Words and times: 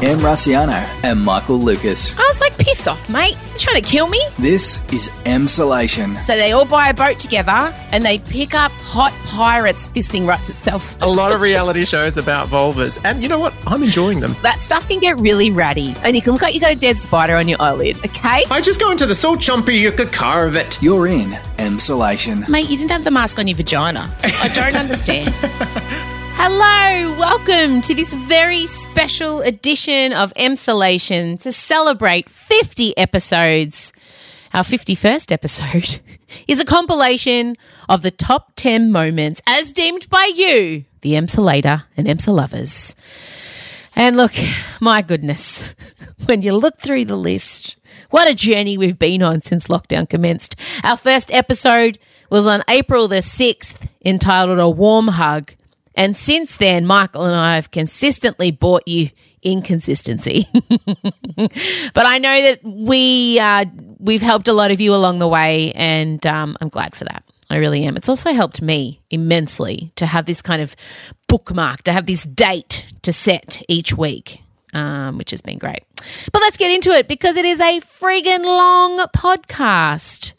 Em 0.00 0.16
Rusciano 0.18 0.86
and 1.02 1.20
Michael 1.24 1.58
Lucas. 1.58 2.16
I 2.16 2.22
was 2.22 2.40
like, 2.40 2.56
piss 2.56 2.86
off, 2.86 3.10
mate. 3.10 3.36
You're 3.48 3.58
trying 3.58 3.82
to 3.82 3.88
kill 3.88 4.06
me? 4.08 4.20
This 4.38 4.80
is 4.92 5.08
M 5.26 5.46
Emsolation. 5.46 6.16
So 6.22 6.36
they 6.36 6.52
all 6.52 6.64
buy 6.64 6.90
a 6.90 6.94
boat 6.94 7.18
together 7.18 7.74
and 7.90 8.04
they 8.04 8.20
pick 8.20 8.54
up 8.54 8.70
hot 8.72 9.12
pirates. 9.26 9.88
This 9.88 10.06
thing 10.06 10.24
writes 10.24 10.50
itself. 10.50 10.96
A 11.02 11.06
lot 11.08 11.32
of 11.32 11.40
reality 11.40 11.84
shows 11.84 12.16
about 12.16 12.46
vulvas. 12.46 13.00
And 13.04 13.20
you 13.24 13.28
know 13.28 13.40
what? 13.40 13.52
I'm 13.66 13.82
enjoying 13.82 14.20
them. 14.20 14.36
That 14.42 14.60
stuff 14.60 14.88
can 14.88 15.00
get 15.00 15.18
really 15.18 15.50
ratty. 15.50 15.96
And 16.04 16.14
you 16.14 16.22
can 16.22 16.32
look 16.32 16.42
like 16.42 16.54
you 16.54 16.60
got 16.60 16.72
a 16.72 16.76
dead 16.76 16.96
spider 16.98 17.34
on 17.34 17.48
your 17.48 17.60
eyelid, 17.60 17.96
okay? 18.04 18.44
I 18.52 18.60
just 18.60 18.78
go 18.78 18.92
into 18.92 19.04
the 19.06 19.16
salt 19.16 19.40
chumpy, 19.40 19.80
you 19.80 19.90
could 19.90 20.12
carve 20.12 20.54
it. 20.54 20.80
You're 20.80 21.08
in 21.08 21.32
M 21.58 21.76
Emsolation. 21.78 22.48
Mate, 22.48 22.70
you 22.70 22.76
didn't 22.76 22.92
have 22.92 23.02
the 23.02 23.10
mask 23.10 23.38
on 23.40 23.48
your 23.48 23.56
vagina. 23.56 24.14
I 24.22 24.48
don't 24.54 24.76
understand. 24.80 25.34
Hello, 26.40 27.18
welcome 27.18 27.82
to 27.82 27.96
this 27.96 28.14
very 28.14 28.64
special 28.66 29.40
edition 29.40 30.12
of 30.12 30.32
Emsolation 30.34 31.38
to 31.40 31.50
celebrate 31.50 32.28
50 32.28 32.96
episodes. 32.96 33.92
Our 34.54 34.62
51st 34.62 35.32
episode 35.32 35.98
is 36.46 36.60
a 36.60 36.64
compilation 36.64 37.56
of 37.88 38.02
the 38.02 38.12
top 38.12 38.52
10 38.54 38.92
moments 38.92 39.42
as 39.48 39.72
deemed 39.72 40.08
by 40.10 40.30
you, 40.32 40.84
the 41.00 41.14
Emsolator 41.14 41.82
and 41.96 42.06
Emsolovers. 42.06 42.94
And 43.96 44.16
look, 44.16 44.32
my 44.80 45.02
goodness, 45.02 45.74
when 46.26 46.42
you 46.42 46.52
look 46.52 46.78
through 46.78 47.06
the 47.06 47.16
list, 47.16 47.76
what 48.10 48.30
a 48.30 48.34
journey 48.34 48.78
we've 48.78 48.96
been 48.98 49.24
on 49.24 49.40
since 49.40 49.66
lockdown 49.66 50.08
commenced. 50.08 50.54
Our 50.84 50.96
first 50.96 51.34
episode 51.34 51.98
was 52.30 52.46
on 52.46 52.62
April 52.70 53.08
the 53.08 53.16
6th, 53.16 53.88
entitled 54.04 54.60
A 54.60 54.70
Warm 54.70 55.08
Hug. 55.08 55.54
And 55.98 56.16
since 56.16 56.58
then, 56.58 56.86
Michael 56.86 57.24
and 57.24 57.34
I 57.34 57.56
have 57.56 57.72
consistently 57.72 58.52
brought 58.52 58.86
you 58.86 59.10
inconsistency. 59.42 60.46
but 60.52 62.06
I 62.06 62.18
know 62.18 62.40
that 62.40 62.60
we 62.62 63.40
uh, 63.40 63.64
we've 63.98 64.22
helped 64.22 64.46
a 64.46 64.52
lot 64.52 64.70
of 64.70 64.80
you 64.80 64.94
along 64.94 65.18
the 65.18 65.26
way, 65.26 65.72
and 65.72 66.24
um, 66.24 66.56
I'm 66.60 66.68
glad 66.68 66.94
for 66.94 67.02
that. 67.04 67.24
I 67.50 67.56
really 67.56 67.82
am. 67.84 67.96
It's 67.96 68.08
also 68.08 68.32
helped 68.32 68.62
me 68.62 69.00
immensely 69.10 69.90
to 69.96 70.06
have 70.06 70.26
this 70.26 70.40
kind 70.40 70.62
of 70.62 70.76
bookmark, 71.26 71.82
to 71.82 71.92
have 71.92 72.06
this 72.06 72.22
date 72.22 72.86
to 73.02 73.12
set 73.12 73.60
each 73.68 73.98
week. 73.98 74.42
Um, 74.74 75.16
which 75.16 75.30
has 75.30 75.40
been 75.40 75.56
great. 75.56 75.82
But 76.30 76.42
let's 76.42 76.58
get 76.58 76.70
into 76.70 76.90
it 76.90 77.08
because 77.08 77.38
it 77.38 77.46
is 77.46 77.58
a 77.58 77.80
friggin' 77.80 78.44
long 78.44 78.98
podcast. 79.16 80.34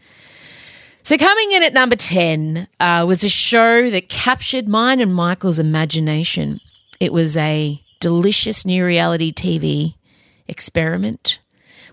So, 1.10 1.18
coming 1.18 1.54
in 1.54 1.64
at 1.64 1.74
number 1.74 1.96
10 1.96 2.68
uh, 2.80 3.04
was 3.08 3.24
a 3.24 3.30
show 3.30 3.90
that 3.90 4.10
captured 4.10 4.68
mine 4.68 5.00
and 5.00 5.12
Michael's 5.12 5.58
imagination. 5.58 6.62
It 7.00 7.12
was 7.12 7.36
a 7.36 7.82
delicious 8.00 8.64
new 8.64 8.86
reality 8.86 9.34
TV 9.34 9.96
experiment 10.48 11.40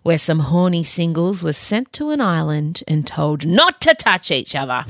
where 0.03 0.19
some 0.19 0.41
horny 0.41 0.83
singles 0.83 1.42
were 1.42 1.55
sent 1.55 1.94
to 1.94 2.11
an 2.11 2.20
island 2.20 2.83
and 2.87 3.06
told 3.06 3.47
not 3.47 3.81
to 3.81 3.94
touch 3.94 4.31
each 4.31 4.55
other. 4.55 4.84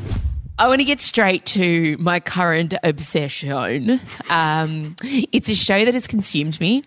I 0.59 0.67
want 0.67 0.81
to 0.81 0.85
get 0.85 0.99
straight 0.99 1.47
to 1.47 1.97
my 2.01 2.19
current 2.19 2.75
obsession. 2.83 4.01
Um, 4.29 4.97
it's 5.05 5.51
a 5.51 5.55
show 5.55 5.85
that 5.85 5.95
has 5.95 6.09
consumed 6.09 6.61
me. 6.61 6.83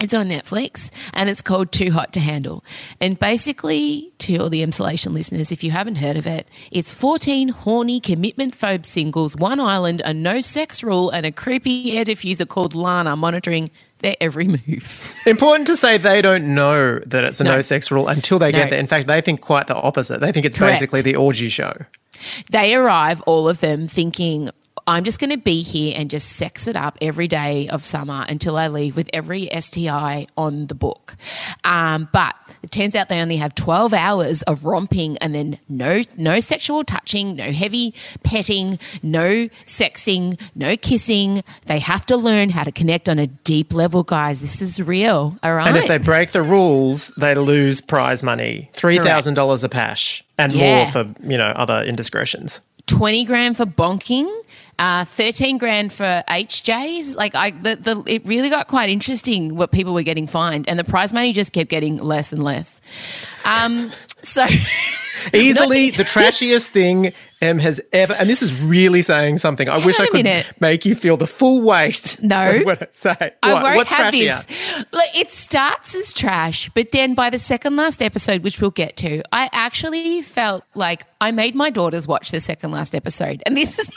It's 0.00 0.14
on 0.14 0.28
Netflix 0.28 0.90
and 1.12 1.28
it's 1.28 1.42
called 1.42 1.72
Too 1.72 1.90
Hot 1.90 2.12
to 2.12 2.20
Handle. 2.20 2.64
And 3.00 3.18
basically, 3.18 4.12
to 4.18 4.36
all 4.38 4.48
the 4.48 4.62
Emsolation 4.64 5.12
listeners, 5.12 5.50
if 5.50 5.64
you 5.64 5.72
haven't 5.72 5.96
heard 5.96 6.16
of 6.16 6.26
it, 6.26 6.46
it's 6.70 6.92
14 6.92 7.48
horny 7.48 7.98
commitment 7.98 8.56
phobe 8.56 8.86
singles, 8.86 9.34
one 9.36 9.58
island, 9.58 10.00
a 10.04 10.14
no 10.14 10.40
sex 10.40 10.82
rule, 10.84 11.10
and 11.10 11.26
a 11.26 11.32
creepy 11.32 11.98
air 11.98 12.04
diffuser 12.04 12.46
called 12.46 12.74
Lana 12.76 13.16
monitoring 13.16 13.70
their 13.98 14.14
every 14.20 14.46
move. 14.46 15.14
Important 15.26 15.66
to 15.66 15.74
say 15.74 15.98
they 15.98 16.22
don't 16.22 16.54
know 16.54 17.00
that 17.00 17.24
it's 17.24 17.40
a 17.40 17.44
no, 17.44 17.56
No. 17.56 17.60
sex 17.60 17.90
rule 17.90 18.06
until 18.06 18.38
they 18.38 18.52
No. 18.52 18.58
get 18.58 18.70
there. 18.70 18.78
In 18.78 18.86
fact, 18.86 19.08
they 19.08 19.20
think 19.20 19.40
quite 19.40 19.66
the 19.66 19.74
opposite. 19.74 20.20
They 20.20 20.30
think 20.30 20.46
it's 20.46 20.56
Correct. 20.56 20.74
basically 20.74 21.02
the 21.02 21.16
orgy 21.16 21.48
show. 21.48 21.72
They 22.50 22.74
arrive, 22.76 23.20
all 23.22 23.48
of 23.48 23.58
them, 23.60 23.88
thinking, 23.88 24.50
I'm 24.88 25.04
just 25.04 25.20
going 25.20 25.30
to 25.30 25.36
be 25.38 25.62
here 25.62 25.94
and 25.96 26.08
just 26.10 26.30
sex 26.30 26.66
it 26.66 26.74
up 26.74 26.96
every 27.02 27.28
day 27.28 27.68
of 27.68 27.84
summer 27.84 28.24
until 28.28 28.56
I 28.56 28.68
leave 28.68 28.96
with 28.96 29.10
every 29.12 29.48
STI 29.60 30.26
on 30.36 30.66
the 30.66 30.74
book. 30.74 31.14
Um, 31.62 32.08
but 32.12 32.34
it 32.62 32.70
turns 32.70 32.96
out 32.96 33.08
they 33.10 33.20
only 33.20 33.36
have 33.36 33.54
12 33.54 33.92
hours 33.92 34.40
of 34.42 34.64
romping 34.64 35.18
and 35.18 35.34
then 35.34 35.58
no, 35.68 36.02
no 36.16 36.40
sexual 36.40 36.84
touching, 36.84 37.36
no 37.36 37.52
heavy 37.52 37.94
petting, 38.22 38.78
no 39.02 39.48
sexing, 39.66 40.40
no 40.54 40.76
kissing. 40.76 41.44
They 41.66 41.78
have 41.80 42.06
to 42.06 42.16
learn 42.16 42.48
how 42.48 42.64
to 42.64 42.72
connect 42.72 43.08
on 43.10 43.18
a 43.18 43.26
deep 43.26 43.74
level, 43.74 44.02
guys. 44.04 44.40
This 44.40 44.62
is 44.62 44.80
real. 44.80 45.36
All 45.42 45.54
right. 45.54 45.68
And 45.68 45.76
if 45.76 45.86
they 45.86 45.98
break 45.98 46.32
the 46.32 46.42
rules, 46.42 47.08
they 47.18 47.34
lose 47.34 47.80
prize 47.82 48.22
money 48.22 48.70
$3,000 48.72 49.64
a 49.64 49.68
pash 49.68 50.24
and 50.38 50.52
Yeah. 50.52 50.84
more 50.84 50.86
for, 50.92 51.14
you 51.28 51.36
know, 51.36 51.48
other 51.54 51.82
indiscretions. 51.82 52.62
20 52.86 53.26
grand 53.26 53.54
for 53.54 53.66
bonking, 53.66 54.26
uh, 54.78 55.04
13 55.04 55.58
grand 55.58 55.92
for 55.92 56.22
HJs. 56.28 57.16
Like 57.16 57.34
I, 57.34 57.50
the, 57.50 57.76
the, 57.76 58.02
it 58.06 58.24
really 58.26 58.50
got 58.50 58.68
quite 58.68 58.88
interesting 58.90 59.56
what 59.56 59.72
people 59.72 59.94
were 59.94 60.02
getting 60.02 60.26
fined 60.26 60.68
and 60.68 60.78
the 60.78 60.84
prize 60.84 61.12
money 61.12 61.32
just 61.32 61.52
kept 61.52 61.70
getting 61.70 61.96
less 61.98 62.32
and 62.32 62.42
less. 62.42 62.80
Um, 63.44 63.92
so 64.22 64.46
Easily 65.34 65.90
the 65.90 66.04
trashiest 66.04 66.68
thing 66.68 67.12
Em 67.40 67.58
has 67.58 67.80
ever, 67.92 68.14
and 68.14 68.28
this 68.28 68.42
is 68.42 68.52
really 68.60 69.02
saying 69.02 69.38
something. 69.38 69.68
I 69.68 69.84
wish 69.84 70.00
I 70.00 70.06
could 70.06 70.24
minute. 70.24 70.52
make 70.60 70.84
you 70.84 70.94
feel 70.94 71.16
the 71.16 71.26
full 71.26 71.60
weight 71.62 72.16
No. 72.22 72.60
what 72.64 72.82
I 72.82 72.88
say. 72.92 73.32
I 73.42 73.62
won't 73.62 73.76
What's 73.76 73.92
have 73.92 74.12
trashier? 74.12 74.46
this. 74.46 75.16
It 75.16 75.30
starts 75.30 75.94
as 75.94 76.12
trash, 76.12 76.70
but 76.74 76.90
then 76.92 77.14
by 77.14 77.30
the 77.30 77.38
second 77.38 77.76
last 77.76 78.02
episode, 78.02 78.42
which 78.42 78.60
we'll 78.60 78.70
get 78.70 78.96
to, 78.98 79.22
I 79.32 79.48
actually 79.52 80.20
felt 80.22 80.64
like 80.74 81.04
I 81.20 81.30
made 81.30 81.54
my 81.54 81.70
daughters 81.70 82.08
watch 82.08 82.30
the 82.30 82.40
second 82.40 82.72
last 82.72 82.94
episode. 82.94 83.42
And 83.46 83.56
this 83.56 83.78
is 83.78 83.90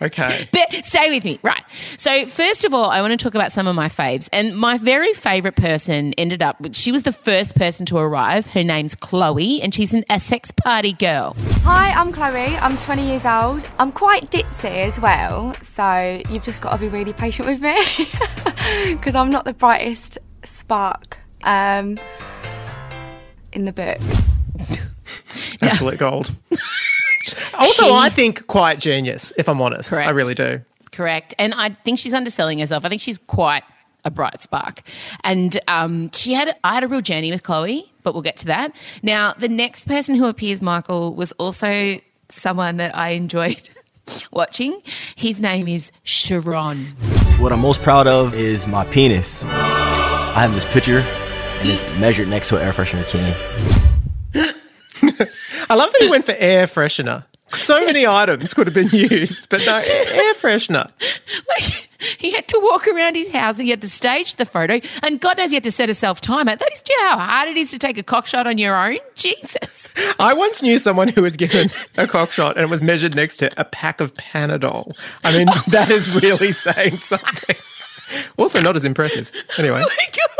Okay. 0.00 0.48
But 0.58 0.84
stay 0.84 1.10
with 1.10 1.24
me. 1.24 1.38
Right. 1.42 1.62
So, 1.96 2.26
first 2.26 2.64
of 2.64 2.74
all, 2.74 2.90
I 2.90 3.00
want 3.00 3.12
to 3.12 3.16
talk 3.16 3.34
about 3.34 3.52
some 3.52 3.66
of 3.66 3.76
my 3.76 3.88
faves. 3.88 4.28
And 4.32 4.56
my 4.56 4.78
very 4.78 5.12
favorite 5.12 5.56
person 5.56 6.14
ended 6.18 6.42
up, 6.42 6.56
she 6.72 6.90
was 6.90 7.02
the 7.02 7.12
first 7.12 7.54
person 7.54 7.86
to 7.86 7.98
arrive. 7.98 8.52
Her 8.52 8.64
name's 8.64 8.94
Chloe, 8.94 9.60
and 9.62 9.74
she's 9.74 9.92
an, 9.92 10.04
a 10.10 10.20
sex 10.20 10.50
party 10.50 10.92
girl. 10.92 11.36
Hi, 11.62 11.90
I'm 11.90 12.12
Chloe. 12.12 12.56
I'm 12.56 12.76
20 12.76 13.06
years 13.06 13.24
old. 13.24 13.68
I'm 13.78 13.92
quite 13.92 14.30
ditzy 14.30 14.86
as 14.86 15.00
well, 15.00 15.54
so 15.62 16.22
you've 16.30 16.44
just 16.44 16.60
got 16.60 16.72
to 16.72 16.78
be 16.78 16.88
really 16.88 17.12
patient 17.12 17.48
with 17.48 17.60
me 17.60 17.76
because 18.94 19.14
I'm 19.14 19.30
not 19.30 19.44
the 19.44 19.54
brightest 19.54 20.18
spark 20.44 21.18
um, 21.42 21.98
in 23.52 23.64
the 23.64 23.72
book. 23.72 23.98
Absolute 25.62 25.98
gold. 25.98 26.30
Also, 27.58 27.84
She- 27.84 27.90
I 27.92 28.08
think 28.10 28.46
quite 28.46 28.78
genius, 28.80 29.32
if 29.36 29.48
I'm 29.48 29.60
honest. 29.60 29.92
I 29.92 30.10
really 30.10 30.34
do. 30.34 30.60
Correct. 30.92 31.34
And 31.38 31.54
I 31.54 31.70
think 31.70 31.98
she's 31.98 32.14
underselling 32.14 32.58
herself. 32.58 32.84
I 32.84 32.88
think 32.88 33.00
she's 33.02 33.18
quite 33.18 33.62
a 34.04 34.10
bright 34.10 34.42
spark. 34.42 34.80
And 35.24 35.58
um, 35.68 36.10
she 36.12 36.32
had, 36.32 36.56
I 36.64 36.74
had 36.74 36.84
a 36.84 36.88
real 36.88 37.00
journey 37.00 37.30
with 37.30 37.42
Chloe, 37.42 37.92
but 38.02 38.14
we'll 38.14 38.22
get 38.22 38.36
to 38.38 38.46
that. 38.46 38.72
Now, 39.02 39.32
the 39.34 39.48
next 39.48 39.86
person 39.86 40.14
who 40.14 40.26
appears, 40.26 40.62
Michael, 40.62 41.14
was 41.14 41.32
also 41.32 41.96
someone 42.28 42.76
that 42.78 42.96
I 42.96 43.10
enjoyed 43.10 43.68
watching. 44.32 44.80
His 45.16 45.40
name 45.40 45.68
is 45.68 45.92
Sharron. 46.04 46.86
What 47.38 47.52
I'm 47.52 47.60
most 47.60 47.82
proud 47.82 48.06
of 48.06 48.34
is 48.34 48.66
my 48.66 48.84
penis. 48.86 49.44
I 49.44 50.40
have 50.40 50.54
this 50.54 50.64
picture 50.64 51.00
and 51.00 51.68
it's 51.68 51.82
measured 51.98 52.28
next 52.28 52.48
to 52.50 52.56
an 52.56 52.62
air 52.62 52.72
freshener 52.72 53.04
can. 53.08 54.54
I 55.70 55.74
love 55.74 55.92
that 55.92 55.98
he 56.00 56.10
went 56.10 56.24
for 56.24 56.34
air 56.38 56.66
freshener. 56.66 57.24
So 57.50 57.82
many 57.86 58.06
items 58.06 58.52
could 58.52 58.66
have 58.66 58.74
been 58.74 58.90
used, 58.90 59.48
but 59.48 59.62
no, 59.64 59.76
air, 59.76 60.34
freshener. 60.34 60.90
Like, 61.48 61.88
he 62.18 62.30
had 62.32 62.46
to 62.48 62.60
walk 62.62 62.86
around 62.86 63.14
his 63.16 63.32
house 63.32 63.58
and 63.58 63.64
he 63.64 63.70
had 63.70 63.80
to 63.80 63.88
stage 63.88 64.34
the 64.34 64.44
photo. 64.44 64.80
And 65.02 65.18
God 65.18 65.38
knows 65.38 65.48
he 65.50 65.54
had 65.56 65.64
to 65.64 65.72
set 65.72 65.88
a 65.88 65.94
self 65.94 66.20
timer. 66.20 66.56
That 66.56 66.70
is, 66.72 66.82
do 66.82 66.92
you 66.92 67.00
know 67.00 67.08
how 67.12 67.18
hard 67.18 67.48
it 67.48 67.56
is 67.56 67.70
to 67.70 67.78
take 67.78 67.96
a 67.96 68.02
cock 68.02 68.26
shot 68.26 68.46
on 68.46 68.58
your 68.58 68.76
own? 68.76 68.98
Jesus. 69.14 69.94
I 70.18 70.34
once 70.34 70.62
knew 70.62 70.76
someone 70.76 71.08
who 71.08 71.22
was 71.22 71.38
given 71.38 71.70
a 71.96 72.06
cock 72.06 72.32
shot 72.32 72.56
and 72.56 72.64
it 72.64 72.68
was 72.70 72.82
measured 72.82 73.14
next 73.14 73.38
to 73.38 73.50
a 73.58 73.64
pack 73.64 74.00
of 74.02 74.12
Panadol. 74.14 74.94
I 75.24 75.36
mean, 75.36 75.48
that 75.68 75.90
is 75.90 76.14
really 76.14 76.52
saying 76.52 76.98
something. 76.98 77.56
Also, 78.38 78.60
not 78.60 78.76
as 78.76 78.84
impressive. 78.84 79.30
Anyway, 79.58 79.82
Oh 79.82 79.88
my 79.88 80.06
God. 80.12 80.28
Really? 80.28 80.38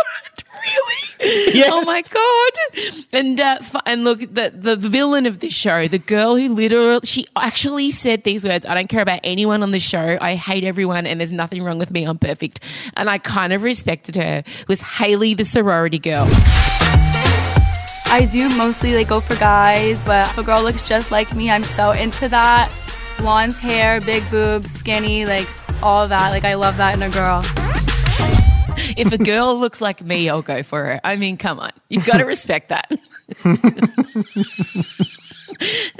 Yes. 1.20 1.68
Oh 1.72 1.82
my 1.84 2.02
god! 2.02 3.04
And 3.12 3.40
uh, 3.40 3.56
f- 3.60 3.82
and 3.86 4.04
look, 4.04 4.20
the 4.20 4.52
the 4.54 4.76
villain 4.76 5.26
of 5.26 5.40
this 5.40 5.52
show, 5.52 5.86
the 5.88 5.98
girl 5.98 6.36
who 6.36 6.48
literally, 6.54 7.00
she 7.04 7.26
actually 7.36 7.90
said 7.90 8.24
these 8.24 8.44
words. 8.44 8.66
I 8.66 8.74
don't 8.74 8.88
care 8.88 9.02
about 9.02 9.20
anyone 9.24 9.62
on 9.62 9.70
the 9.70 9.80
show. 9.80 10.16
I 10.20 10.34
hate 10.34 10.64
everyone, 10.64 11.06
and 11.06 11.20
there's 11.20 11.32
nothing 11.32 11.62
wrong 11.62 11.78
with 11.78 11.90
me. 11.90 12.04
I'm 12.04 12.18
perfect. 12.18 12.60
And 12.96 13.08
I 13.10 13.18
kind 13.18 13.52
of 13.52 13.62
respected 13.62 14.16
her. 14.16 14.42
Was 14.68 14.80
Haley 14.80 15.34
the 15.34 15.44
sorority 15.44 15.98
girl? 15.98 16.26
I 18.10 18.26
do 18.32 18.48
mostly 18.56 18.94
like 18.94 19.08
go 19.08 19.20
for 19.20 19.34
guys, 19.36 19.98
but 20.06 20.28
if 20.30 20.38
a 20.38 20.42
girl 20.42 20.62
looks 20.62 20.82
just 20.88 21.10
like 21.10 21.34
me, 21.34 21.50
I'm 21.50 21.62
so 21.64 21.90
into 21.90 22.28
that. 22.28 22.70
Blonde 23.18 23.54
hair, 23.54 24.00
big 24.00 24.28
boobs, 24.30 24.70
skinny, 24.72 25.26
like 25.26 25.48
all 25.82 26.08
that. 26.08 26.30
Like 26.30 26.44
I 26.44 26.54
love 26.54 26.76
that 26.78 26.96
in 26.96 27.02
a 27.02 27.10
girl. 27.10 27.42
if 28.96 29.12
a 29.12 29.18
girl 29.18 29.58
looks 29.58 29.80
like 29.80 30.02
me, 30.02 30.28
I'll 30.28 30.42
go 30.42 30.62
for 30.62 30.84
her. 30.84 31.00
I 31.04 31.16
mean, 31.16 31.36
come 31.36 31.58
on. 31.58 31.70
You've 31.88 32.06
got 32.06 32.18
to 32.18 32.24
respect 32.24 32.68
that. 32.68 32.90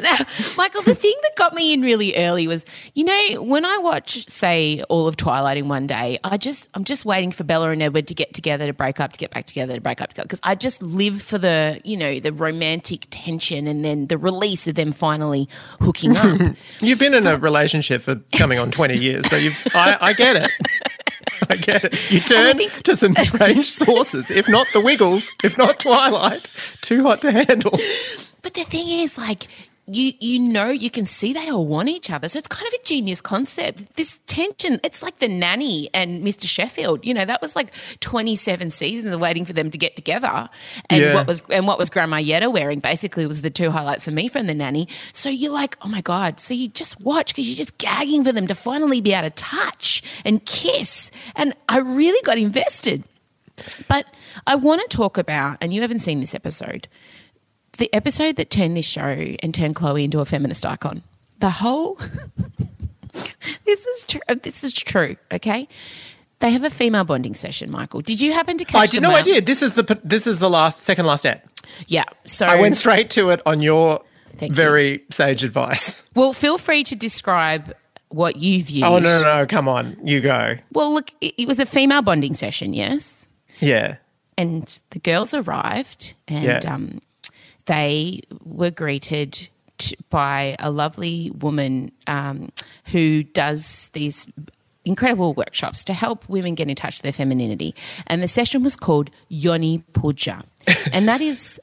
now, 0.00 0.16
Michael, 0.56 0.82
the 0.82 0.94
thing 0.94 1.14
that 1.22 1.36
got 1.36 1.54
me 1.54 1.72
in 1.72 1.82
really 1.82 2.16
early 2.16 2.46
was, 2.46 2.64
you 2.94 3.04
know, 3.04 3.42
when 3.42 3.64
I 3.64 3.78
watch, 3.78 4.28
say, 4.28 4.82
all 4.88 5.08
of 5.08 5.16
Twilight 5.16 5.56
in 5.56 5.68
one 5.68 5.86
day, 5.86 6.18
I 6.22 6.36
just, 6.36 6.68
I'm 6.74 6.84
just 6.84 7.04
waiting 7.04 7.32
for 7.32 7.44
Bella 7.44 7.70
and 7.70 7.82
Edward 7.82 8.06
to 8.08 8.14
get 8.14 8.34
together, 8.34 8.66
to 8.66 8.72
break 8.72 9.00
up, 9.00 9.12
to 9.12 9.18
get 9.18 9.30
back 9.30 9.46
together, 9.46 9.74
to 9.74 9.80
break 9.80 10.00
up 10.00 10.10
together, 10.10 10.26
because 10.26 10.40
I 10.42 10.54
just 10.54 10.82
live 10.82 11.20
for 11.20 11.38
the, 11.38 11.80
you 11.84 11.96
know, 11.96 12.20
the 12.20 12.32
romantic 12.32 13.06
tension 13.10 13.66
and 13.66 13.84
then 13.84 14.06
the 14.06 14.18
release 14.18 14.66
of 14.68 14.74
them 14.74 14.92
finally 14.92 15.48
hooking 15.80 16.16
up. 16.16 16.54
You've 16.80 16.98
been 16.98 17.14
in 17.14 17.26
a 17.26 17.36
relationship 17.36 18.02
for 18.02 18.16
coming 18.32 18.58
on 18.58 18.70
20 18.70 18.96
years, 18.96 19.28
so 19.28 19.36
you 19.36 19.52
I, 19.74 19.96
I 20.00 20.12
get 20.12 20.36
it. 20.36 20.50
I 21.50 21.56
get 21.56 21.84
it. 21.84 22.10
You 22.10 22.20
turn 22.20 22.58
to 22.84 22.96
some 22.96 23.14
strange 23.16 23.70
sources, 23.70 24.30
if 24.30 24.48
not 24.48 24.66
the 24.72 24.80
Wiggles, 24.80 25.30
if 25.44 25.56
not 25.56 25.80
Twilight, 25.80 26.50
too 26.82 27.02
hot 27.02 27.20
to 27.22 27.32
handle. 27.32 27.78
But 28.40 28.54
the 28.54 28.62
thing 28.62 28.88
is, 28.88 29.18
like, 29.18 29.48
you 29.90 30.12
you 30.20 30.38
know 30.38 30.70
you 30.70 30.90
can 30.90 31.06
see 31.06 31.32
they 31.32 31.48
all 31.48 31.66
want 31.66 31.88
each 31.88 32.10
other. 32.10 32.28
So 32.28 32.38
it's 32.38 32.48
kind 32.48 32.66
of 32.66 32.74
a 32.74 32.84
genius 32.84 33.20
concept. 33.20 33.96
This 33.96 34.20
tension, 34.26 34.80
it's 34.84 35.02
like 35.02 35.18
the 35.18 35.28
nanny 35.28 35.88
and 35.94 36.22
Mr. 36.22 36.46
Sheffield. 36.46 37.04
You 37.04 37.14
know, 37.14 37.24
that 37.24 37.40
was 37.42 37.56
like 37.56 37.72
27 38.00 38.70
seasons 38.70 39.12
of 39.14 39.20
waiting 39.20 39.44
for 39.44 39.52
them 39.52 39.70
to 39.70 39.78
get 39.78 39.96
together. 39.96 40.48
And 40.90 41.02
Yeah. 41.02 41.14
what 41.14 41.26
was 41.26 41.42
and 41.50 41.66
what 41.66 41.78
was 41.78 41.90
Grandma 41.90 42.18
Yetta 42.18 42.50
wearing 42.50 42.80
basically 42.80 43.26
was 43.26 43.40
the 43.42 43.50
two 43.50 43.70
highlights 43.70 44.04
for 44.04 44.10
me 44.10 44.28
from 44.28 44.46
the 44.46 44.54
nanny. 44.54 44.88
So 45.12 45.28
you're 45.30 45.52
like, 45.52 45.76
oh 45.82 45.88
my 45.88 46.00
God. 46.00 46.40
So 46.40 46.54
you 46.54 46.68
just 46.68 47.00
watch 47.00 47.34
because 47.34 47.48
you're 47.48 47.56
just 47.56 47.78
gagging 47.78 48.24
for 48.24 48.32
them 48.32 48.46
to 48.46 48.54
finally 48.54 49.00
be 49.00 49.12
able 49.14 49.28
to 49.30 49.34
touch 49.34 50.02
and 50.24 50.44
kiss. 50.44 51.10
And 51.34 51.54
I 51.68 51.78
really 51.78 52.20
got 52.22 52.38
invested. 52.38 53.04
But 53.88 54.06
I 54.46 54.54
want 54.54 54.88
to 54.88 54.96
talk 54.96 55.18
about, 55.18 55.58
and 55.60 55.74
you 55.74 55.80
haven't 55.80 55.98
seen 55.98 56.20
this 56.20 56.32
episode, 56.32 56.86
the 57.78 57.92
episode 57.94 58.36
that 58.36 58.50
turned 58.50 58.76
this 58.76 58.86
show 58.86 59.02
and 59.42 59.54
turned 59.54 59.74
Chloe 59.74 60.04
into 60.04 60.20
a 60.20 60.24
feminist 60.24 60.64
icon. 60.66 61.02
The 61.40 61.50
whole 61.50 61.94
this 63.64 63.86
is 63.86 64.04
true. 64.06 64.20
This 64.42 64.64
is 64.64 64.72
true. 64.72 65.16
Okay, 65.32 65.68
they 66.40 66.50
have 66.50 66.64
a 66.64 66.70
female 66.70 67.04
bonding 67.04 67.34
session. 67.34 67.70
Michael, 67.70 68.00
did 68.00 68.20
you 68.20 68.32
happen 68.32 68.58
to 68.58 68.64
catch? 68.64 68.74
It? 68.74 68.78
I 68.80 68.86
did 68.86 69.02
no, 69.02 69.10
I 69.10 69.14
mail? 69.14 69.22
did. 69.24 69.46
This 69.46 69.62
is 69.62 69.74
the 69.74 70.00
this 70.04 70.26
is 70.26 70.38
the 70.38 70.50
last 70.50 70.80
second 70.82 71.06
last 71.06 71.26
app. 71.26 71.46
Yeah. 71.86 72.04
So 72.24 72.46
I 72.46 72.60
went 72.60 72.76
straight 72.76 73.10
to 73.10 73.30
it 73.30 73.40
on 73.46 73.60
your 73.62 74.02
Thank 74.36 74.50
you. 74.50 74.54
very 74.56 75.02
sage 75.10 75.44
advice. 75.44 76.04
Well, 76.14 76.32
feel 76.32 76.58
free 76.58 76.82
to 76.84 76.96
describe 76.96 77.72
what 78.08 78.36
you've 78.36 78.68
used. 78.70 78.84
Oh 78.84 78.98
no, 78.98 79.22
no, 79.22 79.38
no, 79.38 79.46
come 79.46 79.68
on, 79.68 79.96
you 80.02 80.20
go. 80.20 80.56
Well, 80.72 80.92
look, 80.92 81.10
it, 81.20 81.34
it 81.38 81.46
was 81.46 81.60
a 81.60 81.66
female 81.66 82.02
bonding 82.02 82.34
session. 82.34 82.72
Yes. 82.72 83.28
Yeah, 83.60 83.96
and 84.36 84.66
the 84.90 84.98
girls 84.98 85.32
arrived 85.34 86.14
and 86.26 86.44
Yeah. 86.44 86.60
um, 86.74 87.00
they 87.68 88.20
were 88.44 88.70
greeted 88.70 89.48
t- 89.78 89.96
by 90.10 90.56
a 90.58 90.70
lovely 90.70 91.30
woman 91.38 91.92
um, 92.06 92.50
who 92.86 93.22
does 93.22 93.90
these 93.92 94.26
incredible 94.84 95.34
workshops 95.34 95.84
to 95.84 95.94
help 95.94 96.28
women 96.28 96.54
get 96.54 96.68
in 96.68 96.74
touch 96.74 96.96
with 96.98 97.02
their 97.02 97.12
femininity 97.12 97.74
and 98.06 98.22
the 98.22 98.28
session 98.28 98.62
was 98.62 98.74
called 98.74 99.10
yoni 99.28 99.84
puja 99.92 100.42
and 100.92 101.06
that 101.06 101.20
is 101.20 101.60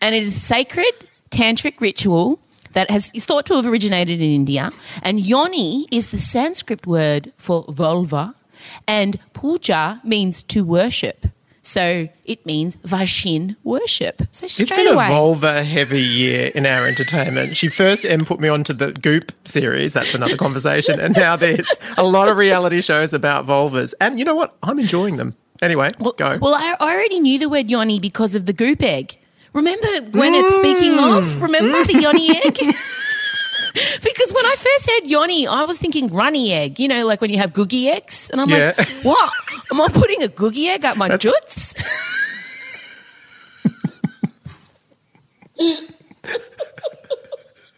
and 0.00 0.14
it 0.14 0.22
is 0.22 0.36
a 0.36 0.40
sacred 0.40 0.94
tantric 1.30 1.80
ritual 1.80 2.38
that 2.72 2.90
has 2.90 3.10
is 3.14 3.24
thought 3.24 3.46
to 3.46 3.54
have 3.54 3.66
originated 3.66 4.20
in 4.20 4.30
India. 4.30 4.70
And 5.02 5.20
yoni 5.20 5.86
is 5.90 6.10
the 6.10 6.18
Sanskrit 6.18 6.86
word 6.86 7.32
for 7.36 7.64
vulva, 7.68 8.34
and 8.86 9.18
puja 9.32 10.00
means 10.04 10.42
to 10.44 10.64
worship. 10.64 11.26
So 11.64 12.08
it 12.24 12.44
means 12.44 12.74
Vashin 12.76 13.54
worship. 13.62 14.22
So 14.32 14.46
straight 14.48 14.62
it's 14.64 14.72
been 14.76 14.88
a 14.88 14.92
away, 14.92 15.08
vulva 15.08 15.62
heavy 15.62 16.02
year 16.02 16.50
in 16.54 16.66
our 16.66 16.86
entertainment. 16.88 17.56
She 17.56 17.68
first 17.68 18.04
Em 18.04 18.24
put 18.24 18.40
me 18.40 18.48
onto 18.48 18.72
the 18.72 18.92
Goop 18.92 19.30
series. 19.44 19.92
That's 19.92 20.12
another 20.14 20.36
conversation. 20.36 20.98
and 20.98 21.14
now 21.14 21.36
there's 21.36 21.70
a 21.96 22.02
lot 22.02 22.26
of 22.28 22.36
reality 22.36 22.80
shows 22.80 23.12
about 23.12 23.46
vulvas. 23.46 23.94
And 24.00 24.18
you 24.18 24.24
know 24.24 24.34
what? 24.34 24.56
I'm 24.64 24.78
enjoying 24.80 25.18
them. 25.18 25.36
Anyway, 25.60 25.88
go. 26.16 26.38
Well, 26.42 26.54
I 26.56 26.74
already 26.80 27.20
knew 27.20 27.38
the 27.38 27.48
word 27.48 27.70
yoni 27.70 28.00
because 28.00 28.34
of 28.34 28.46
the 28.46 28.52
goop 28.52 28.82
egg. 28.82 29.16
Remember 29.52 29.86
when 30.18 30.34
it's 30.34 30.56
speaking 30.56 30.94
Mm. 30.98 31.18
of? 31.18 31.42
Remember 31.42 31.84
the 31.84 32.00
yoni 32.02 32.30
egg? 32.44 32.58
because 34.02 34.32
when 34.32 34.44
I 34.44 34.54
first 34.58 34.90
heard 34.90 35.04
yoni, 35.10 35.46
I 35.46 35.64
was 35.64 35.78
thinking 35.78 36.08
runny 36.08 36.52
egg. 36.52 36.78
You 36.80 36.88
know, 36.88 37.06
like 37.06 37.20
when 37.20 37.30
you 37.30 37.38
have 37.38 37.52
googie 37.52 37.86
eggs, 37.90 38.30
and 38.30 38.40
I'm 38.40 38.48
Yeah. 38.48 38.72
like, 38.76 38.88
what? 39.02 39.32
Am 39.70 39.80
I 39.80 39.88
putting 39.88 40.22
a 40.22 40.28
googie 40.28 40.68
egg 40.68 40.84
up 40.84 40.96
my 40.96 41.16
juts? 41.16 41.74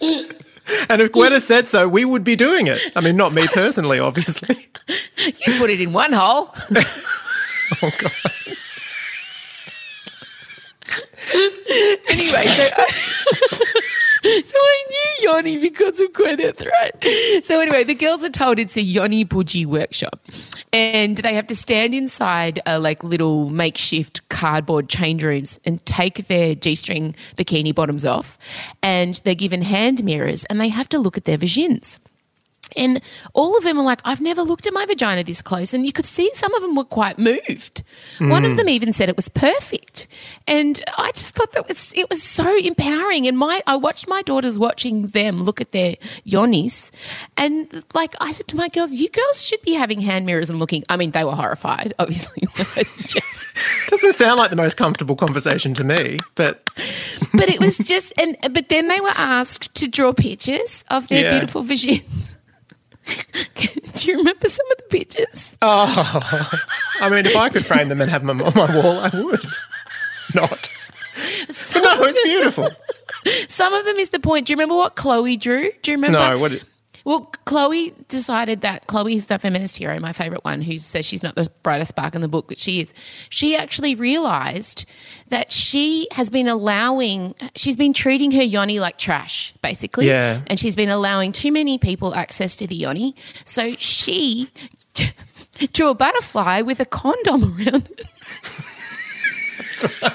and 0.01 1.01
if 1.03 1.13
Gwyneth 1.13 1.43
said 1.43 1.69
so, 1.69 1.89
we 1.89 2.05
would 2.05 2.25
be 2.25 2.37
doing 2.37 2.67
it. 2.67 2.81
I 2.97 3.01
mean, 3.01 3.17
not 3.17 3.33
me 3.33 3.47
personally, 3.49 3.99
obviously. 3.99 4.69
You 5.47 5.59
put 5.59 5.71
it 5.71 5.81
in 5.81 5.93
one 5.93 6.13
hole. 6.13 6.51
Oh, 7.83 7.91
God. 7.99 8.13
anyway, 12.09 12.47
so 12.47 12.75
I, 12.79 12.87
so 14.45 14.57
I 14.57 14.85
knew 14.91 15.29
Yoni 15.29 15.59
because 15.59 16.01
of 16.01 16.11
Gwyneth, 16.13 16.65
right? 16.65 17.45
So 17.45 17.61
anyway, 17.61 17.85
the 17.85 17.95
girls 17.95 18.25
are 18.25 18.31
told 18.31 18.59
it's 18.59 18.75
a 18.75 18.81
Yoni 18.81 19.27
Puja 19.27 19.69
workshop, 19.69 20.19
and 20.73 21.19
they 21.19 21.35
have 21.35 21.47
to 21.49 21.55
stand 21.55 21.95
inside 21.95 22.59
a 22.65 22.79
like 22.79 23.05
little 23.05 23.51
makeshift 23.51 24.27
cardboard 24.31 24.89
change 24.89 25.23
rooms 25.23 25.61
and 25.67 25.85
take 25.85 26.27
their 26.29 26.55
g-string 26.55 27.15
bikini 27.37 27.75
bottoms 27.75 28.07
off, 28.07 28.39
and 28.83 29.17
they're 29.25 29.35
given 29.35 29.61
hand 29.61 30.03
mirrors 30.03 30.47
and 30.47 30.59
they 30.59 30.69
have 30.69 30.89
to 30.89 30.99
look 30.99 31.19
at 31.19 31.25
their 31.25 31.37
vagins. 31.37 31.99
And 32.77 33.01
all 33.33 33.57
of 33.57 33.65
them 33.65 33.77
were 33.77 33.83
like, 33.83 34.01
I've 34.05 34.21
never 34.21 34.43
looked 34.43 34.67
at 34.67 34.73
my 34.73 34.87
vagina 34.87 35.25
this 35.25 35.43
close. 35.43 35.75
And 35.75 35.87
you 35.87 35.93
could 35.93 36.07
see 36.07 36.31
some 36.35 36.55
of 36.55 36.63
them 36.63 36.75
were 36.75 36.85
quite 36.85 37.19
moved. 37.19 37.83
One 38.19 38.45
of 38.45 38.53
mm. 38.53 38.57
them 38.57 38.69
even 38.69 38.93
said 38.93 39.09
it 39.09 39.17
was 39.17 39.29
perfect. 39.29 40.07
And 40.47 40.83
I 40.99 41.13
just 41.13 41.35
thought 41.35 41.53
that 41.53 41.69
was 41.69 41.93
it 41.97 42.09
was 42.11 42.23
so 42.23 42.57
empowering. 42.57 43.27
And 43.27 43.39
my 43.39 43.63
I 43.67 43.77
watched 43.77 44.09
my 44.09 44.23
daughters 44.23 44.59
watching 44.59 45.09
them 45.09 45.43
look 45.43 45.61
at 45.61 45.71
their 45.71 45.97
yonis. 46.27 46.91
And 47.37 47.85
like 47.95 48.15
I 48.21 48.33
said 48.33 48.49
to 48.49 48.57
my 48.57 48.69
girls, 48.69 48.95
you 48.95 49.09
girls 49.09 49.45
should 49.45 49.63
be 49.63 49.73
having 49.73 50.01
hand 50.01 50.27
mirrors 50.27 50.51
and 50.51 50.59
looking. 50.59 50.83
I 50.89 50.97
mean, 50.97 51.13
they 51.13 51.25
were 51.25 51.35
horrified, 51.35 51.95
obviously. 51.99 52.47
Doesn't 53.89 54.15
sound 54.15 54.39
like 54.39 54.51
the 54.51 54.57
most 54.57 54.77
comfortable 54.77 55.17
conversation 55.17 55.75
to 55.75 55.85
me, 55.85 56.19
but 56.35 56.69
but 57.33 57.49
it 57.49 57.61
was 57.61 57.79
just 57.79 58.13
and 58.21 58.37
but 58.53 58.69
then 58.69 58.89
they 58.89 59.01
were 59.01 59.13
asked 59.17 59.75
to 59.77 59.89
draw 59.89 60.13
pictures 60.13 60.85
of 60.91 61.09
their 61.09 61.25
Yeah. 61.25 61.31
beautiful 61.31 61.63
vision. 61.63 62.01
Do 63.95 64.11
you 64.11 64.19
remember 64.19 64.49
some 64.49 64.71
of 64.73 64.77
the 64.79 64.85
pictures? 64.91 65.57
Oh 65.63 66.51
I 67.01 67.09
mean, 67.09 67.27
if 67.27 67.37
I 67.37 67.49
could 67.49 67.65
frame 67.65 67.89
them 67.89 68.01
and 68.01 68.11
have 68.11 68.27
them 68.27 68.41
on 68.43 68.53
my 68.55 68.75
wall, 68.77 68.99
I 68.99 69.11
would. 69.13 69.45
Not. 70.35 70.69
But 71.47 71.83
no, 71.83 72.05
it's 72.05 72.23
beautiful. 72.25 72.71
Some 73.49 73.73
of 73.73 73.85
them 73.85 73.97
is 73.97 74.11
the 74.11 74.19
point. 74.19 74.47
Do 74.47 74.53
you 74.53 74.57
remember 74.57 74.75
what 74.75 74.97
Chloe 74.97 75.37
drew? 75.37 75.71
Do 75.83 75.91
you 75.91 75.97
remember? 75.97 76.19
No, 76.19 76.39
what? 76.39 76.63
Well, 77.05 77.31
Chloe 77.45 77.93
decided 78.09 78.63
that 78.63 78.87
Chloe 78.87 79.15
is 79.15 79.27
the 79.27 79.39
feminist 79.39 79.77
hero, 79.77 80.01
my 80.01 80.13
favorite 80.13 80.45
one, 80.45 80.63
who 80.63 80.79
says 80.79 81.05
she's 81.05 81.23
not 81.23 81.35
the 81.35 81.51
brightest 81.63 81.91
spark 81.91 82.15
in 82.15 82.23
the 82.23 82.29
book, 82.29 82.49
but 82.49 82.59
she 82.59 82.81
is. 82.81 82.95
She 83.29 83.57
actually 83.57 83.95
realized 83.95 84.87
that 85.29 85.53
she 85.53 86.09
has 86.13 86.31
been 86.31 86.49
allowing, 86.49 87.35
she's 87.57 87.77
been 87.77 87.93
treating 87.93 88.31
her 88.33 88.43
yoni 88.43 88.81
like 88.81 88.97
trash, 88.97 89.53
basically. 89.61 90.09
Yeah. 90.09 90.41
And 90.47 90.59
she's 90.59 90.77
been 90.77 90.89
allowing 90.89 91.33
too 91.33 91.53
many 91.53 91.77
people 91.77 92.15
access 92.15 92.57
to 92.57 92.67
the 92.67 92.75
yoni. 92.75 93.15
So 93.45 93.73
she 93.73 94.51
drew 95.73 95.91
a 95.91 95.95
butterfly 95.95 96.63
with 96.63 96.81
a 96.81 96.87
condom 96.87 97.57
around 97.59 97.89
it. 97.99 98.07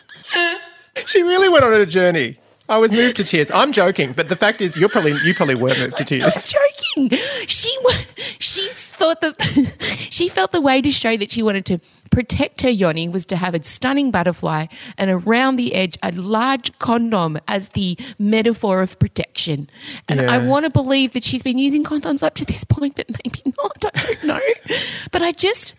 She 1.06 1.24
really 1.24 1.50
went 1.50 1.64
on 1.64 1.74
a 1.74 1.86
journey. 1.86 2.38
I 2.72 2.78
was 2.78 2.90
moved 2.90 3.18
to 3.18 3.26
tears. 3.26 3.52
I'm 3.52 3.74
joking, 3.74 4.14
but 4.14 4.30
the 4.30 4.36
fact 4.38 4.62
is, 4.62 4.78
you're 4.78 4.88
probably 4.88 5.16
you 5.26 5.34
probably 5.34 5.56
were 5.56 5.76
moved 5.78 5.98
to 5.98 6.06
tears. 6.06 6.24
I'm 6.24 7.10
joking. 7.10 7.20
She 7.46 7.78
she 8.40 8.70
thought 8.72 9.20
that 9.20 9.36
she 10.10 10.30
felt 10.30 10.54
the 10.54 10.62
way 10.62 10.82
to 10.82 10.90
show 10.90 11.18
that 11.18 11.32
she 11.32 11.44
wanted 11.44 11.66
to 11.66 11.82
protect 12.12 12.62
her 12.62 12.70
yoni 12.70 13.10
was 13.10 13.26
to 13.26 13.36
have 13.36 13.54
a 13.54 13.62
stunning 13.62 14.10
butterfly 14.10 14.68
and 14.98 15.10
around 15.10 15.58
the 15.58 15.74
edge 15.76 15.98
a 16.02 16.14
large 16.14 16.78
condom 16.80 17.38
as 17.46 17.70
the 17.70 17.98
metaphor 18.18 18.82
of 18.82 18.98
protection. 19.00 19.70
And 20.08 20.22
I 20.22 20.38
want 20.38 20.64
to 20.64 20.72
believe 20.72 21.12
that 21.12 21.26
she's 21.26 21.44
been 21.44 21.58
using 21.58 21.84
condoms 21.84 22.24
up 22.24 22.36
to 22.36 22.46
this 22.46 22.64
point, 22.64 22.96
but 22.96 23.10
maybe 23.10 23.54
not. 23.58 23.86
I 23.94 24.02
don't 24.02 24.24
know. 24.24 24.40
But 25.12 25.22
I 25.22 25.34
just 25.34 25.76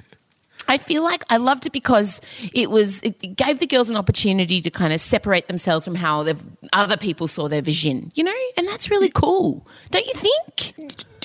I 0.69 0.79
feel 0.79 1.03
like 1.03 1.25
I 1.29 1.37
loved 1.37 1.67
it 1.67 1.73
because 1.73 2.21
it 2.53 2.71
was 2.71 3.01
it 3.03 3.37
gave 3.37 3.59
the 3.59 3.67
girls 3.67 3.91
an 3.91 3.97
opportunity 3.97 4.61
to 4.63 4.71
kind 4.71 4.93
of 4.93 5.01
separate 5.01 5.49
themselves 5.49 5.85
from 5.85 5.95
how 5.95 6.27
other 6.73 6.97
people 6.97 7.27
saw 7.27 7.49
their 7.49 7.63
vision, 7.63 8.13
you 8.15 8.25
know, 8.25 8.35
and 8.57 8.67
that's 8.69 8.91
really 8.91 9.11
cool, 9.11 9.67
don't 9.91 10.07
you 10.07 10.15
think? 10.15 10.75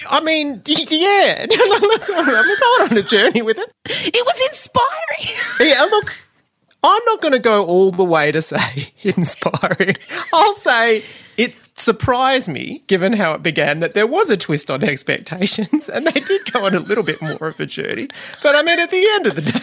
I 0.09 0.21
mean, 0.21 0.61
yeah. 0.67 1.45
I'm 1.51 2.45
going 2.45 2.91
on 2.91 2.97
a 2.97 3.03
journey 3.03 3.41
with 3.41 3.57
it. 3.57 3.71
It 3.85 4.25
was 4.25 4.41
inspiring. 4.49 4.87
Yeah, 5.67 5.83
look, 5.83 6.13
I'm 6.83 7.01
not 7.05 7.21
going 7.21 7.31
to 7.31 7.39
go 7.39 7.65
all 7.65 7.91
the 7.91 8.03
way 8.03 8.31
to 8.31 8.41
say 8.41 8.93
inspiring. 9.01 9.95
I'll 10.31 10.55
say 10.55 11.03
it 11.35 11.55
surprised 11.79 12.49
me, 12.49 12.83
given 12.87 13.13
how 13.13 13.33
it 13.33 13.43
began, 13.43 13.79
that 13.79 13.93
there 13.93 14.07
was 14.07 14.29
a 14.31 14.37
twist 14.37 14.69
on 14.69 14.83
expectations 14.83 15.87
and 15.89 16.05
they 16.07 16.19
did 16.19 16.51
go 16.51 16.65
on 16.65 16.75
a 16.75 16.79
little 16.79 17.03
bit 17.03 17.21
more 17.21 17.47
of 17.47 17.59
a 17.59 17.65
journey. 17.65 18.07
But 18.43 18.55
I 18.55 18.63
mean, 18.63 18.79
at 18.79 18.91
the 18.91 19.07
end 19.15 19.27
of 19.27 19.35
the 19.35 19.41
day, 19.43 19.59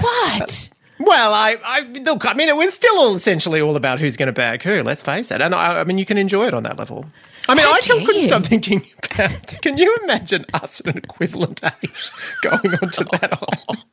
what? 0.00 0.70
Uh, 0.70 0.74
well, 1.00 1.34
I, 1.34 1.56
I 1.64 1.80
look, 2.04 2.24
I 2.24 2.34
mean, 2.34 2.48
it 2.48 2.56
was 2.56 2.72
still 2.72 2.96
all 2.98 3.14
essentially 3.14 3.60
all 3.60 3.74
about 3.76 3.98
who's 3.98 4.16
going 4.16 4.28
to 4.28 4.32
bag 4.32 4.62
who, 4.62 4.82
let's 4.82 5.02
face 5.02 5.30
it. 5.30 5.40
And 5.40 5.54
I, 5.54 5.80
I 5.80 5.84
mean, 5.84 5.98
you 5.98 6.04
can 6.06 6.16
enjoy 6.18 6.46
it 6.46 6.54
on 6.54 6.62
that 6.62 6.78
level. 6.78 7.06
I 7.48 7.54
mean, 7.54 7.66
How 7.66 7.72
I 7.72 7.80
still 7.80 7.98
couldn't 7.98 8.22
you. 8.22 8.26
stop 8.26 8.44
thinking 8.44 8.86
about. 9.10 9.56
Can 9.60 9.76
you 9.76 9.94
imagine 10.04 10.46
us 10.54 10.80
at 10.80 10.86
an 10.94 10.98
equivalent 10.98 11.62
age 11.64 12.10
going 12.42 12.74
on 12.80 12.90
to 12.90 13.04
that 13.12 13.32
island? 13.32 13.84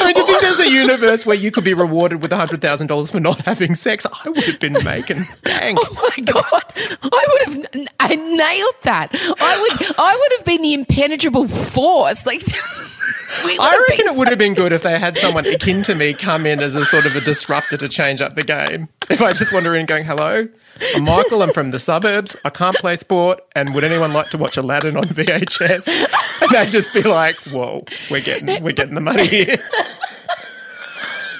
I 0.00 0.06
mean, 0.06 0.16
you 0.16 0.26
think 0.26 0.28
there's 0.28 0.35
a 0.66 0.70
universe 0.70 1.24
where 1.26 1.36
you 1.36 1.50
could 1.50 1.64
be 1.64 1.74
rewarded 1.74 2.22
with 2.22 2.32
hundred 2.32 2.60
thousand 2.60 2.88
dollars 2.88 3.10
for 3.10 3.20
not 3.20 3.40
having 3.42 3.74
sex? 3.74 4.06
I 4.06 4.28
would 4.28 4.44
have 4.44 4.60
been 4.60 4.76
making 4.84 5.18
bank. 5.42 5.78
Oh 5.80 6.12
my 6.16 6.24
god! 6.24 6.64
I 7.02 7.26
would 7.28 7.42
have 7.74 7.88
I 8.00 8.14
nailed 8.14 8.74
that. 8.82 9.10
I 9.14 9.58
would 9.60 9.98
I 9.98 10.16
would 10.16 10.38
have 10.38 10.44
been 10.44 10.62
the 10.62 10.74
impenetrable 10.74 11.46
force. 11.48 12.26
Like 12.26 12.42
we 13.44 13.58
I 13.58 13.84
reckon 13.88 14.08
it 14.08 14.16
would 14.16 14.28
have 14.28 14.38
been 14.38 14.54
good 14.54 14.72
if 14.72 14.82
they 14.82 14.98
had 14.98 15.16
someone 15.18 15.46
akin 15.46 15.82
to 15.84 15.94
me 15.94 16.14
come 16.14 16.46
in 16.46 16.60
as 16.60 16.74
a 16.74 16.84
sort 16.84 17.06
of 17.06 17.16
a 17.16 17.20
disruptor 17.20 17.76
to 17.76 17.88
change 17.88 18.20
up 18.20 18.34
the 18.34 18.44
game. 18.44 18.88
If 19.08 19.22
I 19.22 19.32
just 19.32 19.52
wander 19.52 19.74
in 19.74 19.86
going, 19.86 20.04
hello, 20.04 20.48
I'm 20.96 21.04
Michael, 21.04 21.42
I'm 21.42 21.52
from 21.52 21.70
the 21.70 21.78
suburbs, 21.78 22.36
I 22.44 22.50
can't 22.50 22.76
play 22.76 22.96
sport, 22.96 23.40
and 23.54 23.74
would 23.74 23.84
anyone 23.84 24.12
like 24.12 24.30
to 24.30 24.38
watch 24.38 24.56
Aladdin 24.56 24.96
on 24.96 25.04
VHS? 25.04 26.42
And 26.42 26.50
they'd 26.50 26.68
just 26.68 26.92
be 26.92 27.02
like, 27.02 27.38
whoa, 27.46 27.84
we're 28.10 28.20
getting, 28.20 28.62
we're 28.62 28.72
getting 28.72 28.94
the 28.94 29.00
money 29.00 29.26
here. 29.26 29.56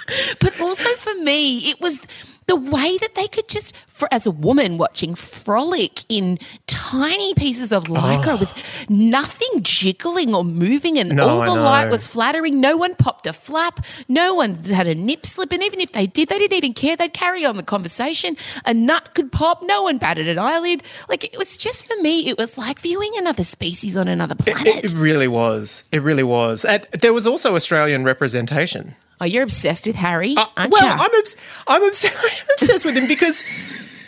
But 0.41 0.61
also 0.61 0.89
for 0.91 1.15
me, 1.15 1.71
it 1.71 1.81
was 1.81 2.01
the 2.47 2.57
way 2.57 2.97
that 2.99 3.15
they 3.17 3.27
could 3.27 3.49
just, 3.49 3.75
for, 3.89 4.09
as 4.13 4.25
a 4.25 4.31
woman 4.31 4.79
watching 4.79 5.17
frolic 5.17 6.05
in 6.09 6.39
tiny 6.69 7.35
pieces 7.35 7.73
of 7.73 7.85
lycra 7.85 8.39
with 8.39 8.89
nothing 8.89 9.63
jiggling 9.63 10.33
or 10.33 10.45
moving, 10.45 10.97
and 10.97 11.17
No, 11.17 11.29
all 11.29 11.55
the 11.55 11.61
light 11.61 11.91
was 11.91 12.07
flattering. 12.07 12.61
No 12.61 12.77
one 12.77 12.95
popped 12.95 13.27
a 13.27 13.33
flap. 13.33 13.85
No 14.07 14.35
one 14.35 14.63
had 14.63 14.87
a 14.87 14.95
nip 14.95 15.27
slip. 15.27 15.51
And 15.51 15.63
even 15.63 15.81
if 15.81 15.91
they 15.91 16.07
did, 16.07 16.29
they 16.29 16.39
didn't 16.39 16.57
even 16.57 16.73
care. 16.73 16.97
They'd 16.97 17.13
carry 17.13 17.45
on 17.45 17.57
the 17.57 17.65
conversation. 17.65 18.37
A 18.65 18.73
nut 18.73 19.15
could 19.15 19.33
pop. 19.33 19.63
No 19.65 19.83
one 19.83 19.99
batted 19.99 20.29
an 20.29 20.39
eyelid. 20.39 20.85
Like 21.09 21.25
it 21.25 21.37
was 21.37 21.57
just 21.57 21.87
for 21.87 21.97
me, 22.01 22.29
it 22.29 22.39
was 22.39 22.57
like 22.57 22.79
viewing 22.79 23.13
another 23.17 23.43
species 23.43 23.97
on 23.97 24.07
another 24.07 24.37
planet. 24.37 24.69
It, 24.69 24.85
it 24.85 24.93
really 24.93 25.29
was. 25.29 25.83
It 25.91 26.03
really 26.03 26.23
was. 26.23 26.65
And 26.65 26.87
there 27.01 27.13
was 27.13 27.27
also 27.27 27.57
Australian 27.57 28.05
representation. 28.05 28.95
Oh, 29.21 29.25
you're 29.25 29.43
obsessed 29.43 29.87
with 29.87 29.97
Harry, 29.97 30.35
Uh, 30.37 30.47
aren't 30.57 30.73
well, 30.73 30.85
you? 30.85 30.91
I'm, 30.91 31.19
obs- 31.21 31.37
I'm, 31.67 31.85
obs- 31.85 32.05
I'm 32.25 32.47
obsessed 32.55 32.85
with 32.85 32.97
him 32.97 33.07
because 33.09 33.43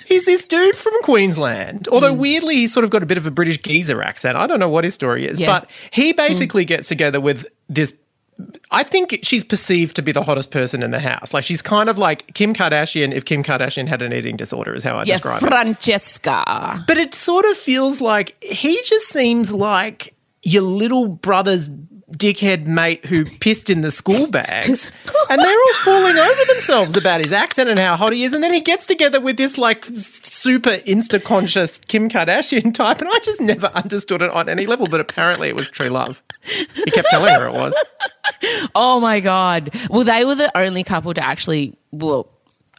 he's 0.07 0.25
this 0.25 0.45
dude 0.47 0.77
from 0.77 0.93
Queensland. 1.03 1.89
Although 1.89 2.15
weirdly, 2.15 2.57
he's 2.57 2.73
sort 2.73 2.85
of 2.85 2.91
got 2.91 3.03
a 3.03 3.07
bit 3.07 3.17
of 3.19 3.27
a 3.27 3.31
British 3.31 3.59
geezer 3.63 4.03
accent. 4.03 4.37
I 4.37 4.47
don't 4.47 4.59
know 4.61 4.69
what 4.69 4.85
his 4.85 4.95
story 4.95 5.27
is, 5.27 5.39
Yeah. 5.41 5.61
but 5.61 5.71
he 5.91 6.13
basically 6.13 6.65
gets 6.65 6.89
together 6.89 7.21
with 7.21 7.47
this. 7.69 7.97
I 8.71 8.85
think 8.85 9.19
she's 9.25 9.43
perceived 9.43 9.97
to 9.97 10.03
be 10.03 10.13
the 10.13 10.23
hottest 10.23 10.53
person 10.53 10.85
in 10.85 10.93
the 10.93 11.01
house. 11.01 11.35
Like 11.35 11.43
she's 11.43 11.61
kind 11.61 11.89
of 11.89 11.99
like 11.99 12.33
Kim 12.35 12.55
Kardashian 12.55 13.13
if 13.13 13.25
Kim 13.25 13.43
Kardashian 13.43 13.89
had 13.89 14.01
an 14.01 14.13
eating 14.13 14.37
disorder, 14.37 14.75
is 14.75 14.85
how 14.85 14.95
I 14.95 15.03
yeah, 15.03 15.15
describe 15.15 15.43
it. 15.43 15.49
Francesca. 15.49 16.85
But 16.87 16.99
it 16.99 17.15
sort 17.15 17.45
of 17.47 17.57
feels 17.57 18.01
like 18.01 18.37
he 18.43 18.81
just 18.85 19.09
seems 19.09 19.53
like 19.53 20.15
your 20.43 20.63
little 20.63 21.09
brother's 21.09 21.69
dickhead 22.13 22.67
mate 22.67 23.05
who 23.07 23.25
pissed 23.41 23.71
in 23.71 23.83
the 23.83 23.91
school 23.91 24.31
bags. 24.31 24.91
and 25.31 25.41
they're 25.41 25.59
all 25.59 25.75
falling 25.85 26.19
over 26.19 26.45
themselves 26.47 26.97
about 26.97 27.21
his 27.21 27.33
accent 27.33 27.69
and 27.69 27.79
how 27.79 27.97
hot 27.97 28.13
he 28.13 28.25
is. 28.25 28.33
And 28.33 28.43
then 28.43 28.53
he 28.53 28.61
gets 28.61 28.87
together 28.87 29.21
with 29.21 29.37
this 29.37 29.59
like 29.59 29.85
super 29.87 30.77
insta 30.79 31.23
conscious 31.23 31.79
Kim 31.79 32.09
Kardashian 32.09 32.73
type. 32.75 33.01
And 33.01 33.11
I 33.13 33.19
just 33.23 33.41
never 33.41 33.67
understood 33.69 34.23
it 34.23 34.31
on 34.31 34.49
any 34.49 34.67
level. 34.67 34.89
But 34.89 35.01
apparently 35.01 35.49
it 35.49 35.57
was 35.57 35.69
true 35.69 35.89
love. 35.89 36.23
He 36.43 36.91
kept 36.91 37.09
telling 37.11 37.35
her 37.35 37.47
it 37.47 37.55
was. 37.55 37.77
Oh 38.75 39.01
my 39.01 39.19
god! 39.21 39.75
Well, 39.91 40.05
they 40.05 40.25
were 40.25 40.35
the 40.35 40.57
only 40.57 40.85
couple 40.85 41.13
to 41.13 41.25
actually. 41.25 41.77
Well, 41.91 42.29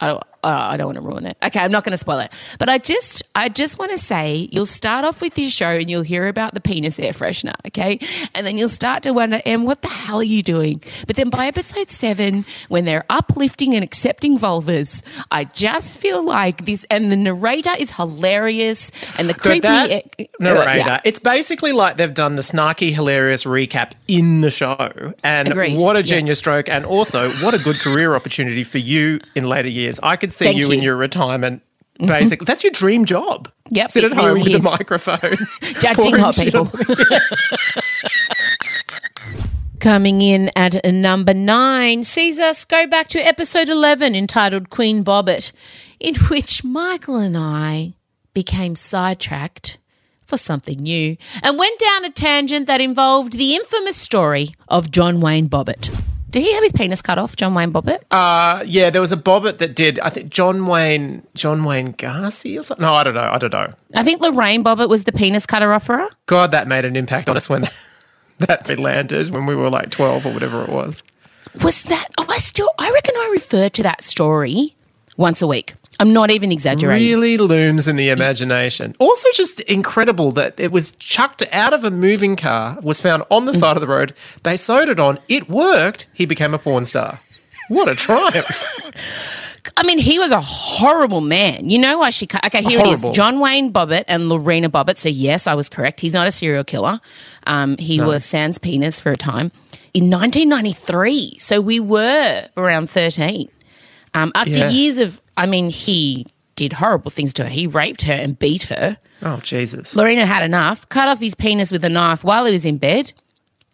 I 0.00 0.06
don't. 0.06 0.22
Uh, 0.42 0.68
I 0.72 0.76
don't 0.76 0.86
want 0.86 0.98
to 0.98 1.02
ruin 1.02 1.26
it. 1.26 1.36
Okay, 1.42 1.60
I'm 1.60 1.70
not 1.70 1.84
going 1.84 1.92
to 1.92 1.98
spoil 1.98 2.20
it. 2.20 2.32
But 2.58 2.68
I 2.68 2.78
just, 2.78 3.22
I 3.34 3.48
just 3.48 3.78
want 3.78 3.90
to 3.92 3.98
say, 3.98 4.48
you'll 4.50 4.66
start 4.66 5.04
off 5.04 5.20
with 5.20 5.34
this 5.34 5.52
show 5.52 5.68
and 5.68 5.90
you'll 5.90 6.02
hear 6.02 6.28
about 6.28 6.54
the 6.54 6.60
penis 6.60 6.98
air 6.98 7.12
freshener, 7.12 7.54
okay, 7.66 7.98
and 8.34 8.46
then 8.46 8.56
you'll 8.56 8.68
start 8.68 9.02
to 9.02 9.12
wonder, 9.12 9.40
Em, 9.44 9.64
what 9.64 9.82
the 9.82 9.88
hell 9.88 10.20
are 10.20 10.22
you 10.22 10.42
doing? 10.42 10.82
But 11.06 11.16
then 11.16 11.30
by 11.30 11.46
episode 11.46 11.90
seven, 11.90 12.44
when 12.68 12.84
they're 12.84 13.04
uplifting 13.10 13.74
and 13.74 13.84
accepting 13.84 14.38
vulvas, 14.38 15.02
I 15.30 15.44
just 15.44 15.98
feel 15.98 16.24
like 16.24 16.64
this, 16.64 16.86
and 16.90 17.12
the 17.12 17.16
narrator 17.16 17.72
is 17.78 17.92
hilarious, 17.92 18.92
and 19.18 19.28
the 19.28 19.34
creepy 19.34 19.60
that 19.60 20.04
uh, 20.18 20.24
narrator, 20.38 20.78
yeah. 20.78 21.00
it's 21.04 21.18
basically 21.18 21.72
like 21.72 21.96
they've 21.96 22.14
done 22.14 22.36
the 22.36 22.42
snarky, 22.42 22.92
hilarious 22.92 23.44
recap 23.44 23.92
in 24.08 24.40
the 24.40 24.50
show. 24.50 25.12
And 25.22 25.48
Agreed, 25.48 25.78
what 25.78 25.96
a 25.96 26.00
yeah. 26.00 26.06
genius 26.06 26.38
stroke. 26.38 26.68
And 26.68 26.84
also, 26.84 27.30
what 27.42 27.54
a 27.54 27.58
good 27.58 27.78
career 27.80 28.14
opportunity 28.14 28.64
for 28.64 28.78
you 28.78 29.20
in 29.34 29.44
later 29.44 29.68
years. 29.68 30.00
I 30.02 30.16
could 30.16 30.29
see 30.30 30.46
Thank 30.46 30.58
you, 30.58 30.66
in 30.66 30.70
you. 30.70 30.76
Mm-hmm. 30.78 30.84
your 30.84 30.96
retirement. 30.96 31.62
Basically, 31.98 32.46
that's 32.46 32.64
your 32.64 32.70
dream 32.72 33.04
job. 33.04 33.50
Yep, 33.70 33.90
Sit 33.90 34.04
at 34.04 34.12
home 34.12 34.24
really 34.24 34.42
with 34.42 34.54
is. 34.54 34.60
a 34.60 34.70
microphone. 34.70 35.36
judging 35.80 36.16
hot 36.16 36.34
people. 36.34 36.66
Coming 39.80 40.20
in 40.22 40.50
at 40.56 40.82
number 40.84 41.32
nine 41.34 42.04
sees 42.04 42.38
us 42.38 42.64
go 42.64 42.86
back 42.86 43.08
to 43.08 43.18
episode 43.18 43.68
11 43.68 44.14
entitled 44.14 44.70
Queen 44.70 45.02
Bobbitt, 45.04 45.52
in 45.98 46.14
which 46.14 46.62
Michael 46.64 47.16
and 47.16 47.36
I 47.36 47.94
became 48.34 48.76
sidetracked 48.76 49.78
for 50.26 50.36
something 50.38 50.78
new 50.80 51.16
and 51.42 51.58
went 51.58 51.78
down 51.80 52.04
a 52.04 52.10
tangent 52.10 52.66
that 52.66 52.80
involved 52.80 53.34
the 53.34 53.54
infamous 53.54 53.96
story 53.96 54.54
of 54.68 54.90
John 54.90 55.20
Wayne 55.20 55.48
Bobbitt. 55.48 55.90
Did 56.30 56.42
he 56.42 56.52
have 56.54 56.62
his 56.62 56.72
penis 56.72 57.02
cut 57.02 57.18
off, 57.18 57.34
John 57.36 57.54
Wayne 57.54 57.72
Bobbitt? 57.72 58.02
Uh, 58.10 58.62
yeah, 58.66 58.90
there 58.90 59.00
was 59.00 59.10
a 59.10 59.16
Bobbitt 59.16 59.58
that 59.58 59.74
did. 59.74 59.98
I 60.00 60.10
think 60.10 60.30
John 60.30 60.66
Wayne, 60.66 61.26
John 61.34 61.64
Wayne 61.64 61.92
Garcia 61.92 62.60
or 62.60 62.62
something. 62.62 62.82
No, 62.82 62.94
I 62.94 63.02
don't 63.02 63.14
know. 63.14 63.28
I 63.30 63.38
don't 63.38 63.52
know. 63.52 63.72
I 63.94 64.04
think 64.04 64.20
Lorraine 64.20 64.62
Bobbitt 64.62 64.88
was 64.88 65.04
the 65.04 65.12
penis 65.12 65.44
cutter 65.44 65.72
offerer. 65.72 66.08
God, 66.26 66.52
that 66.52 66.68
made 66.68 66.84
an 66.84 66.94
impact 66.94 67.28
on 67.28 67.36
us 67.36 67.48
when 67.48 67.62
that 68.38 68.78
landed 68.78 69.34
when 69.34 69.46
we 69.46 69.56
were 69.56 69.70
like 69.70 69.90
twelve 69.90 70.24
or 70.24 70.32
whatever 70.32 70.62
it 70.62 70.70
was. 70.70 71.02
Was 71.62 71.82
that? 71.84 72.06
Oh, 72.16 72.26
I 72.28 72.38
still, 72.38 72.70
I 72.78 72.90
reckon 72.92 73.14
I 73.16 73.30
refer 73.32 73.68
to 73.68 73.82
that 73.82 74.04
story 74.04 74.76
once 75.16 75.42
a 75.42 75.48
week. 75.48 75.74
I'm 76.00 76.12
not 76.12 76.30
even 76.32 76.50
exaggerating. 76.50 77.06
really 77.08 77.36
looms 77.36 77.86
in 77.86 77.94
the 77.96 78.08
imagination. 78.08 78.96
Also, 78.98 79.28
just 79.34 79.60
incredible 79.60 80.32
that 80.32 80.58
it 80.58 80.72
was 80.72 80.92
chucked 80.92 81.44
out 81.52 81.72
of 81.72 81.84
a 81.84 81.90
moving 81.90 82.34
car, 82.36 82.78
was 82.82 83.00
found 83.00 83.22
on 83.30 83.44
the 83.46 83.54
side 83.54 83.76
of 83.76 83.80
the 83.80 83.86
road. 83.86 84.14
They 84.42 84.56
sewed 84.56 84.88
it 84.88 84.98
on. 84.98 85.18
It 85.28 85.48
worked. 85.48 86.06
He 86.12 86.26
became 86.26 86.54
a 86.54 86.58
porn 86.58 86.84
star. 86.86 87.20
What 87.68 87.88
a 87.88 87.94
triumph! 87.94 88.76
I 89.76 89.82
mean, 89.84 89.98
he 89.98 90.18
was 90.18 90.32
a 90.32 90.40
horrible 90.40 91.20
man. 91.20 91.68
You 91.68 91.78
know 91.78 91.98
why 91.98 92.10
she 92.10 92.26
cut? 92.26 92.44
Okay, 92.46 92.62
here 92.62 92.80
it 92.80 92.84
Horrible. 92.86 93.10
is: 93.10 93.16
John 93.16 93.38
Wayne 93.38 93.72
Bobbitt 93.72 94.04
and 94.08 94.28
Lorena 94.28 94.68
Bobbitt. 94.70 94.96
So 94.96 95.08
yes, 95.08 95.46
I 95.46 95.54
was 95.54 95.68
correct. 95.68 96.00
He's 96.00 96.14
not 96.14 96.26
a 96.26 96.30
serial 96.32 96.64
killer. 96.64 96.98
Um, 97.46 97.76
he 97.76 98.00
was 98.00 98.24
sans 98.24 98.58
penis 98.58 98.98
for 99.00 99.12
a 99.12 99.16
time 99.16 99.52
in 99.94 100.10
1993. 100.10 101.38
So 101.38 101.60
we 101.60 101.78
were 101.78 102.48
around 102.56 102.90
13. 102.90 103.48
Um, 104.14 104.32
after 104.34 104.50
Yeah. 104.50 104.70
years 104.70 104.98
of, 104.98 105.20
I 105.40 105.46
mean, 105.46 105.70
he 105.70 106.26
did 106.54 106.74
horrible 106.74 107.10
things 107.10 107.32
to 107.34 107.44
her. 107.44 107.48
He 107.48 107.66
raped 107.66 108.02
her 108.02 108.12
and 108.12 108.38
beat 108.38 108.64
her. 108.64 108.98
Oh 109.22 109.38
Jesus! 109.38 109.96
Lorena 109.96 110.26
had 110.26 110.42
enough, 110.42 110.86
cut 110.90 111.08
off 111.08 111.18
his 111.18 111.34
penis 111.34 111.72
with 111.72 111.82
a 111.82 111.88
knife 111.88 112.22
while 112.22 112.44
he 112.44 112.52
was 112.52 112.66
in 112.66 112.76
bed, 112.76 113.14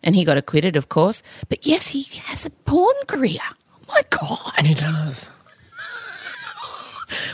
and 0.04 0.14
he 0.14 0.24
got 0.24 0.36
acquitted, 0.36 0.76
of 0.76 0.88
course. 0.88 1.24
But 1.48 1.66
yes, 1.66 1.88
he 1.88 2.04
has 2.20 2.46
a 2.46 2.50
porn 2.50 2.94
career. 3.08 3.40
Oh 3.72 3.80
my 3.88 4.02
God. 4.10 4.64
He 4.64 4.74
does. 4.74 5.32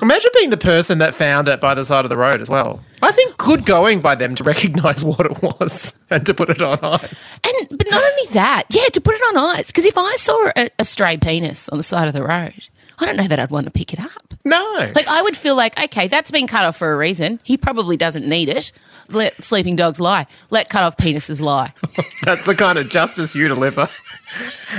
Imagine 0.00 0.30
being 0.34 0.50
the 0.50 0.56
person 0.56 0.98
that 0.98 1.14
found 1.14 1.48
it 1.48 1.60
by 1.60 1.74
the 1.74 1.84
side 1.84 2.04
of 2.04 2.08
the 2.10 2.16
road 2.16 2.40
as 2.40 2.50
well. 2.50 2.82
I 3.02 3.12
think 3.12 3.36
good 3.36 3.64
going 3.64 4.00
by 4.00 4.14
them 4.14 4.34
to 4.34 4.44
recognise 4.44 5.04
what 5.04 5.26
it 5.26 5.42
was 5.42 5.94
and 6.10 6.24
to 6.26 6.34
put 6.34 6.50
it 6.50 6.62
on 6.62 6.78
ice. 6.82 7.26
And 7.44 7.78
but 7.78 7.86
not 7.90 8.02
only 8.02 8.32
that, 8.32 8.64
yeah, 8.70 8.86
to 8.92 9.00
put 9.00 9.14
it 9.14 9.22
on 9.34 9.56
ice. 9.56 9.68
Because 9.68 9.84
if 9.84 9.96
I 9.98 10.14
saw 10.16 10.50
a, 10.56 10.70
a 10.78 10.84
stray 10.84 11.16
penis 11.16 11.68
on 11.68 11.78
the 11.78 11.84
side 11.84 12.08
of 12.08 12.14
the 12.14 12.22
road, 12.22 12.68
I 12.98 13.06
don't 13.06 13.16
know 13.16 13.28
that 13.28 13.38
I'd 13.38 13.50
want 13.50 13.66
to 13.66 13.72
pick 13.72 13.92
it 13.92 14.00
up. 14.00 14.34
No. 14.44 14.90
Like 14.94 15.06
I 15.06 15.22
would 15.22 15.36
feel 15.36 15.54
like, 15.56 15.80
okay, 15.82 16.08
that's 16.08 16.30
been 16.30 16.46
cut 16.46 16.64
off 16.64 16.76
for 16.76 16.92
a 16.92 16.96
reason. 16.96 17.40
He 17.44 17.56
probably 17.56 17.96
doesn't 17.96 18.28
need 18.28 18.48
it. 18.48 18.72
Let 19.08 19.44
sleeping 19.44 19.76
dogs 19.76 20.00
lie. 20.00 20.26
Let 20.50 20.68
cut 20.68 20.82
off 20.82 20.96
penises 20.96 21.40
lie. 21.40 21.72
That's 22.22 22.44
the 22.44 22.54
kind 22.54 22.78
of 22.78 22.88
justice 22.88 23.34
you 23.34 23.48
deliver. 23.48 23.88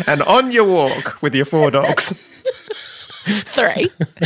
and 0.07 0.21
on 0.23 0.51
your 0.51 0.65
walk 0.65 1.21
with 1.21 1.35
your 1.35 1.45
four 1.45 1.69
dogs. 1.71 2.29
Three. 3.25 3.89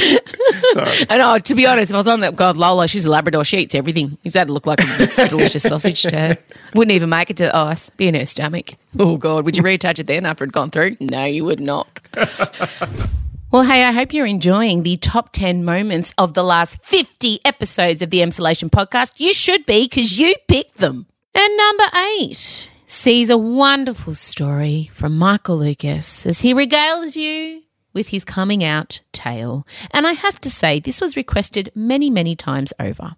Sorry. 0.73 1.05
And 1.09 1.21
oh, 1.21 1.37
to 1.37 1.55
be 1.55 1.67
honest, 1.67 1.91
if 1.91 1.95
I 1.95 1.97
was 1.97 2.07
on 2.07 2.21
that, 2.21 2.35
God, 2.35 2.57
Lola, 2.57 2.87
she's 2.87 3.05
a 3.05 3.11
Labrador. 3.11 3.43
She 3.43 3.57
eats 3.57 3.75
everything. 3.75 4.17
If 4.23 4.33
that 4.33 4.49
look 4.49 4.65
like 4.65 4.79
a 4.81 5.27
delicious 5.27 5.61
sausage 5.63 6.01
to 6.03 6.15
her, 6.15 6.37
wouldn't 6.73 6.93
even 6.93 7.09
make 7.09 7.29
it 7.29 7.37
to 7.37 7.43
the 7.43 7.55
ice. 7.55 7.91
Be 7.91 8.07
in 8.07 8.15
her 8.15 8.25
stomach. 8.25 8.71
Oh 8.97 9.17
God, 9.17 9.45
would 9.45 9.55
you 9.55 9.61
retouch 9.61 9.99
it 9.99 10.07
then 10.07 10.25
after 10.25 10.45
it'd 10.45 10.53
gone 10.53 10.71
through? 10.71 10.97
No, 10.99 11.25
you 11.25 11.45
would 11.45 11.59
not. 11.59 11.87
Well, 13.49 13.63
hey, 13.63 13.85
I 13.85 13.93
hope 13.93 14.13
you're 14.13 14.25
enjoying 14.25 14.83
the 14.83 14.97
top 14.97 15.31
10 15.31 15.63
moments 15.63 16.13
of 16.17 16.33
the 16.33 16.43
last 16.43 16.83
50 16.83 17.39
episodes 17.45 18.01
of 18.01 18.09
the 18.09 18.19
Emsolation 18.19 18.69
podcast. 18.69 19.13
You 19.21 19.33
should 19.33 19.65
be 19.65 19.85
because 19.85 20.19
you 20.19 20.35
picked 20.49 20.79
them. 20.79 21.05
And 21.33 21.57
number 21.57 21.85
eight 22.19 22.69
sees 22.87 23.29
a 23.29 23.37
wonderful 23.37 24.15
story 24.15 24.89
from 24.91 25.17
Michael 25.17 25.59
Lucas 25.59 26.25
as 26.25 26.41
he 26.41 26.53
regales 26.53 27.15
you 27.15 27.63
with 27.93 28.09
his 28.09 28.25
coming 28.25 28.65
out 28.65 28.99
tale. 29.13 29.65
And 29.91 30.05
I 30.05 30.11
have 30.11 30.41
to 30.41 30.49
say, 30.49 30.81
this 30.81 30.99
was 30.99 31.15
requested 31.15 31.71
many, 31.73 32.09
many 32.09 32.35
times 32.35 32.73
over. 32.81 33.15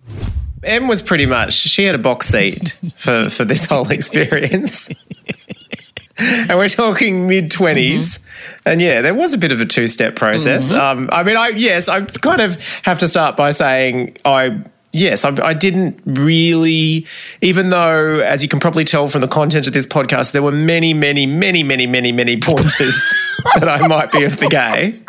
Em 0.63 0.87
was 0.87 1.01
pretty 1.01 1.25
much, 1.25 1.53
she 1.53 1.85
had 1.85 1.95
a 1.95 1.97
box 1.97 2.27
seat 2.27 2.73
for, 2.95 3.31
for 3.31 3.45
this 3.45 3.65
whole 3.65 3.89
experience. 3.91 4.93
and 6.19 6.57
we're 6.57 6.69
talking 6.69 7.27
mid 7.27 7.49
20s. 7.51 8.25
And 8.65 8.81
yeah, 8.81 9.01
there 9.01 9.13
was 9.13 9.33
a 9.33 9.37
bit 9.37 9.51
of 9.51 9.61
a 9.61 9.65
two 9.65 9.87
step 9.87 10.15
process. 10.15 10.71
Um, 10.71 11.09
I 11.11 11.23
mean, 11.23 11.37
I 11.37 11.49
yes, 11.49 11.87
I 11.87 12.01
kind 12.05 12.41
of 12.41 12.57
have 12.83 12.99
to 12.99 13.07
start 13.07 13.37
by 13.37 13.51
saying 13.51 14.17
I. 14.25 14.61
Yes, 14.91 15.23
I, 15.23 15.29
I 15.45 15.53
didn't 15.53 16.01
really, 16.03 17.05
even 17.41 17.69
though, 17.69 18.21
as 18.21 18.41
you 18.41 18.49
can 18.49 18.59
probably 18.59 18.83
tell 18.83 19.07
from 19.07 19.21
the 19.21 19.27
content 19.27 19.67
of 19.67 19.73
this 19.73 19.85
podcast, 19.85 20.31
there 20.31 20.41
were 20.41 20.51
many, 20.51 20.95
many, 20.95 21.27
many, 21.27 21.61
many, 21.61 21.85
many, 21.85 22.11
many 22.11 22.39
pointers 22.39 23.13
that 23.59 23.69
I 23.69 23.87
might 23.87 24.11
be 24.11 24.23
of 24.23 24.37
the 24.37 24.47
gay. 24.47 24.99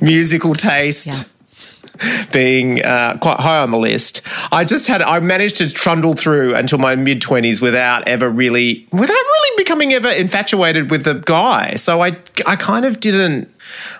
Musical 0.00 0.54
taste, 0.54 1.36
being 2.32 2.84
uh, 2.84 3.18
quite 3.20 3.40
high 3.40 3.58
on 3.58 3.70
the 3.70 3.78
list. 3.78 4.22
I 4.52 4.64
just 4.64 4.88
had 4.88 5.02
I 5.02 5.20
managed 5.20 5.56
to 5.56 5.72
trundle 5.72 6.14
through 6.14 6.54
until 6.54 6.78
my 6.78 6.96
mid 6.96 7.20
twenties 7.20 7.60
without 7.60 8.06
ever 8.08 8.28
really 8.28 8.86
without 8.92 9.08
really 9.08 9.56
becoming 9.56 9.92
ever 9.92 10.08
infatuated 10.08 10.90
with 10.90 11.04
the 11.04 11.14
guy. 11.14 11.74
So 11.74 12.02
I 12.02 12.16
I 12.46 12.56
kind 12.56 12.84
of 12.84 13.00
didn't. 13.00 13.52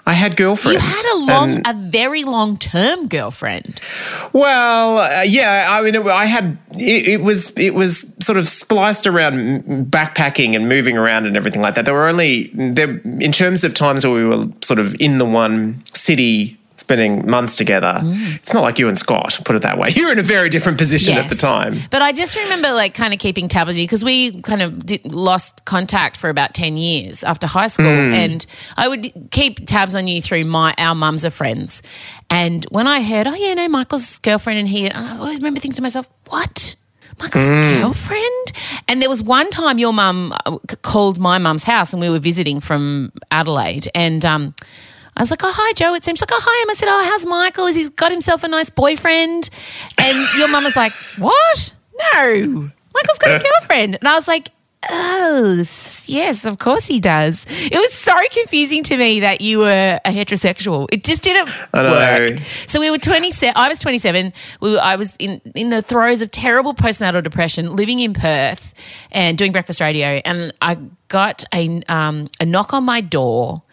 I 0.07 0.14
had 0.14 0.37
girlfriends. 0.37 0.83
You 0.83 0.90
had 0.90 1.14
a 1.14 1.19
long, 1.33 1.61
a 1.64 1.75
very 1.75 2.25
long 2.25 2.57
term 2.57 3.09
girlfriend. 3.09 3.80
well, 4.33 4.99
uh, 4.99 5.23
yeah. 5.23 5.66
I 5.71 5.83
mean, 5.83 5.95
it, 5.95 6.07
I 6.07 6.26
had 6.26 6.59
it, 6.73 7.09
it 7.09 7.21
was 7.23 7.57
it 7.59 7.75
was 7.75 8.16
sort 8.21 8.38
of 8.38 8.49
spliced 8.49 9.07
around 9.07 9.62
backpacking 9.90 10.57
and 10.57 10.69
moving 10.69 10.97
around 10.97 11.26
and 11.26 11.37
everything 11.37 11.62
like 11.62 11.75
that. 11.75 11.85
There 11.85 11.95
were 11.95 12.09
only 12.09 12.50
there 12.54 12.99
in 12.99 13.33
terms 13.33 13.64
of 13.64 13.75
times 13.75 14.04
where 14.04 14.14
we 14.14 14.25
were 14.25 14.47
sort 14.62 14.78
of 14.78 14.95
in 15.00 15.19
the 15.19 15.26
one 15.26 15.83
city. 15.95 16.57
Spending 16.91 17.31
months 17.31 17.57
together. 17.57 18.01
Mm. 18.03 18.37
It's 18.37 18.53
not 18.53 18.65
like 18.65 18.81
you 18.81 18.89
and 18.89 18.99
Scott, 18.99 19.39
put 19.45 19.55
it 19.55 19.63
that 19.63 19.79
way. 19.79 19.91
You 20.01 20.07
were 20.07 20.13
in 20.13 20.19
a 20.19 20.23
very 20.23 20.49
different 20.49 20.79
position 20.79 21.19
at 21.19 21.29
the 21.29 21.37
time. 21.37 21.75
But 21.91 22.01
I 22.01 22.13
just 22.13 22.35
remember 22.37 22.73
like 22.73 22.95
kind 22.95 23.13
of 23.13 23.21
keeping 23.21 23.49
tabs 23.49 23.71
on 23.71 23.77
you 23.77 23.85
because 23.85 24.03
we 24.03 24.41
kind 24.43 24.63
of 24.63 24.87
did, 24.87 25.05
lost 25.13 25.65
contact 25.67 26.17
for 26.17 26.31
about 26.31 26.55
10 26.55 26.79
years 26.79 27.23
after 27.23 27.47
high 27.47 27.67
school. 27.67 27.87
And 27.87 28.45
I 28.77 28.89
would 28.89 29.13
keep 29.31 29.67
tabs 29.67 29.95
on 29.95 30.09
you 30.09 30.23
through 30.23 30.47
my 30.47 30.75
our 30.79 30.95
mums 30.95 31.25
are 31.25 31.31
friends. 31.31 31.83
And 32.31 32.65
when 32.71 32.87
I 32.87 33.03
heard, 33.03 33.27
oh, 33.27 33.35
yeah, 33.35 33.55
no, 33.55 33.69
Michael's 33.69 34.19
girlfriend 34.21 34.59
and 34.59 34.69
he, 34.69 34.91
I 34.91 35.19
always 35.19 35.39
remember 35.39 35.61
thinking 35.61 35.77
to 35.77 35.83
myself, 35.83 36.09
what? 36.29 36.77
Michael's 37.21 37.51
girlfriend? 37.51 38.53
And 38.89 39.03
there 39.03 39.11
was 39.11 39.23
one 39.23 39.51
time 39.51 39.79
your 39.79 39.93
mum 39.93 40.33
uh, 40.47 40.59
called 40.83 41.19
my 41.19 41.39
mum's 41.39 41.65
house 41.65 41.93
and 41.93 42.01
we 42.01 42.09
were 42.09 42.19
visiting 42.19 42.61
from 42.61 43.13
Adelaide. 43.31 43.89
And, 43.95 44.25
um, 44.25 44.55
I 45.21 45.23
was 45.23 45.31
like, 45.31 45.45
oh, 45.45 45.53
hi, 45.55 45.75
Joe. 45.75 45.93
It 45.93 46.03
seems 46.03 46.23
like, 46.23 46.31
oh, 46.33 46.41
hi. 46.43 46.62
Em. 46.62 46.71
I 46.71 46.73
said, 46.73 46.89
oh, 46.89 47.05
how's 47.05 47.27
Michael? 47.27 47.67
Has 47.67 47.77
he 47.77 47.87
got 47.91 48.11
himself 48.11 48.43
a 48.43 48.49
nice 48.49 48.71
boyfriend? 48.71 49.50
And 49.99 50.17
your 50.39 50.49
mum 50.49 50.65
was 50.65 50.75
like, 50.75 50.93
what? 51.19 51.75
No. 52.15 52.71
Michael's 52.95 53.19
got 53.19 53.39
a 53.39 53.45
girlfriend. 53.45 53.97
And 53.97 54.09
I 54.09 54.15
was 54.15 54.27
like, 54.27 54.49
oh, 54.89 55.62
yes, 56.07 56.47
of 56.47 56.59
course 56.59 56.87
he 56.87 57.00
does. 57.00 57.45
It 57.50 57.77
was 57.77 57.93
so 57.93 58.15
confusing 58.31 58.83
to 58.85 58.97
me 58.97 59.21
that 59.21 59.43
you 59.43 59.59
were 59.59 60.00
a 60.03 60.11
heterosexual. 60.11 60.89
It 60.91 61.05
just 61.05 61.23
didn't 61.23 61.50
work. 61.75 62.39
So 62.67 62.81
we 62.81 62.91
were 62.91 62.97
27. 62.97 63.52
I 63.56 63.69
was 63.69 63.78
27. 63.78 64.33
We 64.63 64.71
were, 64.73 64.80
I 64.80 64.97
was 64.97 65.17
in, 65.19 65.43
in 65.54 65.69
the 65.69 65.83
throes 65.83 66.23
of 66.23 66.30
terrible 66.30 66.73
postnatal 66.73 67.23
depression, 67.23 67.76
living 67.76 68.00
in 68.00 68.15
Perth 68.15 68.73
and 69.13 69.37
doing 69.37 69.52
breakfast 69.52 69.83
radio. 69.83 70.23
And 70.25 70.54
I 70.63 70.78
got 71.09 71.45
a, 71.52 71.83
um, 71.91 72.30
a 72.41 72.47
knock 72.47 72.73
on 72.73 72.85
my 72.85 73.02
door 73.02 73.65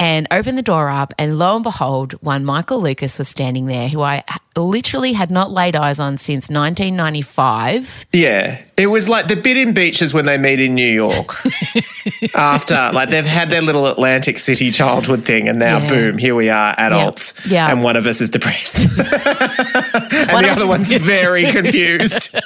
and 0.00 0.26
opened 0.30 0.56
the 0.58 0.62
door 0.62 0.88
up. 0.88 1.12
And 1.18 1.38
lo 1.38 1.54
and 1.56 1.64
behold, 1.64 2.12
one 2.22 2.44
Michael 2.44 2.80
Lucas 2.80 3.18
was 3.18 3.28
standing 3.28 3.66
there, 3.66 3.88
who 3.88 4.00
I 4.02 4.22
literally 4.56 5.12
had 5.12 5.30
not 5.30 5.50
laid 5.50 5.74
eyes 5.76 5.98
on 6.00 6.16
since 6.16 6.48
1995. 6.48 8.06
Yeah. 8.12 8.62
It 8.76 8.86
was 8.88 9.08
like 9.08 9.26
the 9.28 9.36
bit 9.36 9.56
in 9.56 9.74
beaches 9.74 10.14
when 10.14 10.26
they 10.26 10.38
meet 10.38 10.60
in 10.60 10.74
New 10.74 10.86
York. 10.86 11.34
After, 12.34 12.90
like, 12.92 13.08
they've 13.08 13.24
had 13.24 13.50
their 13.50 13.60
little 13.60 13.86
Atlantic 13.86 14.38
City 14.38 14.70
childhood 14.70 15.24
thing, 15.24 15.48
and 15.48 15.58
now, 15.58 15.78
Yeah. 15.78 15.88
boom, 15.88 16.18
here 16.18 16.34
we 16.34 16.48
are, 16.48 16.74
adults. 16.78 17.34
Yeah. 17.46 17.68
And 17.70 17.82
one 17.82 17.96
of 17.96 18.06
us 18.06 18.20
is 18.20 18.30
depressed. 18.30 18.98
and 18.98 20.32
One 20.32 20.44
the 20.44 20.50
other 20.50 20.66
one's 20.66 20.90
very 20.92 21.44
confused. 21.52 22.36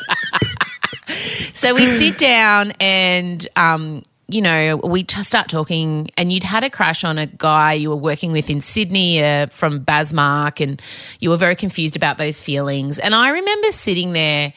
So 1.52 1.74
we 1.74 1.84
sit 1.86 2.18
down 2.18 2.72
and, 2.80 3.46
um, 3.56 4.02
you 4.32 4.42
know, 4.42 4.76
we 4.76 5.04
start 5.04 5.48
talking, 5.48 6.08
and 6.16 6.32
you'd 6.32 6.42
had 6.42 6.64
a 6.64 6.70
crush 6.70 7.04
on 7.04 7.18
a 7.18 7.26
guy 7.26 7.74
you 7.74 7.90
were 7.90 7.96
working 7.96 8.32
with 8.32 8.50
in 8.50 8.60
Sydney 8.60 9.22
uh, 9.22 9.46
from 9.46 9.84
Bazmark, 9.84 10.60
and 10.60 10.80
you 11.20 11.30
were 11.30 11.36
very 11.36 11.56
confused 11.56 11.96
about 11.96 12.18
those 12.18 12.42
feelings. 12.42 12.98
And 12.98 13.14
I 13.14 13.30
remember 13.30 13.70
sitting 13.70 14.12
there. 14.12 14.52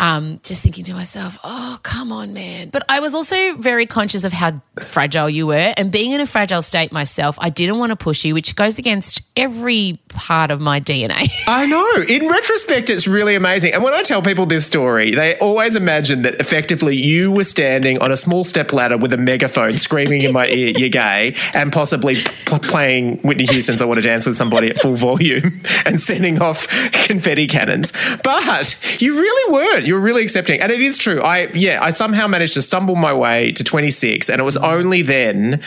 Um, 0.00 0.40
just 0.42 0.62
thinking 0.62 0.84
to 0.84 0.94
myself, 0.94 1.38
oh, 1.42 1.78
come 1.82 2.12
on, 2.12 2.32
man. 2.32 2.70
But 2.70 2.84
I 2.88 3.00
was 3.00 3.14
also 3.14 3.56
very 3.56 3.86
conscious 3.86 4.24
of 4.24 4.32
how 4.32 4.62
fragile 4.80 5.28
you 5.28 5.46
were. 5.46 5.74
And 5.76 5.90
being 5.90 6.12
in 6.12 6.20
a 6.20 6.26
fragile 6.26 6.62
state 6.62 6.92
myself, 6.92 7.36
I 7.40 7.50
didn't 7.50 7.78
want 7.78 7.90
to 7.90 7.96
push 7.96 8.24
you, 8.24 8.34
which 8.34 8.54
goes 8.54 8.78
against 8.78 9.22
every 9.36 9.98
part 10.08 10.50
of 10.50 10.60
my 10.60 10.80
DNA. 10.80 11.28
I 11.48 11.66
know. 11.66 12.04
In 12.08 12.28
retrospect, 12.28 12.90
it's 12.90 13.08
really 13.08 13.34
amazing. 13.34 13.74
And 13.74 13.82
when 13.82 13.94
I 13.94 14.02
tell 14.02 14.22
people 14.22 14.46
this 14.46 14.64
story, 14.64 15.12
they 15.14 15.36
always 15.38 15.74
imagine 15.74 16.22
that 16.22 16.34
effectively 16.34 16.96
you 16.96 17.32
were 17.32 17.44
standing 17.44 18.00
on 18.00 18.12
a 18.12 18.16
small 18.16 18.44
step 18.44 18.72
ladder 18.72 18.96
with 18.96 19.12
a 19.12 19.18
megaphone 19.18 19.76
screaming 19.78 20.22
in 20.22 20.32
my 20.32 20.46
ear, 20.48 20.72
you're 20.76 20.88
gay, 20.88 21.34
and 21.54 21.72
possibly 21.72 22.16
pl- 22.46 22.58
playing 22.60 23.18
Whitney 23.18 23.46
Houston's 23.46 23.82
I 23.82 23.84
Want 23.84 24.00
to 24.00 24.06
Dance 24.06 24.26
with 24.26 24.36
Somebody 24.36 24.68
at 24.68 24.78
full 24.78 24.94
volume 24.94 25.60
and 25.86 26.00
sending 26.00 26.40
off 26.40 26.68
confetti 26.92 27.46
cannons. 27.46 27.92
But 28.22 29.00
you 29.00 29.18
really 29.18 29.52
weren't. 29.52 29.86
You 29.88 29.94
were 29.94 30.00
really 30.00 30.22
accepting. 30.22 30.60
And 30.60 30.70
it 30.70 30.82
is 30.82 30.98
true. 30.98 31.22
I, 31.22 31.48
yeah, 31.54 31.78
I 31.82 31.90
somehow 31.92 32.26
managed 32.26 32.52
to 32.54 32.62
stumble 32.62 32.94
my 32.94 33.14
way 33.14 33.52
to 33.52 33.64
26. 33.64 34.28
And 34.28 34.38
it 34.38 34.44
was 34.44 34.58
mm. 34.58 34.62
only 34.62 35.00
then 35.00 35.62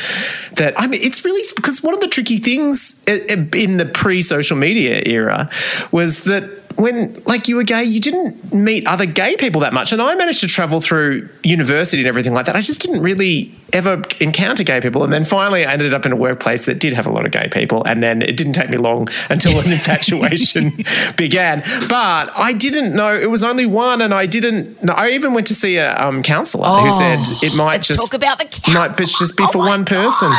that, 0.54 0.76
I 0.78 0.86
mean, 0.86 1.02
it's 1.04 1.26
really 1.26 1.42
because 1.56 1.82
one 1.82 1.96
of 1.96 2.02
the 2.02 2.08
tricky 2.08 2.38
things 2.38 3.04
in 3.06 3.78
the 3.78 3.90
pre 3.92 4.22
social 4.22 4.58
media 4.58 5.02
era 5.08 5.50
was 5.92 6.26
that 6.26 6.61
when 6.76 7.22
like 7.26 7.48
you 7.48 7.56
were 7.56 7.64
gay 7.64 7.84
you 7.84 8.00
didn't 8.00 8.54
meet 8.54 8.88
other 8.88 9.06
gay 9.06 9.36
people 9.38 9.62
that 9.62 9.74
much. 9.74 9.92
And 9.92 10.02
i 10.02 10.16
managed 10.16 10.42
to 10.42 10.48
travel 10.48 10.82
through 10.82 11.30
university 11.44 12.02
and 12.02 12.08
everything 12.08 12.34
like 12.34 12.46
that. 12.46 12.56
I 12.56 12.62
just 12.62 12.82
didn't 12.82 13.02
really 13.02 13.52
ever 13.74 14.02
encounter 14.20 14.64
gay 14.64 14.82
people. 14.82 15.04
And 15.04 15.12
then 15.14 15.24
finally 15.24 15.66
i 15.66 15.72
ended 15.72 15.94
up 15.94 16.06
in 16.06 16.12
a 16.12 16.16
workplace 16.16 16.66
that 16.66 16.80
did 16.80 16.94
have 16.94 17.06
a 17.06 17.12
lot 17.12 17.26
of 17.26 17.32
gay 17.32 17.48
people. 17.50 17.84
And 17.86 18.02
then 18.04 18.22
it 18.22 18.38
didn't 18.38 18.54
take 18.54 18.70
me 18.70 18.78
long 18.78 19.08
until 19.30 19.60
an 19.60 19.72
infatuation 19.72 20.72
began. 21.18 21.62
But 21.90 22.32
i 22.38 22.54
didn't 22.54 22.96
know 22.96 23.14
it 23.14 23.30
was 23.30 23.44
only 23.44 23.66
one 23.66 24.02
and 24.02 24.14
i 24.14 24.26
didn't 24.26 24.82
know, 24.84 24.94
i 24.94 25.10
even 25.10 25.34
went 25.34 25.48
to 25.48 25.54
see 25.56 25.78
a 25.78 25.96
um, 25.98 26.22
counselor 26.24 26.68
who 26.82 26.92
said 26.92 27.20
it 27.44 27.56
might 27.56 27.80
Oh, 27.80 27.82
just 27.82 28.00
talk 28.12 28.14
about 28.14 28.40
the 28.40 28.46
counselor. 28.46 28.74
might 28.90 28.98
just 28.98 29.38
be 29.38 29.44
Oh 29.44 29.52
for 29.52 29.58
one 29.60 29.86
person. 29.86 30.30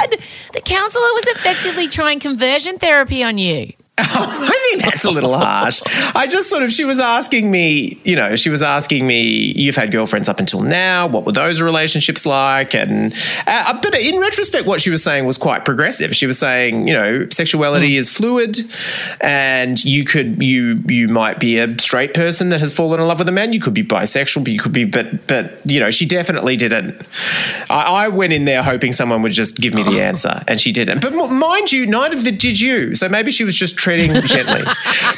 The 0.53 0.61
counselor 0.65 1.09
was 1.15 1.25
effectively 1.29 1.89
trying 1.89 2.21
conversion 2.21 2.79
therapy 2.79 3.23
on 3.23 3.39
you. 3.39 3.73
I 3.99 4.59
think 4.71 4.85
that's 4.85 5.05
a 5.05 5.11
little 5.11 5.37
harsh. 5.37 5.83
I 6.17 6.27
just 6.27 6.49
sort 6.49 6.63
of, 6.63 6.73
she 6.73 6.87
was 6.87 6.99
asking 6.99 7.51
me, 7.51 8.01
you 8.05 8.17
know, 8.17 8.37
she 8.37 8.49
was 8.49 8.63
asking 8.63 9.07
me, 9.07 9.53
you've 9.55 9.77
had 9.77 9.93
girlfriends 9.93 10.31
up 10.31 10.41
until 10.41 10.63
now. 10.63 11.07
What 11.07 11.27
were 11.27 11.33
those 11.33 11.61
relationships 11.61 12.25
like? 12.25 12.75
And, 12.75 13.15
uh, 13.47 13.79
but 13.83 13.95
in 13.95 14.19
retrospect, 14.19 14.67
what 14.67 14.81
she 14.81 14.89
was 14.89 15.03
saying 15.03 15.27
was 15.27 15.37
quite 15.37 15.67
progressive. 15.67 16.17
She 16.17 16.27
was 16.27 16.39
saying, 16.39 16.89
you 16.89 16.95
know, 16.95 17.29
sexuality 17.29 17.97
is 17.97 18.09
fluid 18.09 18.57
and 19.21 19.83
you 19.85 20.07
could, 20.07 20.43
you, 20.43 20.83
you 20.87 21.09
might 21.09 21.39
be 21.39 21.59
a 21.59 21.79
straight 21.79 22.15
person 22.15 22.49
that 22.49 22.61
has 22.61 22.75
fallen 22.75 22.99
in 22.99 23.07
love 23.07 23.19
with 23.19 23.29
a 23.29 23.33
man. 23.33 23.53
You 23.53 23.61
could 23.61 23.75
be 23.75 23.85
bisexual, 23.85 24.43
but 24.45 24.55
you 24.55 24.59
could 24.59 24.73
be, 24.73 24.87
but, 24.87 25.27
but, 25.27 25.61
you 25.67 25.81
know, 25.81 25.91
she 25.91 26.07
definitely 26.07 26.57
didn't. 26.57 26.97
I, 27.69 27.83
I 27.83 28.09
went 28.09 28.33
in 28.33 28.47
there 28.47 28.63
hoping 28.63 28.93
someone 28.93 29.21
would 29.21 29.33
just 29.33 29.59
give 29.59 29.75
me 29.75 29.83
the 29.83 30.01
answer 30.01 30.43
and 30.49 30.59
she 30.59 30.73
didn't. 30.73 31.03
But 31.03 31.13
mind 31.13 31.73
you, 31.73 31.87
neither 31.87 32.17
of 32.17 32.25
the 32.25 32.33
did 32.33 32.59
you. 32.59 32.95
So 32.95 33.07
maybe 33.07 33.31
she 33.31 33.45
was 33.45 33.55
just 33.55 33.82
treading 33.83 34.15
gently. 34.27 34.63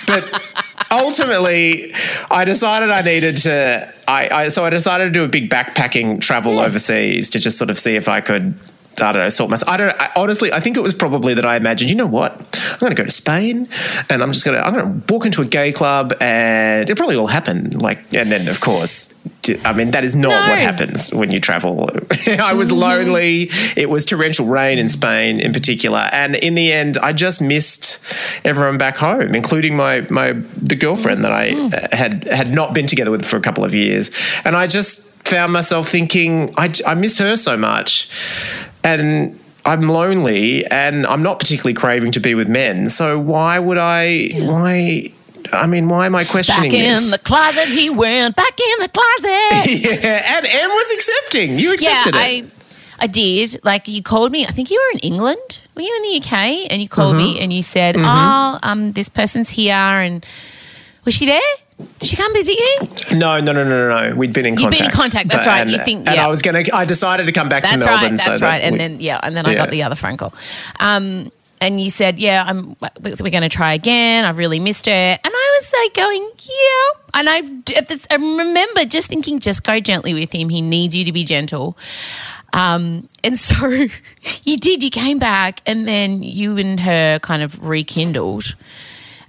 but 0.06 0.64
ultimately, 0.90 1.94
I 2.30 2.44
decided 2.44 2.90
I 2.90 3.02
needed 3.02 3.36
to. 3.38 3.92
I, 4.08 4.28
I 4.30 4.48
so 4.48 4.64
I 4.64 4.70
decided 4.70 5.04
to 5.04 5.10
do 5.10 5.24
a 5.24 5.28
big 5.28 5.50
backpacking 5.50 6.20
travel 6.20 6.58
overseas 6.58 7.30
to 7.30 7.38
just 7.38 7.58
sort 7.58 7.70
of 7.70 7.78
see 7.78 7.96
if 7.96 8.08
I 8.08 8.20
could. 8.20 8.54
I 9.02 9.10
don't 9.10 9.22
know, 9.22 9.28
sort 9.28 9.50
myself. 9.50 9.68
I 9.68 9.76
don't. 9.76 10.00
I, 10.00 10.10
honestly, 10.16 10.52
I 10.52 10.60
think 10.60 10.76
it 10.76 10.82
was 10.82 10.94
probably 10.94 11.34
that 11.34 11.44
I 11.44 11.56
imagined. 11.56 11.90
You 11.90 11.96
know 11.96 12.06
what? 12.06 12.32
I'm 12.72 12.78
going 12.78 12.90
to 12.90 12.96
go 12.96 13.04
to 13.04 13.10
Spain, 13.10 13.68
and 14.08 14.22
I'm 14.22 14.32
just 14.32 14.44
going 14.44 14.56
to. 14.56 14.64
I'm 14.64 14.72
going 14.72 15.00
to 15.02 15.12
walk 15.12 15.26
into 15.26 15.42
a 15.42 15.44
gay 15.44 15.72
club, 15.72 16.12
and 16.20 16.88
it 16.88 16.96
probably 16.96 17.16
all 17.16 17.26
happen. 17.26 17.70
Like, 17.70 17.98
and 18.14 18.30
then 18.30 18.46
of 18.48 18.60
course, 18.60 19.13
I 19.64 19.72
mean, 19.72 19.90
that 19.92 20.04
is 20.04 20.14
not 20.14 20.30
No. 20.30 20.50
what 20.50 20.58
happens 20.58 21.12
when 21.12 21.30
you 21.30 21.40
travel. 21.40 21.90
I 22.26 22.52
was 22.54 22.70
lonely. 22.72 23.50
It 23.76 23.88
was 23.90 24.04
torrential 24.04 24.46
rain 24.46 24.78
in 24.78 24.88
Spain, 24.88 25.40
in 25.40 25.52
particular, 25.52 26.08
and 26.12 26.34
in 26.36 26.54
the 26.54 26.72
end, 26.72 26.98
I 26.98 27.12
just 27.12 27.40
missed 27.40 28.04
everyone 28.44 28.78
back 28.78 28.96
home, 28.96 29.34
including 29.34 29.76
my 29.76 30.06
my 30.10 30.32
the 30.60 30.76
girlfriend 30.76 31.24
that 31.24 31.32
I 31.32 31.50
uh, 31.50 31.96
had 31.96 32.24
had 32.28 32.52
not 32.52 32.74
been 32.74 32.86
together 32.86 33.10
with 33.10 33.24
for 33.24 33.36
a 33.36 33.40
couple 33.40 33.64
of 33.64 33.74
years, 33.74 34.10
and 34.44 34.56
I 34.56 34.66
just 34.66 35.26
found 35.26 35.52
myself 35.52 35.88
thinking, 35.88 36.52
I, 36.56 36.72
I 36.86 36.94
miss 36.94 37.18
her 37.18 37.36
so 37.36 37.56
much, 37.56 38.10
and. 38.82 39.38
I'm 39.66 39.88
lonely 39.88 40.66
and 40.66 41.06
I'm 41.06 41.22
not 41.22 41.38
particularly 41.38 41.72
craving 41.72 42.12
to 42.12 42.20
be 42.20 42.34
with 42.34 42.48
men. 42.50 42.86
So 42.86 43.18
why 43.18 43.58
would 43.58 43.78
I? 43.78 44.28
Why? 44.34 45.10
I 45.54 45.66
mean, 45.66 45.88
why 45.88 46.06
am 46.06 46.14
I 46.14 46.24
questioning 46.24 46.70
this? 46.70 46.78
Back 46.80 46.86
in 46.88 46.94
this? 46.94 47.10
the 47.10 47.18
closet 47.18 47.68
he 47.68 47.90
went. 47.90 48.36
Back 48.36 48.58
in 48.58 48.78
the 48.80 48.88
closet. 48.88 49.80
yeah, 50.02 50.36
and 50.36 50.46
Em 50.46 50.70
was 50.70 50.90
accepting. 50.92 51.58
You 51.58 51.68
yeah, 51.68 51.74
accepted 51.74 52.14
it. 52.16 52.18
I 52.18 52.44
I 53.00 53.06
did. 53.06 53.60
Like 53.64 53.88
you 53.88 54.02
called 54.02 54.30
me. 54.32 54.46
I 54.46 54.50
think 54.50 54.70
you 54.70 54.78
were 54.80 54.98
in 54.98 55.00
England. 55.00 55.60
Were 55.74 55.82
you 55.82 55.94
in 55.96 56.02
the 56.12 56.20
UK? 56.26 56.70
And 56.70 56.80
you 56.82 56.88
called 56.88 57.16
Mm-hmm. 57.16 57.34
me 57.34 57.40
and 57.40 57.52
you 57.52 57.62
said, 57.62 57.96
"Oh, 57.98 58.58
um, 58.62 58.92
this 58.92 59.08
person's 59.08 59.50
here." 59.50 59.74
And 59.74 60.24
was 61.04 61.14
she 61.14 61.26
there? 61.26 61.40
Did 61.98 62.08
she 62.08 62.16
come 62.16 62.32
visit 62.32 62.56
you? 62.56 63.16
No, 63.18 63.40
no, 63.40 63.50
no, 63.52 63.64
no, 63.64 63.88
no, 63.88 64.08
no. 64.10 64.14
We'd 64.14 64.32
been 64.32 64.46
in 64.46 64.54
You'd 64.54 64.60
contact. 64.62 64.78
been 64.80 64.84
in 64.90 64.92
contact, 64.92 65.28
that's 65.28 65.44
right. 65.44 65.62
And, 65.62 65.70
You 65.72 65.78
think- 65.82 66.04
Yeah. 66.04 66.10
and 66.12 66.16
yeah. 66.18 66.24
I 66.26 66.28
was 66.28 66.40
gonna. 66.40 66.62
I 66.72 66.84
decided 66.84 67.26
to 67.26 67.32
come 67.32 67.48
back 67.48 67.64
to 67.64 67.70
That's 67.72 67.84
Melbourne. 67.84 68.10
right. 68.10 68.18
so 68.20 68.30
That's 68.30 68.40
that 68.40 68.46
right. 68.46 68.62
And 68.62 68.74
we- 68.74 68.78
then 68.78 69.00
yeah, 69.00 69.18
and 69.24 69.36
then 69.36 69.44
I 69.44 69.50
Yeah. 69.50 69.56
got 69.56 69.70
the 69.72 69.82
other 69.82 69.96
phone 69.96 70.16
call. 70.16 70.32
Um, 70.78 71.32
and 71.64 71.80
you 71.80 71.90
said, 71.90 72.18
"Yeah, 72.18 72.44
I'm. 72.46 72.76
We're 73.00 73.30
going 73.30 73.42
to 73.42 73.48
try 73.48 73.74
again. 73.74 74.24
I've 74.24 74.38
really 74.38 74.60
missed 74.60 74.86
her." 74.86 74.92
And 74.92 75.20
I 75.24 75.58
was 75.58 75.72
like, 75.82 75.94
going, 75.94 76.30
"Yeah." 76.40 77.00
And 77.16 77.28
I, 77.28 78.02
I 78.10 78.16
remember 78.16 78.84
just 78.84 79.08
thinking, 79.08 79.40
"Just 79.40 79.64
go 79.64 79.80
gently 79.80 80.14
with 80.14 80.32
him. 80.34 80.48
He 80.48 80.60
needs 80.60 80.94
you 80.96 81.04
to 81.04 81.12
be 81.12 81.24
gentle." 81.24 81.76
Um, 82.52 83.08
and 83.24 83.38
so 83.48 83.66
you 84.44 84.56
did. 84.56 84.82
You 84.82 84.90
came 84.90 85.18
back, 85.18 85.60
and 85.66 85.86
then 85.88 86.22
you 86.22 86.56
and 86.58 86.78
her 86.80 87.18
kind 87.20 87.42
of 87.42 87.64
rekindled. 87.64 88.54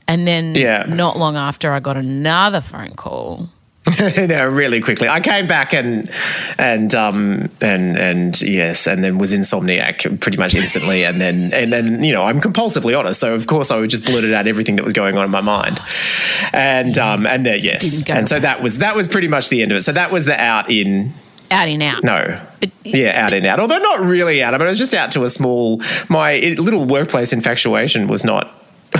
And 0.08 0.28
then, 0.28 0.54
Yeah. 0.54 0.86
not 0.88 1.18
long 1.18 1.36
after, 1.36 1.72
I 1.72 1.80
got 1.80 1.98
another 1.98 2.62
phone 2.62 2.92
call. 2.92 3.50
no, 4.28 4.48
really 4.48 4.82
quickly. 4.82 5.08
I 5.08 5.20
came 5.20 5.48
back 5.48 5.74
and 5.74 6.10
and 6.58 6.94
um 6.96 7.50
and 7.62 7.98
and 7.98 8.42
yes, 8.42 8.88
and 8.88 9.04
then 9.04 9.18
was 9.18 9.34
insomniac 9.34 10.20
pretty 10.22 10.38
much 10.38 10.56
instantly, 10.56 11.04
and 11.06 11.22
then 11.22 11.52
and 11.54 11.72
then 11.72 12.04
you 12.04 12.12
know 12.12 12.24
I'm 12.24 12.42
compulsively 12.42 12.98
honest, 12.98 13.20
so 13.20 13.36
of 13.36 13.46
course 13.48 13.72
I 13.72 13.80
would 13.80 13.90
just 13.90 14.06
blurted 14.06 14.34
out 14.34 14.48
everything 14.48 14.76
that 14.78 14.84
was 14.84 14.94
going 14.94 15.18
on 15.18 15.26
in 15.26 15.32
my 15.32 15.42
mind, 15.42 15.80
and 16.54 16.98
um 16.98 17.28
and 17.28 17.46
then 17.46 17.60
yes, 17.62 18.10
and 18.10 18.28
so 18.28 18.40
that 18.40 18.62
was 18.64 18.80
that 18.80 18.96
was 18.96 19.08
pretty 19.08 19.28
much 19.28 19.50
the 19.50 19.62
end 19.62 19.72
of 19.72 19.78
it. 19.78 19.82
So 19.82 19.92
that 19.92 20.12
was 20.12 20.26
the 20.26 20.40
out 20.40 20.70
in 20.72 21.12
Out 21.52 21.68
in 21.68 21.82
out. 21.82 22.04
No. 22.04 22.42
But- 22.60 22.72
yeah, 22.84 23.24
out 23.26 23.34
in 23.34 23.46
out. 23.46 23.60
Although 23.60 23.78
not 23.80 24.00
really 24.02 24.42
out. 24.44 24.54
I 24.54 24.58
mean, 24.58 24.68
it 24.68 24.70
was 24.70 24.78
just 24.78 24.94
out 24.94 25.12
to 25.14 25.24
a 25.24 25.30
small. 25.30 25.82
My 26.08 26.38
little 26.58 26.86
workplace 26.86 27.34
infatuation 27.34 28.08
was 28.08 28.24
not 28.24 28.54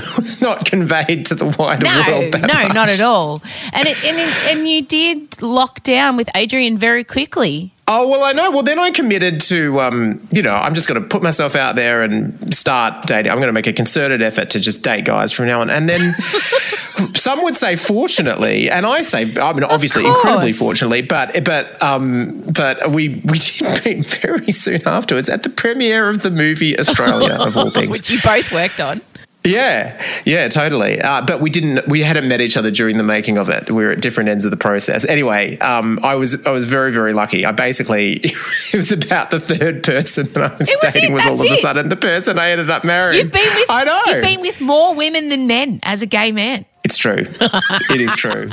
was 0.16 0.40
not 0.40 0.64
conveyed 0.64 1.26
to 1.26 1.34
the 1.34 1.46
wider 1.58 1.84
No, 1.84 2.04
world. 2.08 2.32
that 2.32 2.40
no, 2.42 2.62
much. 2.68 2.74
not 2.74 2.88
at 2.90 3.00
all. 3.00 3.42
And 3.72 3.88
it, 3.88 3.96
and 4.04 4.18
it, 4.18 4.34
and 4.56 4.68
you 4.68 4.82
did 4.82 5.40
lock 5.42 5.82
down 5.82 6.16
with 6.16 6.28
Adrian 6.34 6.78
very 6.78 7.04
quickly. 7.04 7.72
Oh 7.88 8.08
well, 8.08 8.24
I 8.24 8.32
know. 8.32 8.50
Well, 8.50 8.64
then 8.64 8.80
I 8.80 8.90
committed 8.90 9.40
to, 9.42 9.80
um, 9.80 10.26
you 10.32 10.42
know, 10.42 10.54
I'm 10.56 10.74
just 10.74 10.88
going 10.88 11.00
to 11.00 11.06
put 11.06 11.22
myself 11.22 11.54
out 11.54 11.76
there 11.76 12.02
and 12.02 12.52
start 12.52 13.06
dating. 13.06 13.30
I'm 13.30 13.38
going 13.38 13.46
to 13.46 13.52
make 13.52 13.68
a 13.68 13.72
concerted 13.72 14.22
effort 14.22 14.50
to 14.50 14.60
just 14.60 14.82
date 14.82 15.04
guys 15.04 15.30
from 15.30 15.46
now 15.46 15.60
on. 15.60 15.70
And 15.70 15.88
then 15.88 16.14
some 17.14 17.44
would 17.44 17.54
say, 17.54 17.76
fortunately, 17.76 18.68
and 18.70 18.84
I 18.86 19.02
say, 19.02 19.32
I 19.40 19.52
mean, 19.52 19.62
obviously, 19.62 20.04
incredibly 20.04 20.52
fortunately, 20.52 21.02
but 21.02 21.44
but 21.44 21.80
um, 21.80 22.42
but 22.52 22.90
we 22.90 23.20
we 23.24 23.38
did 23.38 23.84
meet 23.84 24.04
very 24.06 24.50
soon 24.50 24.82
afterwards 24.86 25.28
at 25.28 25.44
the 25.44 25.48
premiere 25.48 26.08
of 26.08 26.22
the 26.22 26.30
movie 26.32 26.76
Australia, 26.78 27.34
of 27.34 27.56
all 27.56 27.70
things. 27.78 27.98
Which 27.98 28.10
you 28.10 28.18
both 28.24 28.50
worked 28.52 28.80
on. 28.80 29.00
Yeah, 29.46 30.02
yeah, 30.24 30.48
totally. 30.48 31.00
Uh, 31.00 31.24
but 31.24 31.40
we 31.40 31.50
didn't. 31.50 31.86
We 31.86 32.02
hadn't 32.02 32.26
met 32.28 32.40
each 32.40 32.56
other 32.56 32.70
during 32.70 32.96
the 32.96 33.04
making 33.04 33.38
of 33.38 33.48
it. 33.48 33.70
We 33.70 33.84
were 33.84 33.92
at 33.92 34.00
different 34.00 34.28
ends 34.28 34.44
of 34.44 34.50
the 34.50 34.56
process. 34.56 35.04
Anyway, 35.04 35.56
um, 35.58 36.00
I 36.02 36.16
was 36.16 36.46
I 36.46 36.50
was 36.50 36.66
very 36.66 36.92
very 36.92 37.12
lucky. 37.12 37.46
I 37.46 37.52
basically 37.52 38.12
it 38.24 38.74
was 38.74 38.90
about 38.90 39.30
the 39.30 39.40
third 39.40 39.82
person 39.84 40.26
that 40.32 40.42
I 40.42 40.48
was 40.56 40.68
was 40.68 40.76
dating 40.82 41.10
it, 41.10 41.12
was 41.12 41.26
all 41.26 41.34
of 41.34 41.40
a 41.40 41.56
sudden 41.56 41.88
the 41.88 41.96
person 41.96 42.38
I 42.38 42.50
ended 42.50 42.70
up 42.70 42.84
marrying. 42.84 43.22
You've 43.22 43.32
been 43.32 43.54
with 43.54 43.70
I 43.70 43.84
know. 43.84 44.02
You've 44.06 44.24
been 44.24 44.40
with 44.40 44.60
more 44.60 44.94
women 44.94 45.28
than 45.28 45.46
men 45.46 45.80
as 45.84 46.02
a 46.02 46.06
gay 46.06 46.32
man. 46.32 46.66
it's 46.84 46.96
true. 46.96 47.26
it 47.40 48.00
is 48.00 48.14
true. 48.16 48.50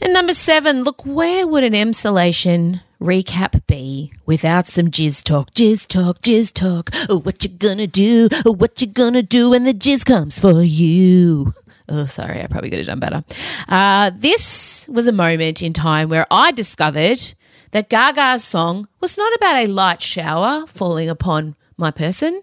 And 0.00 0.12
number 0.12 0.34
seven, 0.34 0.82
look, 0.82 1.04
where 1.06 1.46
would 1.46 1.64
an 1.64 1.72
emsolation 1.72 2.80
recap 3.00 3.66
be 3.66 4.12
without 4.26 4.68
some 4.68 4.90
jizz 4.90 5.22
talk? 5.24 5.50
Jizz 5.52 5.86
talk, 5.86 6.20
jizz 6.20 6.52
talk. 6.52 6.90
Oh, 7.08 7.20
what 7.20 7.42
you 7.44 7.50
gonna 7.50 7.86
do? 7.86 8.28
Oh, 8.44 8.52
what 8.52 8.80
you 8.80 8.86
gonna 8.86 9.22
do 9.22 9.50
when 9.50 9.64
the 9.64 9.74
jizz 9.74 10.04
comes 10.04 10.40
for 10.40 10.62
you? 10.62 11.54
Oh, 11.88 12.06
sorry, 12.06 12.42
I 12.42 12.46
probably 12.46 12.70
could 12.70 12.78
have 12.78 12.86
done 12.86 13.00
better. 13.00 13.24
Uh, 13.68 14.10
this 14.14 14.88
was 14.88 15.06
a 15.06 15.12
moment 15.12 15.62
in 15.62 15.72
time 15.72 16.08
where 16.08 16.26
I 16.30 16.50
discovered 16.52 17.34
that 17.72 17.90
Gaga's 17.90 18.42
song 18.42 18.88
was 19.00 19.18
not 19.18 19.34
about 19.34 19.56
a 19.56 19.66
light 19.66 20.00
shower 20.00 20.66
falling 20.66 21.10
upon 21.10 21.56
my 21.76 21.90
person. 21.90 22.42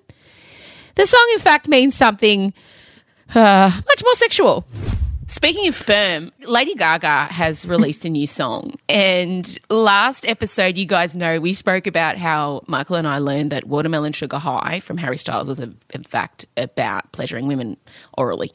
The 0.95 1.05
song, 1.05 1.27
in 1.33 1.39
fact, 1.39 1.67
means 1.67 1.95
something 1.95 2.53
uh, 3.33 3.71
much 3.87 4.03
more 4.03 4.15
sexual. 4.15 4.65
Speaking 5.31 5.65
of 5.69 5.73
sperm, 5.73 6.33
Lady 6.41 6.75
Gaga 6.75 7.27
has 7.31 7.65
released 7.65 8.03
a 8.03 8.09
new 8.09 8.27
song. 8.27 8.77
And 8.89 9.57
last 9.69 10.25
episode, 10.27 10.77
you 10.77 10.85
guys 10.85 11.15
know 11.15 11.39
we 11.39 11.53
spoke 11.53 11.87
about 11.87 12.17
how 12.17 12.63
Michael 12.67 12.97
and 12.97 13.07
I 13.07 13.19
learned 13.19 13.49
that 13.53 13.63
Watermelon 13.63 14.11
Sugar 14.11 14.39
High 14.39 14.81
from 14.81 14.97
Harry 14.97 15.17
Styles 15.17 15.47
was, 15.47 15.61
a, 15.61 15.73
in 15.93 16.03
fact, 16.03 16.47
about 16.57 17.09
pleasuring 17.13 17.47
women 17.47 17.77
orally 18.17 18.51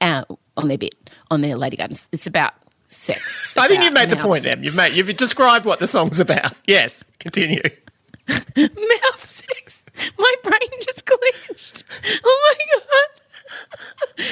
uh, 0.00 0.22
on 0.56 0.68
their 0.68 0.78
bit, 0.78 0.94
on 1.32 1.40
their 1.40 1.56
Lady 1.56 1.76
Gaga. 1.76 1.96
It's 2.12 2.28
about 2.28 2.54
sex. 2.86 3.56
I 3.58 3.66
think 3.66 3.82
you've 3.82 3.92
made 3.92 4.10
the 4.10 4.16
point, 4.16 4.44
sex. 4.44 4.52
Em. 4.56 4.62
You've 4.62 4.76
made 4.76 4.92
you've 4.92 5.16
described 5.16 5.64
what 5.64 5.80
the 5.80 5.88
song's 5.88 6.20
about. 6.20 6.52
Yes, 6.64 7.02
continue. 7.18 7.60
Mouth 8.28 9.24
sex. 9.24 9.84
My 10.16 10.34
brain 10.44 10.60
just 10.80 11.04
clenched. 11.04 11.82
Oh 12.22 12.54
my 12.56 12.64
God. 12.78 13.19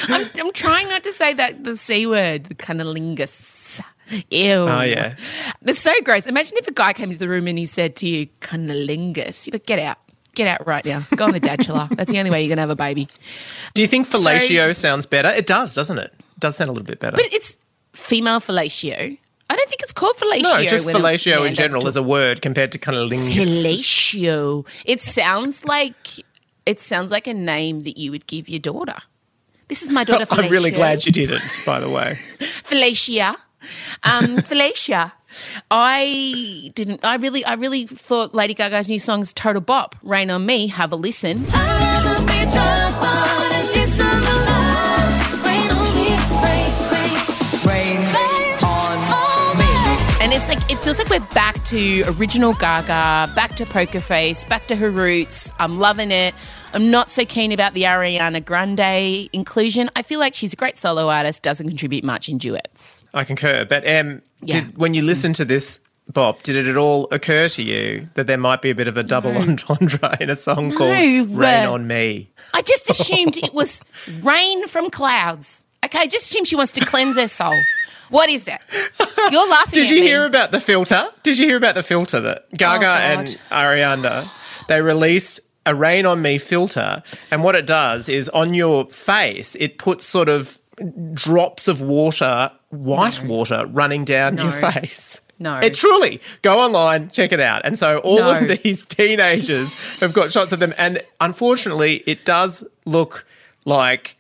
I'm, 0.09 0.27
I'm 0.39 0.53
trying 0.53 0.89
not 0.89 1.05
to 1.05 1.13
say 1.13 1.35
that 1.35 1.65
the 1.65 1.77
C 1.77 2.07
word, 2.07 2.45
the 2.45 2.55
cunnilingus. 2.55 3.81
Ew. 4.31 4.53
Oh 4.53 4.83
yeah. 4.83 5.17
It's 5.63 5.81
so 5.81 5.93
gross. 6.03 6.27
Imagine 6.27 6.59
if 6.59 6.67
a 6.67 6.73
guy 6.73 6.93
came 6.93 7.09
into 7.09 7.19
the 7.19 7.29
room 7.29 7.47
and 7.47 7.59
he 7.59 7.67
said 7.67 7.97
to 7.97 8.07
you, 8.07 8.27
cunnilingus. 8.41 9.47
You'd 9.47 9.55
like, 9.55 9.67
get 9.67 9.79
out. 9.79 9.99
Get 10.35 10.47
out 10.47 10.67
right 10.67 10.85
now. 10.85 11.03
Go 11.17 11.25
on 11.25 11.33
the 11.33 11.41
bachelor. 11.41 11.89
That's 11.91 12.13
the 12.13 12.19
only 12.19 12.31
way 12.31 12.43
you're 12.43 12.49
going 12.49 12.59
to 12.59 12.63
have 12.63 12.71
a 12.71 12.77
baby. 12.77 13.09
Do 13.75 13.83
you 13.83 13.89
think 13.89 14.07
fellatio 14.07 14.75
sounds 14.77 15.05
better? 15.05 15.29
It 15.29 15.47
does, 15.47 15.75
doesn't 15.75 15.99
it? 15.99 16.15
It 16.17 16.41
does 16.41 16.57
sound 16.57 16.71
a 16.71 16.73
little 16.73 16.87
bit 16.87 17.01
better. 17.01 17.17
But 17.17 17.33
it's 17.33 17.59
female 17.93 18.39
fellatio. 18.39 19.19
I 19.51 19.57
don't 19.57 19.69
think 19.69 19.83
it's 19.83 19.93
called 19.93 20.17
fellatio. 20.17 20.43
no, 20.43 20.63
just 20.65 20.87
fellatio 20.87 21.49
in 21.49 21.55
general 21.55 21.87
as 21.87 21.97
a 21.97 22.03
word 22.03 22.43
compared 22.43 22.71
to 22.73 22.79
kind 22.79 22.97
of 22.97 23.11
lingus. 23.11 23.35
Fellatio. 23.35 24.67
It 24.85 25.01
sounds 25.01 25.65
like 25.65 25.97
it 26.69 26.83
sounds 26.83 27.11
like 27.11 27.27
a 27.27 27.33
name 27.33 27.85
that 27.85 27.97
you 27.97 28.11
would 28.11 28.27
give 28.27 28.47
your 28.47 28.61
daughter. 28.61 28.97
This 29.69 29.83
is 29.83 29.89
my 29.91 30.05
daughter. 30.05 30.27
I'm 30.31 30.51
really 30.51 30.71
glad 30.71 31.07
you 31.07 31.13
didn't, 31.13 31.59
by 31.65 31.81
the 31.81 31.89
way. 31.89 32.15
Felicia. 32.41 33.35
Um, 34.03 34.37
Felicia. 34.43 35.15
I 35.71 36.71
didn't. 36.75 37.05
I 37.07 37.17
really, 37.17 37.43
I 37.43 37.55
really 37.55 37.87
thought 37.87 38.35
Lady 38.35 38.53
Gaga's 38.53 38.91
new 38.91 38.99
song's 38.99 39.33
total 39.33 39.63
bop. 39.63 39.97
Rain 40.03 40.29
on 40.29 40.45
me. 40.45 40.67
Have 40.67 40.93
a 40.93 40.97
listen. 40.97 41.47
Feels 50.89 50.99
like 51.01 51.21
we're 51.21 51.35
back 51.35 51.63
to 51.65 52.03
original 52.19 52.55
Gaga, 52.55 53.31
back 53.35 53.55
to 53.57 53.67
Poker 53.67 54.01
Face, 54.01 54.45
back 54.47 54.67
to 54.69 54.77
her 54.77 54.89
roots. 54.89 55.53
I'm 55.59 55.79
loving 55.79 56.11
it. 56.11 56.35
I'm 56.73 56.91
not 56.91 57.11
so 57.11 57.27
keen 57.27 57.53
about 57.53 57.75
the 57.75 57.83
Ariana 57.83 58.43
Grande 58.43 59.29
inclusion. 59.35 59.91
I 59.95 60.01
feel 60.01 60.19
like 60.19 60.35
she's 60.35 60.55
a 60.55 60.57
great 60.57 60.79
solo 60.79 61.11
artist, 61.11 61.43
doesn't 61.43 61.69
contribute 61.69 62.05
much 62.05 62.31
in 62.31 62.39
duets. 62.39 63.03
I 63.13 63.25
concur. 63.25 63.67
But 63.67 63.87
um, 63.87 64.23
Yeah. 64.41 64.61
did, 64.63 64.79
when 64.79 64.95
you 64.95 65.03
listen 65.03 65.35
to 65.35 65.45
this 65.45 65.81
Bob, 66.11 66.43
did 66.43 66.57
it 66.57 66.67
at 66.67 66.79
all 66.79 67.07
occur 67.11 67.51
to 67.51 67.63
you 67.63 68.09
that 68.15 68.27
there 68.27 68.39
might 68.39 68.63
be 68.63 68.71
a 68.71 68.75
bit 68.75 68.89
of 68.89 68.97
a 68.97 69.03
double 69.03 69.37
entendre 69.37 70.17
in 70.21 70.31
a 70.31 70.37
song 70.37 70.75
called 70.75 70.89
Rain 70.89 71.67
on 71.67 71.87
Me? 71.87 72.31
I 72.55 72.63
just 72.63 72.89
assumed 72.89 73.37
it 73.37 73.53
was 73.53 73.83
rain 74.23 74.67
from 74.69 74.89
clouds. 74.89 75.67
Okay, 75.85 75.99
I 75.99 76.07
just 76.07 76.31
assumed 76.31 76.49
she 76.49 76.57
wants 76.57 76.73
to 76.73 76.81
cleanse 76.87 77.17
her 77.17 77.29
soul. 77.29 77.55
What 78.11 78.29
is 78.31 78.49
it? 78.49 78.59
You're 79.31 79.49
laughing 79.51 79.73
Did 79.75 79.91
you 79.91 80.01
me. 80.01 80.07
hear 80.07 80.25
about 80.27 80.51
the 80.53 80.61
filter? 80.61 81.07
Did 81.23 81.39
you 81.39 81.47
hear 81.47 81.57
about 81.57 81.75
the 81.75 81.83
filter 81.83 82.21
that 82.21 82.49
Gaga 82.57 82.87
Oh, 82.87 82.89
and 83.21 83.29
Ariana 83.51 84.29
they 84.69 84.81
released 84.83 85.41
a 85.67 85.75
Rain 85.75 86.07
on 86.07 86.23
Me 86.23 86.39
filter, 86.39 87.03
and 87.31 87.43
what 87.45 87.55
it 87.55 87.67
does 87.67 88.09
is 88.09 88.29
on 88.31 88.55
your 88.55 88.87
face 88.87 89.55
it 89.57 89.79
puts 89.79 90.07
sort 90.07 90.29
of 90.29 90.61
drops 91.13 91.69
of 91.69 91.81
water, 91.83 92.51
white 92.71 93.23
water, 93.25 93.67
running 93.67 94.05
down 94.05 94.37
your 94.39 94.53
face. 94.53 95.21
No. 95.41 95.59
It 95.59 95.75
truly 95.75 96.21
go 96.43 96.59
online, 96.61 97.11
check 97.11 97.33
it 97.33 97.41
out. 97.41 97.63
And 97.65 97.79
so 97.79 97.99
all 97.99 98.19
No. 98.19 98.39
of 98.39 98.49
these 98.63 98.85
teenagers 98.85 99.75
have 100.01 100.13
got 100.13 100.33
shots 100.33 100.53
of 100.53 100.59
them, 100.61 100.75
and 100.79 101.03
unfortunately, 101.21 102.03
it 102.07 102.25
does 102.25 102.67
look 102.87 103.25
like 103.65 104.17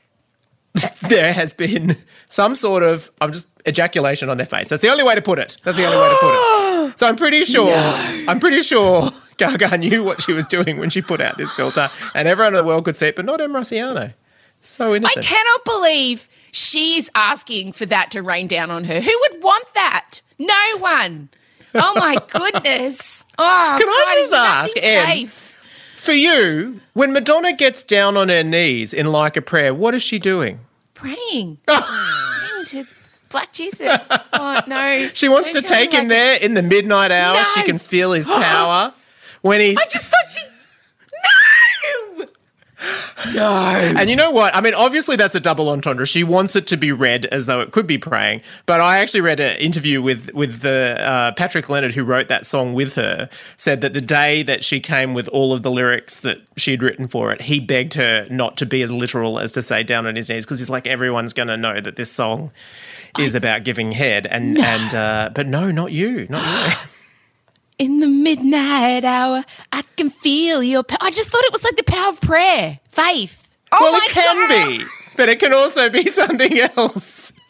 there 1.08 1.32
has 1.32 1.52
been 1.52 1.96
some 2.28 2.54
sort 2.54 2.82
of 2.82 3.10
I'm 3.20 3.32
just 3.32 3.46
ejaculation 3.66 4.28
on 4.28 4.36
their 4.36 4.46
face. 4.46 4.68
That's 4.68 4.82
the 4.82 4.88
only 4.90 5.04
way 5.04 5.14
to 5.14 5.22
put 5.22 5.38
it. 5.38 5.56
That's 5.64 5.76
the 5.76 5.84
only 5.84 5.96
way 5.96 6.08
to 6.10 6.16
put 6.20 6.90
it. 6.90 6.98
So 6.98 7.06
I'm 7.08 7.16
pretty 7.16 7.44
sure 7.44 7.68
I'm 8.28 8.40
pretty 8.40 8.62
sure 8.62 9.10
Gaga 9.36 9.78
knew 9.78 10.02
what 10.04 10.22
she 10.22 10.32
was 10.32 10.46
doing 10.46 10.78
when 10.78 10.90
she 10.90 11.02
put 11.02 11.20
out 11.20 11.38
this 11.38 11.50
filter, 11.52 11.90
and 12.14 12.26
everyone 12.28 12.54
in 12.54 12.58
the 12.58 12.64
world 12.64 12.84
could 12.84 12.96
see 12.96 13.06
it, 13.08 13.16
but 13.16 13.24
not 13.24 13.40
Em 13.40 13.52
Rusciano. 13.52 14.14
So 14.60 14.94
interesting. 14.94 15.22
I 15.22 15.26
cannot 15.26 15.64
believe 15.64 16.28
she's 16.50 17.10
asking 17.14 17.72
for 17.72 17.86
that 17.86 18.10
to 18.12 18.22
rain 18.22 18.46
down 18.48 18.70
on 18.70 18.84
her. 18.84 19.00
Who 19.00 19.20
would 19.30 19.42
want 19.42 19.72
that? 19.74 20.20
No 20.38 20.78
one. 20.78 21.28
Oh 21.74 21.92
my 21.94 22.16
goodness. 22.30 23.24
Oh, 23.38 23.76
Can 23.78 23.88
I 23.88 24.04
God, 24.06 24.16
just 24.16 24.34
ask, 24.34 24.76
Em? 24.82 25.28
For 25.96 26.12
you, 26.12 26.80
when 26.94 27.12
Madonna 27.12 27.52
gets 27.52 27.82
down 27.82 28.16
on 28.16 28.28
her 28.30 28.42
knees 28.42 28.92
in 28.94 29.12
like 29.12 29.36
a 29.36 29.42
prayer, 29.42 29.72
what 29.74 29.94
is 29.94 30.02
she 30.02 30.18
doing? 30.18 30.60
Praying. 30.94 31.58
Praying 31.66 32.64
to 32.66 32.84
Black 33.30 33.52
Jesus. 33.52 34.08
Oh, 34.32 34.60
no. 34.66 35.08
She 35.14 35.28
wants 35.28 35.50
Don't 35.52 35.62
to 35.62 35.68
take 35.68 35.92
him 35.92 36.00
like- 36.00 36.08
there 36.08 36.36
in 36.38 36.54
the 36.54 36.62
midnight 36.62 37.10
hour. 37.10 37.42
She 37.54 37.62
can 37.64 37.78
feel 37.78 38.12
his 38.12 38.26
power 38.28 38.94
when 39.42 39.60
he's 39.60 39.76
I 39.78 39.82
just 39.84 40.06
thought 40.06 40.30
she. 40.30 40.40
No! 42.18 42.26
No. 43.34 43.92
And 43.98 44.08
you 44.08 44.14
know 44.14 44.30
what? 44.30 44.54
I 44.54 44.60
mean, 44.60 44.72
obviously 44.74 45.16
that's 45.16 45.34
a 45.34 45.40
double 45.40 45.68
entendre. 45.68 46.06
She 46.06 46.22
wants 46.22 46.54
it 46.54 46.68
to 46.68 46.76
be 46.76 46.92
read 46.92 47.26
as 47.26 47.46
though 47.46 47.60
it 47.60 47.72
could 47.72 47.88
be 47.88 47.98
praying. 47.98 48.42
But 48.66 48.80
I 48.80 49.00
actually 49.00 49.22
read 49.22 49.40
an 49.40 49.56
interview 49.58 50.00
with 50.00 50.32
with 50.32 50.60
the 50.60 50.96
uh, 51.00 51.32
Patrick 51.32 51.68
Leonard 51.68 51.92
who 51.94 52.04
wrote 52.04 52.28
that 52.28 52.46
song 52.46 52.74
with 52.74 52.94
her. 52.94 53.28
Said 53.56 53.80
that 53.80 53.94
the 53.94 54.00
day 54.00 54.44
that 54.44 54.62
she 54.62 54.78
came 54.78 55.12
with 55.12 55.26
all 55.28 55.52
of 55.52 55.62
the 55.62 55.70
lyrics 55.72 56.20
that 56.20 56.38
she'd 56.56 56.80
written 56.80 57.08
for 57.08 57.32
it, 57.32 57.42
he 57.42 57.58
begged 57.58 57.94
her 57.94 58.28
not 58.30 58.56
to 58.58 58.66
be 58.66 58.82
as 58.82 58.92
literal 58.92 59.40
as 59.40 59.50
to 59.52 59.62
say 59.62 59.82
down 59.82 60.06
on 60.06 60.14
his 60.14 60.28
knees 60.28 60.46
because 60.46 60.60
he's 60.60 60.70
like 60.70 60.86
everyone's 60.86 61.32
going 61.32 61.48
to 61.48 61.56
know 61.56 61.80
that 61.80 61.96
this 61.96 62.12
song 62.12 62.52
is 63.18 63.34
about 63.34 63.64
giving 63.64 63.92
head. 63.92 64.26
And 64.26 64.58
and 64.58 64.94
uh, 64.94 65.30
but 65.34 65.46
no, 65.46 65.70
not 65.70 65.92
you, 65.92 66.26
not 66.28 66.42
you. 66.44 66.74
In 67.86 68.00
the 68.00 68.08
midnight 68.08 69.04
hour, 69.04 69.44
I 69.72 69.82
can 69.96 70.10
feel 70.10 70.62
your 70.64 70.82
power. 70.82 70.98
I 71.00 71.10
just 71.12 71.30
thought 71.30 71.44
it 71.44 71.52
was 71.52 71.62
like 71.62 71.76
the 71.76 71.84
power 71.84 72.08
of 72.08 72.20
prayer, 72.20 72.80
faith. 72.90 73.48
Oh 73.70 73.78
well, 73.80 73.94
it 74.02 74.10
can 74.10 74.48
God. 74.48 74.78
be, 74.78 74.84
but 75.16 75.28
it 75.28 75.38
can 75.38 75.52
also 75.54 75.88
be 75.88 76.06
something 76.08 76.58
else. 76.58 77.32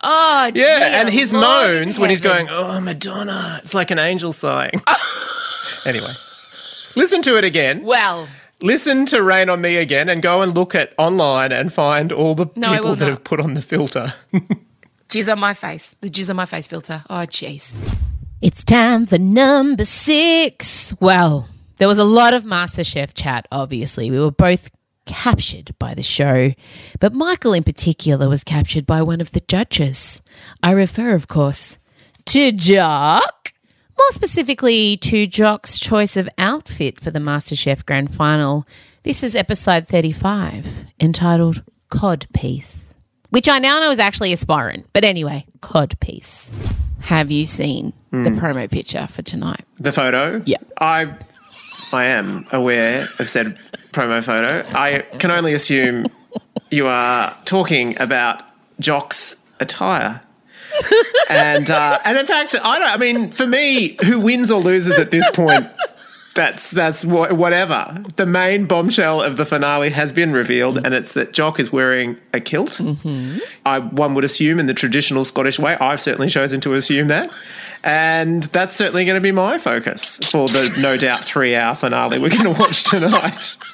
Oh, 0.00 0.50
Yeah, 0.54 1.00
and 1.00 1.08
his 1.08 1.32
Lord 1.32 1.44
moans 1.44 1.98
when 1.98 2.08
he's 2.08 2.20
going, 2.20 2.46
"Oh, 2.48 2.80
Madonna," 2.80 3.58
it's 3.62 3.74
like 3.74 3.90
an 3.90 3.98
angel 3.98 4.32
sighing. 4.32 4.80
anyway, 5.84 6.14
listen 6.94 7.20
to 7.22 7.36
it 7.36 7.42
again. 7.42 7.82
Well, 7.82 8.28
Listen 8.60 9.06
to 9.06 9.22
"Rain 9.22 9.48
on 9.48 9.60
Me" 9.60 9.76
again, 9.76 10.08
and 10.08 10.20
go 10.20 10.42
and 10.42 10.54
look 10.54 10.74
at 10.74 10.92
online 10.98 11.52
and 11.52 11.72
find 11.72 12.10
all 12.12 12.34
the 12.34 12.46
No, 12.56 12.72
people 12.72 12.94
that 12.96 13.04
not. 13.04 13.08
have 13.08 13.24
put 13.24 13.40
on 13.40 13.54
the 13.54 13.62
filter. 13.62 14.12
jizz 15.08 15.30
on 15.32 15.38
my 15.38 15.54
face. 15.54 15.94
The 16.00 16.08
jizz 16.08 16.30
on 16.30 16.36
my 16.36 16.44
face 16.46 16.66
filter. 16.66 17.02
Oh, 17.08 17.24
jeez. 17.26 17.76
It's 18.40 18.64
time 18.64 19.06
for 19.06 19.18
number 19.18 19.84
six. 19.84 20.94
Well, 21.00 21.48
there 21.78 21.88
was 21.88 21.98
a 21.98 22.04
lot 22.04 22.34
of 22.34 22.42
MasterChef 22.44 23.12
chat, 23.14 23.46
obviously. 23.52 24.10
We 24.10 24.18
were 24.20 24.30
both 24.32 24.70
captured 25.06 25.74
by 25.78 25.94
the 25.94 26.02
show, 26.02 26.52
but 27.00 27.14
Michael 27.14 27.52
in 27.54 27.62
particular 27.62 28.28
was 28.28 28.44
captured 28.44 28.86
by 28.86 29.02
one 29.02 29.20
of 29.20 29.30
the 29.32 29.40
judges. 29.40 30.20
I 30.62 30.72
refer, 30.72 31.14
of 31.14 31.28
course, 31.28 31.78
to 32.26 32.52
Jock. 32.52 33.37
More 33.98 34.10
specifically, 34.12 34.96
to 34.98 35.26
Jock's 35.26 35.78
choice 35.78 36.16
of 36.16 36.28
outfit 36.38 37.00
for 37.00 37.10
the 37.10 37.18
MasterChef 37.18 37.84
Grand 37.84 38.14
Final. 38.14 38.64
This 39.02 39.24
is 39.24 39.34
episode 39.34 39.88
35, 39.88 40.84
entitled 41.00 41.64
Cod 41.88 42.26
Piece, 42.32 42.94
which 43.30 43.48
I 43.48 43.58
now 43.58 43.80
know 43.80 43.90
is 43.90 43.98
actually 43.98 44.32
a 44.32 44.36
sporran. 44.36 44.84
But 44.92 45.04
anyway, 45.04 45.46
Cod 45.62 45.98
Piece. 45.98 46.54
Have 47.00 47.32
you 47.32 47.44
seen 47.44 47.92
the 48.12 48.30
hmm. 48.30 48.38
promo 48.38 48.70
picture 48.70 49.08
for 49.08 49.22
tonight? 49.22 49.64
the 49.80 49.90
photo. 49.92 50.42
Yeah. 50.46 50.58
I, 50.80 51.12
I 51.92 52.04
am 52.04 52.46
aware 52.52 53.06
of 53.18 53.28
said 53.28 53.56
promo 53.92 54.22
photo. 54.22 54.62
I 54.78 55.00
can 55.18 55.32
only 55.32 55.54
assume 55.54 56.06
you 56.70 56.86
are 56.86 57.36
talking 57.44 58.00
about 58.00 58.42
Jock's 58.78 59.44
attire. 59.58 60.20
And 61.30 61.70
uh, 61.70 61.98
and 62.04 62.18
in 62.18 62.26
fact, 62.26 62.54
I 62.62 62.78
don't. 62.78 62.90
I 62.92 62.96
mean, 62.96 63.30
for 63.32 63.46
me, 63.46 63.96
who 64.04 64.20
wins 64.20 64.50
or 64.50 64.60
loses 64.60 64.98
at 64.98 65.10
this 65.10 65.28
point, 65.32 65.66
that's 66.34 66.70
that's 66.70 67.04
wha- 67.04 67.32
whatever. 67.34 68.04
The 68.16 68.26
main 68.26 68.66
bombshell 68.66 69.20
of 69.22 69.36
the 69.36 69.44
finale 69.44 69.90
has 69.90 70.12
been 70.12 70.32
revealed, 70.32 70.76
and 70.78 70.94
it's 70.94 71.12
that 71.12 71.32
Jock 71.32 71.58
is 71.58 71.72
wearing 71.72 72.16
a 72.32 72.40
kilt. 72.40 72.80
I 73.66 73.78
one 73.80 74.14
would 74.14 74.24
assume 74.24 74.58
in 74.60 74.66
the 74.66 74.74
traditional 74.74 75.24
Scottish 75.24 75.58
way. 75.58 75.76
I've 75.80 76.00
certainly 76.00 76.28
chosen 76.28 76.60
to 76.62 76.74
assume 76.74 77.08
that, 77.08 77.28
and 77.82 78.44
that's 78.44 78.74
certainly 78.76 79.04
going 79.04 79.16
to 79.16 79.20
be 79.20 79.32
my 79.32 79.58
focus 79.58 80.18
for 80.30 80.48
the 80.48 80.76
no 80.80 80.96
doubt 80.96 81.24
three 81.24 81.54
hour 81.56 81.74
finale 81.74 82.18
we're 82.18 82.30
going 82.30 82.44
to 82.54 82.60
watch 82.60 82.84
tonight. 82.84 83.56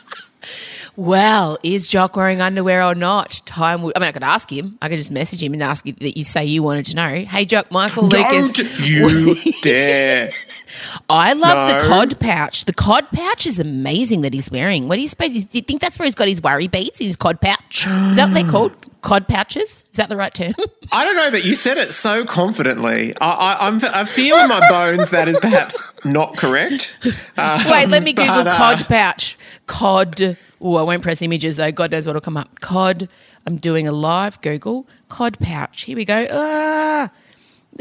Well, 0.96 1.58
is 1.64 1.88
Jock 1.88 2.16
wearing 2.16 2.40
underwear 2.40 2.82
or 2.84 2.94
not? 2.94 3.42
Time. 3.46 3.82
Would, 3.82 3.96
I 3.96 4.00
mean, 4.00 4.08
I 4.08 4.12
could 4.12 4.22
ask 4.22 4.50
him. 4.50 4.78
I 4.80 4.88
could 4.88 4.98
just 4.98 5.10
message 5.10 5.42
him 5.42 5.52
and 5.52 5.62
ask 5.62 5.84
that 5.84 6.16
you 6.16 6.22
say 6.22 6.44
you 6.44 6.62
wanted 6.62 6.86
to 6.86 6.96
know. 6.96 7.08
Hey, 7.08 7.44
Jock, 7.44 7.70
Michael 7.72 8.04
Lucas. 8.04 8.52
Don't 8.52 8.80
you 8.80 9.34
dare! 9.62 10.30
I 11.10 11.32
love 11.34 11.68
the 11.68 11.86
cod 11.86 12.18
pouch. 12.20 12.64
The 12.64 12.72
cod 12.72 13.08
pouch 13.12 13.46
is 13.46 13.58
amazing 13.58 14.22
that 14.22 14.32
he's 14.32 14.50
wearing. 14.50 14.88
What 14.88 14.96
do 14.96 15.02
you 15.02 15.08
suppose? 15.08 15.32
He's, 15.32 15.44
do 15.44 15.58
you 15.58 15.62
think 15.62 15.80
that's 15.80 15.98
where 15.98 16.04
he's 16.04 16.14
got 16.14 16.28
his 16.28 16.42
worry 16.42 16.68
beads 16.68 17.00
in 17.00 17.06
his 17.06 17.16
cod 17.16 17.40
pouch? 17.40 17.86
Is 17.86 18.16
that 18.16 18.28
what 18.28 18.34
they're 18.34 18.50
called? 18.50 18.72
Cod 19.02 19.28
pouches? 19.28 19.84
Is 19.90 19.96
that 19.96 20.08
the 20.08 20.16
right 20.16 20.32
term? 20.32 20.54
I 20.92 21.04
don't 21.04 21.16
know, 21.16 21.30
but 21.30 21.44
you 21.44 21.54
said 21.54 21.76
it 21.76 21.92
so 21.92 22.24
confidently. 22.24 23.14
I, 23.20 23.30
I, 23.30 23.66
I'm, 23.66 23.78
I 23.84 24.04
feel 24.04 24.36
in 24.38 24.48
my 24.48 24.66
bones 24.68 25.10
that 25.10 25.28
is 25.28 25.38
perhaps 25.38 25.92
not 26.04 26.36
correct. 26.36 26.96
Uh, 27.36 27.62
Wait, 27.70 27.88
let 27.88 28.02
me 28.02 28.12
but, 28.16 28.22
Google 28.22 28.48
uh, 28.48 28.56
cod 28.56 28.88
pouch. 28.88 29.36
Cod. 29.66 30.38
Oh, 30.64 30.76
I 30.76 30.82
won't 30.82 31.02
press 31.02 31.20
images 31.20 31.56
though. 31.58 31.70
God 31.70 31.90
knows 31.90 32.06
what'll 32.06 32.22
come 32.22 32.38
up. 32.38 32.60
Cod. 32.60 33.08
I'm 33.46 33.58
doing 33.58 33.86
a 33.86 33.92
live 33.92 34.40
Google. 34.40 34.88
Cod 35.08 35.38
pouch. 35.38 35.82
Here 35.82 35.94
we 35.94 36.06
go. 36.06 36.26
Ah. 36.32 37.10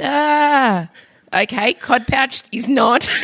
Ah. 0.02 0.90
Okay, 1.34 1.74
cod 1.74 2.06
pouch 2.08 2.44
is 2.52 2.68
not. 2.68 3.10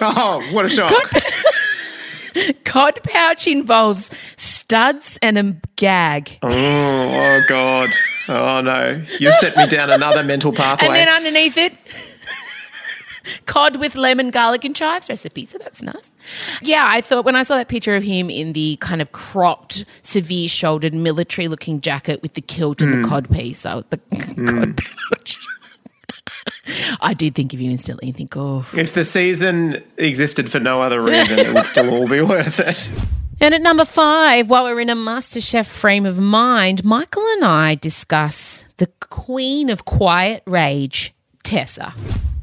Oh, 0.00 0.40
what 0.52 0.64
a 0.64 0.68
shock! 0.68 0.92
cod 2.64 3.02
pouch 3.02 3.48
involves 3.48 4.16
studs 4.36 5.18
and 5.20 5.36
a 5.36 5.56
gag. 5.74 6.38
Oh, 6.40 6.48
oh 6.52 7.42
God! 7.48 7.90
Oh 8.28 8.60
no! 8.60 9.04
You've 9.18 9.34
set 9.34 9.56
me 9.56 9.66
down 9.66 9.90
another 9.90 10.22
mental 10.22 10.52
pathway. 10.52 10.86
And 10.86 10.94
then 10.94 11.08
underneath 11.08 11.56
it, 11.56 11.72
cod 13.46 13.76
with 13.76 13.96
lemon, 13.96 14.30
garlic, 14.30 14.64
and 14.64 14.74
chives 14.74 15.08
recipe. 15.08 15.46
So 15.46 15.58
that's 15.58 15.82
nice. 15.82 16.10
Yeah, 16.62 16.84
I 16.86 17.00
thought 17.00 17.24
when 17.24 17.36
I 17.36 17.42
saw 17.42 17.56
that 17.56 17.68
picture 17.68 17.96
of 17.96 18.02
him 18.02 18.30
in 18.30 18.52
the 18.52 18.76
kind 18.80 19.00
of 19.00 19.12
cropped, 19.12 19.84
severe 20.02 20.48
shouldered, 20.48 20.94
military 20.94 21.48
looking 21.48 21.80
jacket 21.80 22.22
with 22.22 22.34
the 22.34 22.40
kilt 22.40 22.82
and 22.82 22.92
the 22.92 22.98
hmm. 22.98 23.04
cod 23.04 23.30
piece, 23.30 23.64
I, 23.64 23.82
the 23.90 23.98
cod 24.46 24.68
hmm. 24.68 24.72
pouch. 25.10 25.38
I 27.00 27.14
did 27.14 27.34
think 27.34 27.54
of 27.54 27.60
you 27.60 27.70
instantly 27.70 28.08
and 28.08 28.16
think, 28.16 28.36
oh. 28.36 28.64
if 28.74 28.94
the 28.94 29.04
season 29.04 29.82
existed 29.96 30.50
for 30.50 30.60
no 30.60 30.82
other 30.82 31.00
reason, 31.00 31.38
it 31.38 31.54
would 31.54 31.66
still 31.66 31.90
all 31.90 32.08
be 32.08 32.20
worth 32.20 32.60
it. 32.60 32.90
And 33.40 33.54
at 33.54 33.62
number 33.62 33.84
five, 33.84 34.50
while 34.50 34.64
we're 34.64 34.80
in 34.80 34.90
a 34.90 34.96
MasterChef 34.96 35.66
frame 35.66 36.04
of 36.04 36.18
mind, 36.18 36.84
Michael 36.84 37.24
and 37.34 37.44
I 37.44 37.76
discuss 37.76 38.64
the 38.78 38.88
queen 39.00 39.70
of 39.70 39.84
quiet 39.84 40.42
rage, 40.44 41.14
Tessa. 41.52 41.94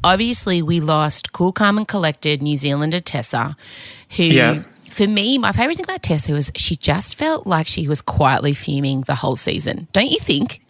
Obviously, 0.02 0.62
we 0.62 0.80
lost 0.80 1.32
cool, 1.32 1.52
calm, 1.52 1.78
and 1.78 1.86
collected 1.86 2.42
New 2.42 2.56
Zealander 2.56 2.98
Tessa, 3.00 3.56
who, 4.16 4.24
Yeah. 4.24 4.62
for 4.90 5.06
me, 5.06 5.38
my 5.38 5.52
favourite 5.52 5.76
thing 5.76 5.84
about 5.84 6.02
Tessa 6.02 6.32
was 6.32 6.50
she 6.56 6.74
just 6.76 7.16
felt 7.16 7.46
like 7.46 7.66
she 7.68 7.86
was 7.86 8.02
quietly 8.02 8.52
fuming 8.52 9.02
the 9.02 9.14
whole 9.14 9.36
season. 9.36 9.86
Don't 9.92 10.10
you 10.10 10.18
think? 10.18 10.60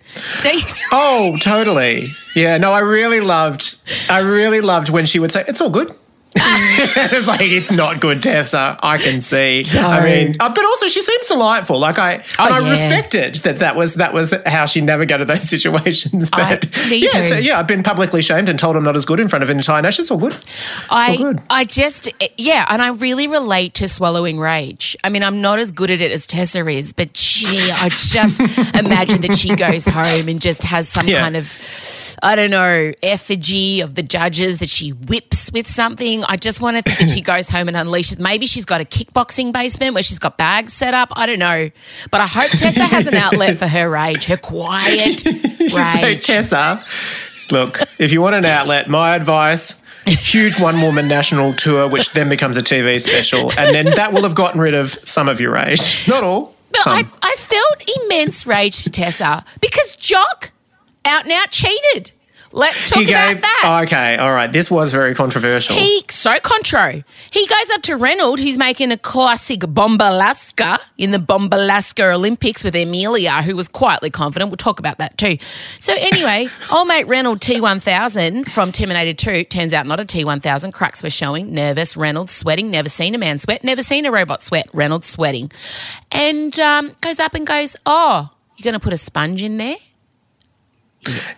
You- 0.44 0.61
Oh, 0.92 1.37
totally. 1.40 2.12
Yeah, 2.35 2.59
no, 2.59 2.72
I 2.72 2.81
really 2.81 3.20
loved 3.20 3.77
I 4.09 4.20
really 4.20 4.61
loved 4.61 4.88
when 4.90 5.05
she 5.07 5.18
would 5.18 5.33
say, 5.33 5.44
It's 5.49 5.61
all 5.61 5.70
good. 5.70 5.92
it's 6.38 7.27
like 7.27 7.40
it's 7.40 7.70
not 7.70 8.01
good, 8.01 8.22
Tessa. 8.22 8.79
I 8.83 8.99
can 8.99 9.20
see. 9.20 9.64
I 9.75 10.05
mean, 10.05 10.37
uh, 10.38 10.49
but 10.53 10.64
also 10.64 10.88
she 10.88 11.01
seems 11.01 11.27
delightful. 11.27 11.79
Like 11.79 11.99
I, 11.99 12.14
and 12.14 12.25
I 12.38 12.59
Oh, 12.59 12.64
yeah. 12.64 12.70
respected 12.70 13.37
that. 13.37 13.57
That 13.61 13.75
was 13.77 13.94
that 13.94 14.12
was 14.12 14.35
how 14.44 14.66
she 14.66 14.81
navigated 14.81 15.29
those 15.29 15.49
situations. 15.49 16.31
But 16.31 16.64
me 16.90 16.99
yeah, 17.12 17.25
so, 17.25 17.37
yeah, 17.37 17.59
I've 17.59 17.66
been 17.66 17.83
publicly 17.83 18.22
shamed 18.22 18.49
and 18.49 18.59
told 18.59 18.77
I'm 18.77 18.85
not 18.85 18.96
as 18.96 19.05
good 19.05 19.20
in 19.20 19.29
front 19.29 19.42
of 19.42 19.51
an 19.51 19.57
entire 19.57 19.81
nation. 19.83 20.03
It's 20.03 20.11
all 20.11 20.18
good. 20.18 20.35
It's 20.35 20.83
all 20.90 20.99
I, 20.99 21.16
good. 21.16 21.42
I 21.51 21.64
just, 21.64 22.12
yeah, 22.37 22.66
and 22.68 22.83
I 22.83 22.88
really 22.88 23.27
relate 23.29 23.75
to 23.75 23.88
swallowing 23.88 24.38
rage. 24.38 24.96
I 25.05 25.09
mean, 25.09 25.22
I'm 25.22 25.40
not 25.40 25.59
as 25.59 25.72
good 25.72 25.90
at 25.90 26.01
it 26.01 26.11
as 26.12 26.27
Tessa 26.27 26.66
is, 26.68 26.92
but 26.92 27.12
gee, 27.14 27.70
I 27.72 27.88
just 27.88 28.40
imagine 28.75 29.20
that 29.22 29.35
she 29.35 29.55
goes 29.57 29.87
home 29.87 30.29
and 30.29 30.40
just 30.40 30.62
has 30.64 30.88
some 30.88 31.07
Yeah. 31.09 31.20
kind 31.20 31.37
of, 31.37 32.16
I 32.22 32.35
don't 32.35 32.51
know, 32.51 32.92
effigy 33.03 33.81
of 33.81 33.94
the 33.94 34.03
judges 34.03 34.59
that 34.59 34.68
she 34.68 34.90
whips 34.90 35.51
with 35.53 35.66
something. 35.68 36.25
I 36.29 36.37
just 36.37 36.61
want 36.61 36.77
to 36.77 36.83
think 36.83 36.99
that 36.99 37.11
she 37.11 37.21
goes 37.23 37.49
home 37.49 37.69
and 37.69 37.77
unleashes. 37.77 38.19
Maybe 38.19 38.47
she's 38.47 38.65
got 38.65 38.81
a 38.81 38.85
kickboxing 38.85 39.53
basement 39.53 39.95
where 39.95 40.03
she's 40.03 40.19
got 40.19 40.37
bags 40.37 40.73
set 40.73 40.95
up. 40.95 41.11
I 41.12 41.27
don't 41.27 41.39
know. 41.39 41.71
But 42.11 42.21
I 42.21 42.27
hope 42.27 42.51
Tessa 42.51 42.85
has 42.85 43.07
an 43.07 43.15
outlet 43.15 43.57
for 43.57 43.67
her 43.67 43.89
rage, 43.89 44.25
her 44.27 44.37
quiet 44.37 45.25
You 45.25 45.69
should 45.69 45.71
say, 45.71 46.03
rage. 46.03 46.27
Tessa, 46.27 46.85
look, 47.51 47.81
if 47.99 48.12
you 48.12 48.21
want 48.21 48.35
an 48.35 48.45
outlet, 48.45 48.89
my 48.89 49.15
advice. 49.15 49.83
Huge 50.07 50.61
one 50.61 50.81
woman 50.83 51.09
national 51.09 51.53
tour, 51.55 51.89
which 51.89 52.12
then 52.12 52.29
becomes 52.29 52.57
a 52.57 52.61
TV 52.62 53.01
special. 53.01 53.51
And 53.59 53.75
then 53.75 53.87
that 53.97 54.12
will 54.12 54.23
have 54.23 54.37
gotten 54.37 54.61
rid 54.61 54.75
of 54.75 54.91
some 55.03 55.29
of 55.29 55.41
your 55.41 55.53
rage. 55.53 56.07
Not 56.07 56.23
all. 56.23 56.55
But 56.71 56.81
some. 56.83 56.93
I, 56.93 57.05
I 57.23 57.35
felt 57.37 57.91
immense 58.05 58.47
rage 58.47 58.85
for 58.85 58.91
Tessa 58.91 59.45
because 59.61 59.97
Jock 59.97 60.53
out 61.05 61.25
and 61.25 61.33
out 61.33 61.51
cheated. 61.51 62.12
Let's 62.57 62.88
talk 62.88 63.03
he 63.03 63.11
about 63.11 63.35
gave. 63.35 63.42
that. 63.42 63.81
Okay, 63.85 64.16
all 64.16 64.33
right. 64.33 64.51
This 64.51 64.71
was 64.71 64.90
very 64.90 65.14
controversial. 65.14 65.77
He 65.77 66.03
so 66.09 66.40
contro. 66.40 67.03
He 67.31 67.47
goes 67.47 67.71
up 67.75 67.83
to 67.83 67.97
Reynolds, 67.99 68.40
who's 68.40 68.57
making 68.57 68.92
a 68.92 68.97
classic 68.97 69.61
Bombe 69.61 70.01
Alaska 70.01 70.81
in 70.97 71.11
the 71.11 71.19
Bombe 71.19 71.53
Alaska 71.53 72.12
Olympics 72.12 72.64
with 72.64 72.75
Emelia, 72.75 73.42
who 73.42 73.55
was 73.55 73.69
quietly 73.69 74.09
confident. 74.09 74.51
We'll 74.51 74.57
talk 74.57 74.79
about 74.79 74.97
that 74.99 75.19
too. 75.19 75.37
So 75.81 75.92
anyway, 75.95 76.49
old 76.73 76.88
mate 76.88 77.07
Reynolds 77.07 77.47
T1000 77.47 78.49
from 78.49 78.73
Terminator 78.73 79.12
2 79.12 79.45
turns 79.45 79.75
out 79.75 79.87
not 79.87 80.01
a 80.01 80.05
T1000. 80.05 80.73
Cracks 80.73 81.03
were 81.03 81.11
showing. 81.11 81.53
Nervous. 81.53 81.95
Reynolds 81.95 82.33
sweating. 82.33 82.71
Never 82.71 82.88
seen 82.88 83.14
a 83.14 83.19
man 83.19 83.38
sweat. 83.38 83.64
Never 83.64 83.83
seen 83.83 84.07
a 84.07 84.11
robot 84.11 84.40
sweat. 84.40 84.71
Reynolds 84.73 85.07
sweating, 85.07 85.53
and 86.11 86.59
um, 86.59 86.90
goes 87.03 87.21
up 87.21 87.35
and 87.35 87.47
goes, 87.47 87.77
"Oh, 87.85 88.31
you're 88.57 88.64
going 88.64 88.73
to 88.73 88.81
put 88.81 88.95
a 88.95 88.97
sponge 88.97 89.42
in 89.42 89.59
there." 89.59 89.77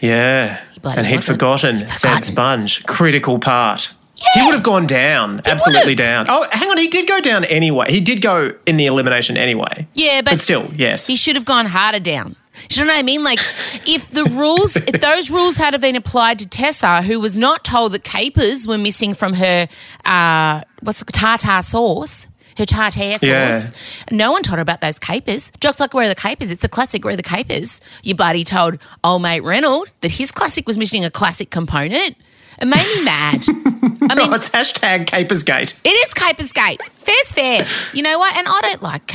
Yeah, 0.01 0.61
and 0.85 1.07
he'd 1.07 1.17
wasn't. 1.17 1.25
forgotten 1.25 1.77
Forgotten. 1.79 1.93
said 1.93 2.21
sponge, 2.25 2.85
critical 2.87 3.39
part. 3.39 3.95
He 4.35 4.43
would 4.45 4.55
have 4.55 4.65
gone 4.65 4.87
down, 4.89 5.43
absolutely 5.47 5.95
down. 5.95 6.27
Oh, 6.29 6.47
hang 6.51 6.69
on, 6.69 6.77
he 6.79 6.89
did 6.89 7.07
go 7.07 7.21
down 7.21 7.45
anyway. 7.45 7.87
He 7.89 8.01
did 8.01 8.21
go 8.21 8.53
in 8.67 8.77
the 8.77 8.87
elimination 8.87 9.37
anyway. 9.37 9.87
Yeah, 9.95 10.23
but, 10.23 10.33
But 10.33 10.41
still, 10.41 10.69
yes. 10.75 11.07
he 11.07 11.15
should 11.15 11.37
have 11.37 11.45
gone 11.45 11.67
harder 11.67 12.01
down. 12.01 12.35
Do 12.69 12.81
you 12.81 12.87
know 12.87 12.93
what 12.93 12.99
I 12.99 13.03
mean? 13.05 13.23
Like, 13.23 13.39
if 13.87 14.11
the 14.11 14.25
rules, 14.25 14.75
if 14.75 15.01
those 15.01 15.31
rules 15.31 15.57
had 15.57 15.73
have 15.73 15.81
been 15.83 15.95
applied 15.95 16.41
to 16.41 16.49
Tessa, 16.49 17.03
who 17.03 17.21
was 17.21 17.39
not 17.39 17.63
told 17.63 17.93
that 17.93 18.03
capers 18.03 18.67
were 18.67 18.77
missing 18.79 19.15
from 19.15 19.35
her, 19.35 19.69
uh, 20.05 20.63
what's 20.83 21.01
it, 21.03 21.07
tartar 21.13 21.63
sauce, 21.63 22.27
her 22.59 22.67
tartare 22.67 23.19
sauce. 23.19 23.23
Yeah. 23.23 24.17
No 24.17 24.33
one 24.33 24.43
told 24.43 24.59
her 24.59 24.63
about 24.63 24.81
those 24.81 24.99
capers. 24.99 25.51
Jock's 25.61 25.81
like 25.81 25.95
where 25.95 26.07
are 26.07 26.09
the 26.09 26.15
capers? 26.15 26.51
It's 26.51 26.65
a 26.65 26.69
classic. 26.69 27.05
Where 27.05 27.15
are 27.15 27.17
the 27.17 27.23
capers? 27.23 27.81
You 28.03 28.15
bloody 28.15 28.45
told 28.45 28.79
old 29.03 29.23
mate 29.23 29.43
Reynolds 29.43 29.91
that 30.01 30.13
his 30.13 30.31
classic 30.31 30.67
was 30.67 30.77
missing 30.79 31.05
a 31.05 31.11
classic 31.11 31.51
component. 31.51 32.17
It 32.61 32.67
made 32.67 32.97
me 32.97 33.05
mad. 33.05 33.45
I 34.11 34.15
mean, 34.17 34.31
oh, 34.31 34.35
it's 34.35 34.49
hashtag 34.51 35.07
Capersgate. 35.07 35.81
it 35.85 35.89
is 35.91 36.13
Capersgate. 36.13 36.83
Fair's 36.95 37.33
fair. 37.33 37.67
You 37.95 38.03
know 38.03 38.19
what? 38.19 38.37
And 38.37 38.49
I 38.49 38.61
don't 38.63 38.83
like 38.83 39.07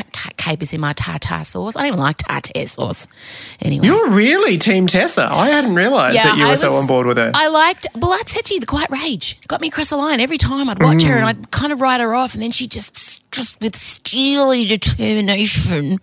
ca- 0.43 0.51
ta- 0.51 0.53
capers 0.53 0.73
in 0.73 0.81
my 0.81 0.93
tartar 0.93 1.43
sauce. 1.43 1.75
I 1.75 1.81
don't 1.81 1.87
even 1.87 1.99
like 1.99 2.17
tartar 2.17 2.67
sauce. 2.67 3.07
Anyway. 3.61 3.85
You're 3.87 4.09
really 4.09 4.57
Team 4.57 4.87
Tessa. 4.87 5.27
I 5.31 5.49
hadn't 5.49 5.75
realised 5.75 6.17
that 6.17 6.37
you 6.37 6.47
were 6.47 6.55
so 6.55 6.75
on 6.75 6.87
board 6.87 7.05
with 7.07 7.17
her. 7.17 7.31
I 7.33 7.47
liked, 7.47 7.87
well, 7.95 8.17
to 8.23 8.53
you, 8.53 8.59
the 8.59 8.65
quiet 8.65 8.89
rage 8.89 9.39
got 9.47 9.61
me 9.61 9.67
across 9.69 9.89
the 9.89 9.97
line 9.97 10.19
every 10.19 10.37
time 10.37 10.69
I'd 10.69 10.81
watch 10.81 10.97
Mm. 11.03 11.07
her 11.07 11.15
and 11.15 11.25
I'd 11.25 11.51
kind 11.51 11.71
of 11.71 11.81
write 11.81 12.01
her 12.01 12.13
off, 12.13 12.33
and 12.33 12.43
then 12.43 12.51
she 12.51 12.67
just, 12.67 13.29
just 13.31 13.59
with 13.61 13.75
steely 13.75 14.65
determination, 14.65 15.99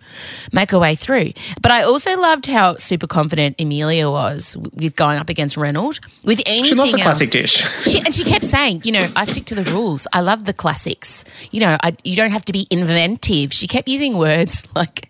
make 0.51 0.71
her 0.71 0.79
way 0.79 0.95
through. 0.95 1.31
But 1.61 1.71
I 1.71 1.83
also 1.83 2.19
loved 2.19 2.47
how 2.47 2.75
super 2.75 3.07
confident 3.07 3.57
Emelia 3.57 4.09
was 4.11 4.57
with 4.73 4.95
going 4.95 5.17
up 5.19 5.29
against 5.29 5.57
Reynolds. 5.57 5.99
With 6.23 6.41
anything 6.45 6.63
she 6.65 6.75
loves 6.75 6.93
a 6.93 6.97
classic 6.97 7.29
dish. 7.31 7.63
She, 7.91 7.99
and 7.99 8.13
she 8.13 8.23
kept 8.23 8.45
saying, 8.45 8.81
you 8.85 8.91
know, 8.93 9.05
I 9.15 9.25
stick 9.25 9.45
to 9.45 9.55
the 9.55 9.63
rules. 9.71 10.07
I 10.13 10.21
love 10.21 10.45
the 10.45 10.53
classics. 10.53 11.25
You 11.51 11.59
know, 11.61 11.77
I, 11.83 11.95
you 12.03 12.15
don't 12.15 12.31
have 12.31 12.45
to 12.45 12.53
be 12.53 12.65
inventive. 12.71 13.51
She 13.53 13.67
kept 13.67 13.87
using 13.89 14.17
words 14.17 14.30
like 14.75 15.09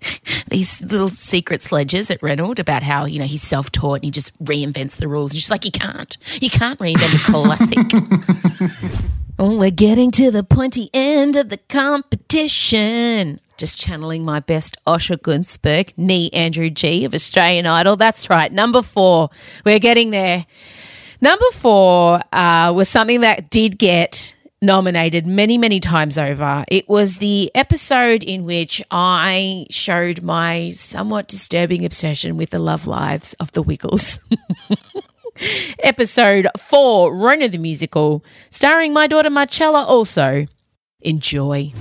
these 0.49 0.83
little 0.83 1.09
secret 1.09 1.61
sledges 1.61 2.11
at 2.11 2.21
Reynolds 2.21 2.59
about 2.59 2.83
how, 2.83 3.05
you 3.05 3.19
know, 3.19 3.25
he's 3.25 3.41
self 3.41 3.71
taught 3.71 3.95
and 3.95 4.05
he 4.05 4.11
just 4.11 4.37
reinvents 4.43 4.97
the 4.97 5.07
rules. 5.07 5.31
And 5.31 5.41
she's 5.41 5.51
like, 5.51 5.65
you 5.65 5.71
can't. 5.71 6.17
You 6.41 6.49
can't 6.49 6.79
reinvent 6.79 7.15
a 7.15 7.31
classic. 7.31 9.01
oh, 9.39 9.57
we're 9.57 9.71
getting 9.71 10.11
to 10.11 10.31
the 10.31 10.43
pointy 10.43 10.89
end 10.93 11.35
of 11.35 11.49
the 11.49 11.57
competition. 11.57 13.39
Just 13.57 13.79
channeling 13.79 14.25
my 14.25 14.39
best 14.39 14.75
Osher 14.87 15.17
Gunsberg, 15.17 15.93
knee 15.95 16.29
Andrew 16.33 16.69
G 16.69 17.05
of 17.05 17.13
Australian 17.13 17.67
Idol. 17.67 17.95
That's 17.95 18.29
right. 18.29 18.51
Number 18.51 18.81
four. 18.81 19.29
We're 19.63 19.79
getting 19.79 20.09
there. 20.09 20.47
Number 21.21 21.45
four 21.53 22.21
uh, 22.33 22.73
was 22.75 22.89
something 22.89 23.21
that 23.21 23.51
did 23.51 23.77
get 23.77 24.35
nominated 24.61 25.25
many, 25.25 25.57
many 25.57 25.79
times 25.79 26.17
over. 26.17 26.63
It 26.67 26.87
was 26.87 27.17
the 27.17 27.51
episode 27.55 28.23
in 28.23 28.45
which 28.45 28.81
I 28.91 29.65
showed 29.71 30.21
my 30.21 30.71
somewhat 30.71 31.27
disturbing 31.27 31.83
obsession 31.83 32.37
with 32.37 32.51
the 32.51 32.59
love 32.59 32.85
lives 32.85 33.33
of 33.39 33.51
the 33.53 33.63
Wiggles. 33.63 34.19
episode 35.79 36.47
four, 36.59 37.15
Rona 37.15 37.49
the 37.49 37.57
Musical, 37.57 38.23
starring 38.51 38.93
my 38.93 39.07
daughter 39.07 39.31
Marcella 39.31 39.83
also. 39.83 40.45
Enjoy. 41.01 41.73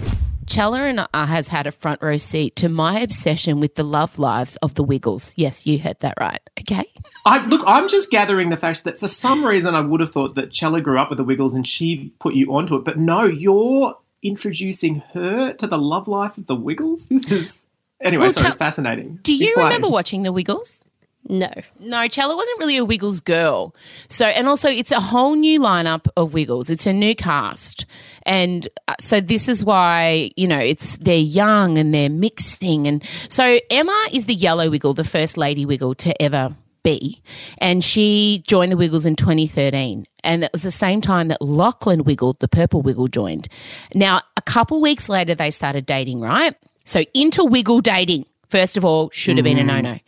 Chella 0.51 0.83
and 0.83 1.07
I 1.15 1.27
has 1.27 1.47
had 1.47 1.69
a 1.69 1.71
front 1.71 2.03
row 2.03 2.17
seat 2.17 2.57
to 2.57 2.69
my 2.69 2.99
obsession 2.99 3.61
with 3.61 3.77
the 3.77 3.85
love 3.85 4.19
lives 4.19 4.57
of 4.57 4.75
the 4.75 4.83
Wiggles. 4.83 5.33
Yes, 5.37 5.65
you 5.65 5.79
heard 5.79 6.01
that 6.01 6.15
right. 6.19 6.41
Okay. 6.59 6.85
I, 7.25 7.47
look, 7.47 7.63
I'm 7.69 7.89
just 7.89 8.11
gathering 8.11 8.49
the 8.49 8.57
fact 8.57 8.83
that 8.83 8.99
for 8.99 9.07
some 9.07 9.47
reason 9.47 9.77
I 9.77 9.83
would 9.83 10.01
have 10.01 10.11
thought 10.11 10.35
that 10.35 10.51
Chella 10.51 10.81
grew 10.81 10.99
up 10.99 11.09
with 11.09 11.19
the 11.19 11.25
Wiggles 11.25 11.55
and 11.55 11.65
she 11.65 12.13
put 12.19 12.35
you 12.35 12.47
onto 12.47 12.75
it, 12.75 12.85
but 12.85 12.99
no, 12.99 13.23
you're 13.25 13.97
introducing 14.25 15.03
her 15.15 15.53
to 15.53 15.67
the 15.69 15.79
love 15.79 16.09
life 16.09 16.37
of 16.37 16.47
the 16.47 16.57
Wiggles. 16.57 17.07
This 17.07 17.31
is 17.31 17.67
anyway. 18.01 18.23
Well, 18.23 18.33
so 18.33 18.47
it's 18.47 18.57
fascinating. 18.57 19.21
Do 19.23 19.33
you 19.33 19.45
Explain. 19.45 19.67
remember 19.67 19.89
watching 19.89 20.25
the 20.25 20.33
Wiggles? 20.33 20.80
No. 21.29 21.51
No, 21.79 22.09
Chella 22.09 22.35
wasn't 22.35 22.59
really 22.59 22.77
a 22.77 22.85
Wiggles 22.85 23.21
girl. 23.21 23.75
So, 24.09 24.27
and 24.27 24.49
also 24.49 24.69
it's 24.69 24.91
a 24.91 25.01
whole 25.01 25.35
new 25.35 25.61
lineup 25.61 26.09
of 26.17 26.35
Wiggles. 26.35 26.71
It's 26.71 26.87
a 26.87 26.93
new 26.93 27.15
cast. 27.15 27.87
And 28.25 28.67
uh, 28.89 28.95
so 28.99 29.21
this 29.21 29.49
is 29.49 29.65
why, 29.65 30.33
you 30.37 30.49
know, 30.49 30.59
it's 30.59 30.97
they're 30.97 31.17
young 31.17 31.79
and 31.79 31.95
they're 31.95 32.11
mixing. 32.11 32.89
And 32.89 33.05
so 33.29 33.61
Emma 33.71 34.07
is 34.13 34.27
the 34.27 34.35
yellow 34.35 34.71
Wiggle, 34.71 34.95
the 34.95 35.05
first 35.05 35.37
lady 35.37 35.67
Wiggle 35.67 35.95
to 35.97 36.21
ever 36.21 36.57
be. 36.83 37.23
And 37.59 37.85
she 37.85 38.43
joined 38.47 38.73
the 38.73 38.77
Wiggles 38.77 39.07
in 39.07 39.15
2013. 39.17 40.07
And 40.25 40.45
it 40.45 40.51
was 40.53 40.63
the 40.63 40.71
same 40.71 41.01
time 41.01 41.29
that 41.29 41.43
Lachlan 41.43 42.05
Wiggle, 42.05 42.37
the 42.41 42.49
purple 42.49 42.83
Wiggle, 42.83 43.09
joined. 43.09 43.49
Now, 43.95 44.21
a 44.37 44.43
couple 44.43 44.81
weeks 44.81 45.09
later, 45.09 45.35
they 45.35 45.51
started 45.51 45.87
dating, 45.87 46.21
right? 46.21 46.55
So 46.85 47.05
into 47.15 47.45
Wiggle 47.45 47.81
dating, 47.83 48.27
first 48.51 48.77
of 48.77 48.85
all, 48.85 49.11
should 49.11 49.39
have 49.39 49.45
been 49.45 49.59
a 49.59 49.63
mm. 49.63 49.67
no 49.67 49.81
no. 49.81 49.99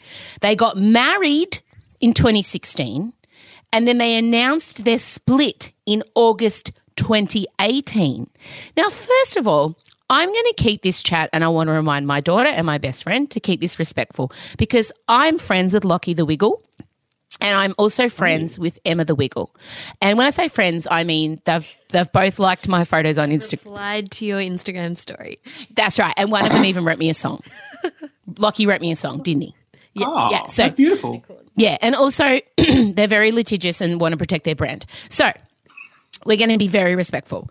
They 0.40 0.56
got 0.56 0.76
married 0.76 1.60
in 2.00 2.12
2016 2.12 3.12
and 3.72 3.88
then 3.88 3.98
they 3.98 4.16
announced 4.16 4.84
their 4.84 4.98
split 4.98 5.72
in 5.86 6.02
August 6.14 6.72
2018. 6.96 8.28
Now, 8.76 8.88
first 8.90 9.36
of 9.36 9.48
all, 9.48 9.78
I'm 10.10 10.28
going 10.28 10.44
to 10.44 10.54
keep 10.58 10.82
this 10.82 11.02
chat 11.02 11.30
and 11.32 11.42
I 11.42 11.48
want 11.48 11.68
to 11.68 11.72
remind 11.72 12.06
my 12.06 12.20
daughter 12.20 12.50
and 12.50 12.66
my 12.66 12.76
best 12.76 13.02
friend 13.02 13.30
to 13.30 13.40
keep 13.40 13.60
this 13.60 13.78
respectful 13.78 14.30
because 14.58 14.92
I'm 15.08 15.38
friends 15.38 15.72
with 15.72 15.84
Lockie 15.84 16.14
the 16.14 16.26
Wiggle. 16.26 16.62
And 17.40 17.56
I'm 17.56 17.74
also 17.78 18.08
friends 18.08 18.58
with 18.58 18.78
Emma 18.84 19.04
the 19.04 19.14
Wiggle. 19.14 19.56
And 20.00 20.18
when 20.18 20.26
I 20.26 20.30
say 20.30 20.48
friends, 20.48 20.86
I 20.88 21.02
mean 21.02 21.40
they've 21.44 21.76
they've 21.88 22.12
both 22.12 22.38
liked 22.38 22.68
my 22.68 22.84
photos 22.84 23.18
on 23.18 23.30
Instagram. 23.30 23.64
Replied 23.64 24.10
to 24.12 24.26
your 24.26 24.38
Instagram 24.38 24.96
story. 24.98 25.40
That's 25.74 25.98
right. 25.98 26.14
And 26.18 26.30
one 26.30 26.44
of 26.44 26.52
them 26.52 26.64
even 26.66 26.84
wrote 26.84 26.98
me 26.98 27.08
a 27.08 27.14
song. 27.14 27.42
Lockie 28.38 28.66
wrote 28.66 28.80
me 28.80 28.92
a 28.92 28.96
song, 28.96 29.22
didn't 29.22 29.42
he? 29.42 29.54
Oh, 29.98 30.30
Yeah, 30.30 30.46
so- 30.46 30.62
that's 30.62 30.74
beautiful. 30.74 31.24
Yeah, 31.54 31.76
and 31.82 31.94
also 31.94 32.40
they're 32.56 33.06
very 33.06 33.30
litigious 33.30 33.80
and 33.82 34.00
want 34.00 34.12
to 34.12 34.16
protect 34.16 34.44
their 34.44 34.54
brand. 34.54 34.86
So 35.08 35.30
we're 36.24 36.38
going 36.38 36.50
to 36.50 36.56
be 36.58 36.68
very 36.68 36.96
respectful. 36.96 37.50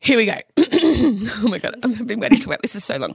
Here 0.00 0.16
we 0.18 0.26
go. 0.26 0.36
oh 0.58 1.48
my 1.48 1.58
god, 1.58 1.76
I've 1.82 2.06
been 2.06 2.20
waiting 2.20 2.38
to 2.38 2.48
about 2.48 2.62
this 2.62 2.74
for 2.74 2.80
so 2.80 2.96
long. 2.98 3.14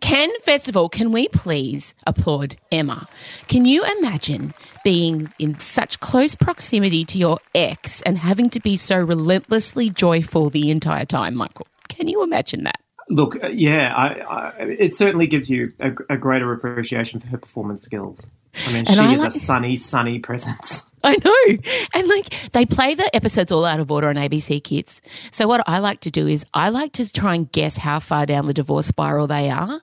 Can, 0.00 0.30
first 0.42 0.70
of 0.70 0.76
all, 0.76 0.88
can 0.88 1.12
we 1.12 1.28
please 1.28 1.94
applaud 2.06 2.56
Emma? 2.70 3.06
Can 3.48 3.66
you 3.66 3.84
imagine 3.98 4.54
being 4.84 5.30
in 5.38 5.58
such 5.58 6.00
close 6.00 6.34
proximity 6.34 7.04
to 7.04 7.18
your 7.18 7.38
ex 7.54 8.00
and 8.02 8.16
having 8.16 8.48
to 8.50 8.60
be 8.60 8.76
so 8.78 8.96
relentlessly 8.98 9.90
joyful 9.90 10.48
the 10.48 10.70
entire 10.70 11.04
time, 11.04 11.36
Michael? 11.36 11.66
Can 11.88 12.08
you 12.08 12.22
imagine 12.22 12.64
that? 12.64 12.80
Look, 13.14 13.42
uh, 13.42 13.48
yeah, 13.48 13.92
I, 13.94 14.08
I, 14.20 14.50
it 14.62 14.96
certainly 14.96 15.26
gives 15.26 15.48
you 15.50 15.72
a, 15.80 15.92
a 16.10 16.16
greater 16.16 16.52
appreciation 16.52 17.20
for 17.20 17.26
her 17.28 17.38
performance 17.38 17.82
skills. 17.82 18.30
I 18.66 18.68
mean, 18.68 18.76
And 18.86 18.88
she 18.88 18.98
I 19.00 19.12
is 19.12 19.20
like- 19.20 19.28
a 19.28 19.32
sunny, 19.32 19.76
sunny 19.76 20.18
presence. 20.18 20.90
I 21.04 21.16
know. 21.24 21.58
And 21.94 22.06
like 22.06 22.52
they 22.52 22.64
play 22.64 22.94
the 22.94 23.10
episodes 23.16 23.50
all 23.50 23.64
out 23.64 23.80
of 23.80 23.90
order 23.90 24.08
on 24.08 24.14
ABC 24.14 24.62
Kids. 24.62 25.02
So 25.32 25.48
what 25.48 25.64
I 25.66 25.78
like 25.80 25.98
to 26.02 26.12
do 26.12 26.28
is 26.28 26.46
I 26.54 26.68
like 26.68 26.92
to 26.92 27.12
try 27.12 27.34
and 27.34 27.50
guess 27.50 27.76
how 27.78 27.98
far 27.98 28.24
down 28.24 28.46
the 28.46 28.52
divorce 28.54 28.86
spiral 28.86 29.26
they 29.26 29.50
are. 29.50 29.80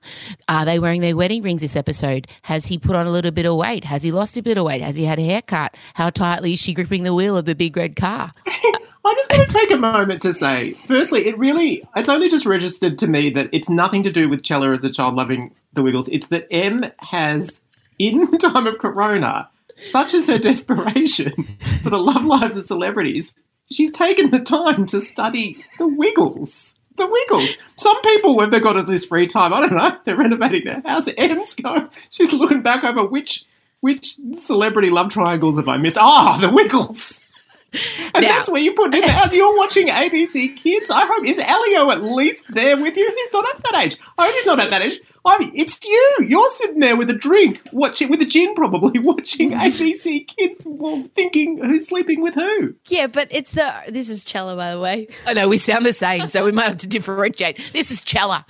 Are 0.48 0.64
they 0.64 0.78
wearing 0.78 1.02
their 1.02 1.14
wedding 1.16 1.42
rings 1.42 1.60
this 1.60 1.76
episode? 1.76 2.26
Has 2.42 2.66
he 2.66 2.78
put 2.78 2.96
on 2.96 3.06
a 3.06 3.10
little 3.10 3.32
bit 3.32 3.44
of 3.44 3.54
weight? 3.56 3.84
Has 3.84 4.02
he 4.02 4.12
lost 4.12 4.38
a 4.38 4.42
bit 4.42 4.56
of 4.56 4.64
weight? 4.64 4.80
Has 4.80 4.96
he 4.96 5.04
had 5.04 5.18
a 5.18 5.22
haircut? 5.24 5.76
How 5.92 6.08
tightly 6.08 6.54
is 6.54 6.62
she 6.62 6.72
gripping 6.72 7.02
the 7.02 7.12
wheel 7.14 7.36
of 7.36 7.44
the 7.44 7.54
big 7.54 7.76
red 7.76 7.96
car? 7.96 8.32
I 9.04 9.14
just 9.14 9.32
want 9.32 9.48
to 9.48 9.54
take 9.54 9.70
a 9.70 9.76
moment 9.76 10.22
to 10.22 10.34
say, 10.34 10.72
firstly, 10.72 11.26
it 11.26 11.38
really, 11.38 11.82
it's 11.96 12.08
only 12.08 12.28
just 12.28 12.44
registered 12.44 12.98
to 12.98 13.06
me 13.06 13.30
that 13.30 13.48
it's 13.52 13.70
nothing 13.70 14.02
to 14.02 14.10
do 14.10 14.28
with 14.28 14.42
Chella 14.42 14.72
as 14.72 14.84
a 14.84 14.92
child 14.92 15.14
loving 15.14 15.54
the 15.72 15.82
Wiggles. 15.82 16.08
It's 16.08 16.26
that 16.28 16.46
Em 16.50 16.84
has, 16.98 17.62
in 17.98 18.30
the 18.30 18.38
time 18.38 18.66
of 18.66 18.78
Corona, 18.78 19.48
such 19.86 20.12
is 20.12 20.26
her 20.26 20.38
desperation 20.38 21.44
for 21.82 21.90
the 21.90 21.98
love 21.98 22.24
lives 22.24 22.56
of 22.56 22.64
celebrities, 22.64 23.42
she's 23.70 23.90
taken 23.90 24.30
the 24.30 24.40
time 24.40 24.86
to 24.88 25.00
study 25.00 25.56
the 25.78 25.88
Wiggles. 25.88 26.76
The 26.96 27.06
Wiggles. 27.06 27.56
Some 27.76 27.98
people, 28.02 28.36
when 28.36 28.50
they've 28.50 28.62
got 28.62 28.86
this 28.86 29.06
free 29.06 29.26
time, 29.26 29.54
I 29.54 29.60
don't 29.60 29.74
know, 29.74 29.96
they're 30.04 30.16
renovating 30.16 30.64
their 30.64 30.82
house. 30.82 31.08
Em's 31.16 31.54
going, 31.54 31.88
she's 32.10 32.34
looking 32.34 32.60
back 32.60 32.84
over 32.84 33.06
which 33.06 33.46
which 33.80 34.16
celebrity 34.34 34.90
love 34.90 35.08
triangles 35.08 35.56
have 35.56 35.68
I 35.68 35.78
missed? 35.78 35.96
Ah, 35.98 36.36
the 36.38 36.52
Wiggles. 36.52 37.24
And 38.14 38.22
Now- 38.26 38.28
that's 38.36 38.50
where 38.50 38.60
you 38.60 38.72
put 38.72 38.92
him 38.94 39.04
as 39.04 39.32
you're 39.32 39.56
watching 39.56 39.86
ABC 39.86 40.56
Kids. 40.56 40.90
I 40.90 41.06
hope 41.06 41.24
is 41.26 41.38
Elio 41.38 41.90
at 41.92 42.02
least 42.02 42.44
there 42.48 42.76
with 42.76 42.96
you? 42.96 43.08
He's 43.08 43.32
not 43.32 43.44
at 43.54 43.62
that 43.64 43.84
age. 43.84 43.96
I 44.18 44.26
hope 44.26 44.34
he's 44.34 44.46
not 44.46 44.58
at 44.60 44.70
that 44.70 44.82
age. 44.82 45.00
I 45.24 45.38
mean, 45.38 45.52
it's 45.54 45.84
you. 45.84 46.16
You're 46.26 46.48
sitting 46.50 46.80
there 46.80 46.96
with 46.96 47.08
a 47.10 47.14
drink, 47.14 47.60
watching 47.72 48.08
with 48.10 48.20
a 48.22 48.24
gin, 48.24 48.54
probably 48.54 48.98
watching 48.98 49.50
ABC 49.52 50.26
Kids, 50.26 50.62
well, 50.66 51.04
thinking 51.14 51.62
who's 51.62 51.86
sleeping 51.86 52.20
with 52.22 52.34
who. 52.34 52.74
Yeah, 52.88 53.06
but 53.06 53.28
it's 53.30 53.52
the. 53.52 53.70
This 53.88 54.08
is 54.08 54.24
Chella, 54.24 54.56
by 54.56 54.72
the 54.74 54.80
way. 54.80 55.06
I 55.26 55.34
know 55.34 55.46
we 55.48 55.58
sound 55.58 55.84
the 55.86 55.92
same, 55.92 56.26
so 56.28 56.44
we 56.44 56.52
might 56.52 56.68
have 56.68 56.78
to 56.78 56.88
differentiate. 56.88 57.60
This 57.72 57.90
is 57.92 58.02
Chella. 58.02 58.44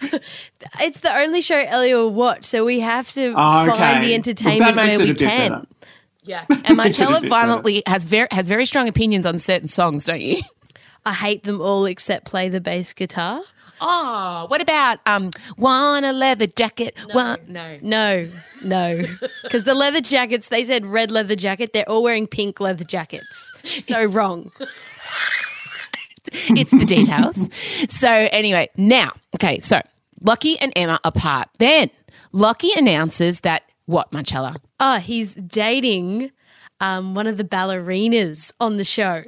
It's 0.80 1.00
the 1.00 1.14
only 1.14 1.42
show 1.42 1.56
Elio 1.58 2.04
will 2.04 2.14
watch, 2.14 2.44
so 2.44 2.64
we 2.64 2.80
have 2.80 3.10
to 3.12 3.34
Oh, 3.36 3.66
okay. 3.68 3.76
find 3.76 4.04
the 4.04 4.14
entertainment 4.14 4.60
That 4.60 4.76
makes 4.76 4.98
where 4.98 5.06
it 5.08 5.20
we 5.20 5.26
a 5.26 5.28
can. 5.28 5.50
better. 5.52 5.66
Yeah. 6.30 6.46
And 6.64 6.76
Makes 6.76 7.00
Marcella 7.00 7.28
violently 7.28 7.82
has 7.86 8.04
very 8.04 8.28
has 8.30 8.48
very 8.48 8.64
strong 8.64 8.88
opinions 8.88 9.26
on 9.26 9.38
certain 9.38 9.66
songs, 9.68 10.04
don't 10.04 10.20
you? 10.20 10.40
I 11.04 11.12
hate 11.12 11.42
them 11.42 11.60
all 11.60 11.86
except 11.86 12.26
play 12.26 12.48
the 12.48 12.60
bass 12.60 12.92
guitar. 12.92 13.42
Oh, 13.80 14.44
what 14.48 14.60
about 14.60 15.00
um 15.06 15.30
want 15.56 16.04
a 16.04 16.12
leather 16.12 16.46
jacket? 16.46 16.94
No, 17.12 17.36
no. 17.48 17.78
No, 17.82 18.28
no. 18.64 19.02
Because 19.42 19.64
the 19.64 19.74
leather 19.74 20.00
jackets, 20.00 20.48
they 20.48 20.62
said 20.62 20.86
red 20.86 21.10
leather 21.10 21.34
jacket. 21.34 21.72
They're 21.72 21.88
all 21.88 22.02
wearing 22.04 22.28
pink 22.28 22.60
leather 22.60 22.84
jackets. 22.84 23.52
So 23.80 24.04
wrong. 24.04 24.52
It's 26.32 26.70
the 26.70 26.84
details. 26.84 27.48
so 27.88 28.08
anyway, 28.08 28.68
now, 28.76 29.12
okay, 29.34 29.58
so 29.58 29.80
Lockie 30.22 30.60
and 30.60 30.72
Emma 30.76 31.00
apart. 31.02 31.48
Then 31.58 31.90
Lockie 32.30 32.72
announces 32.76 33.40
that 33.40 33.62
what, 33.86 34.12
Marcella? 34.12 34.54
Oh, 34.80 34.98
he's 34.98 35.34
dating 35.34 36.30
um, 36.80 37.14
one 37.14 37.26
of 37.26 37.36
the 37.36 37.44
ballerinas 37.44 38.50
on 38.58 38.78
the 38.78 38.84
show. 38.84 39.22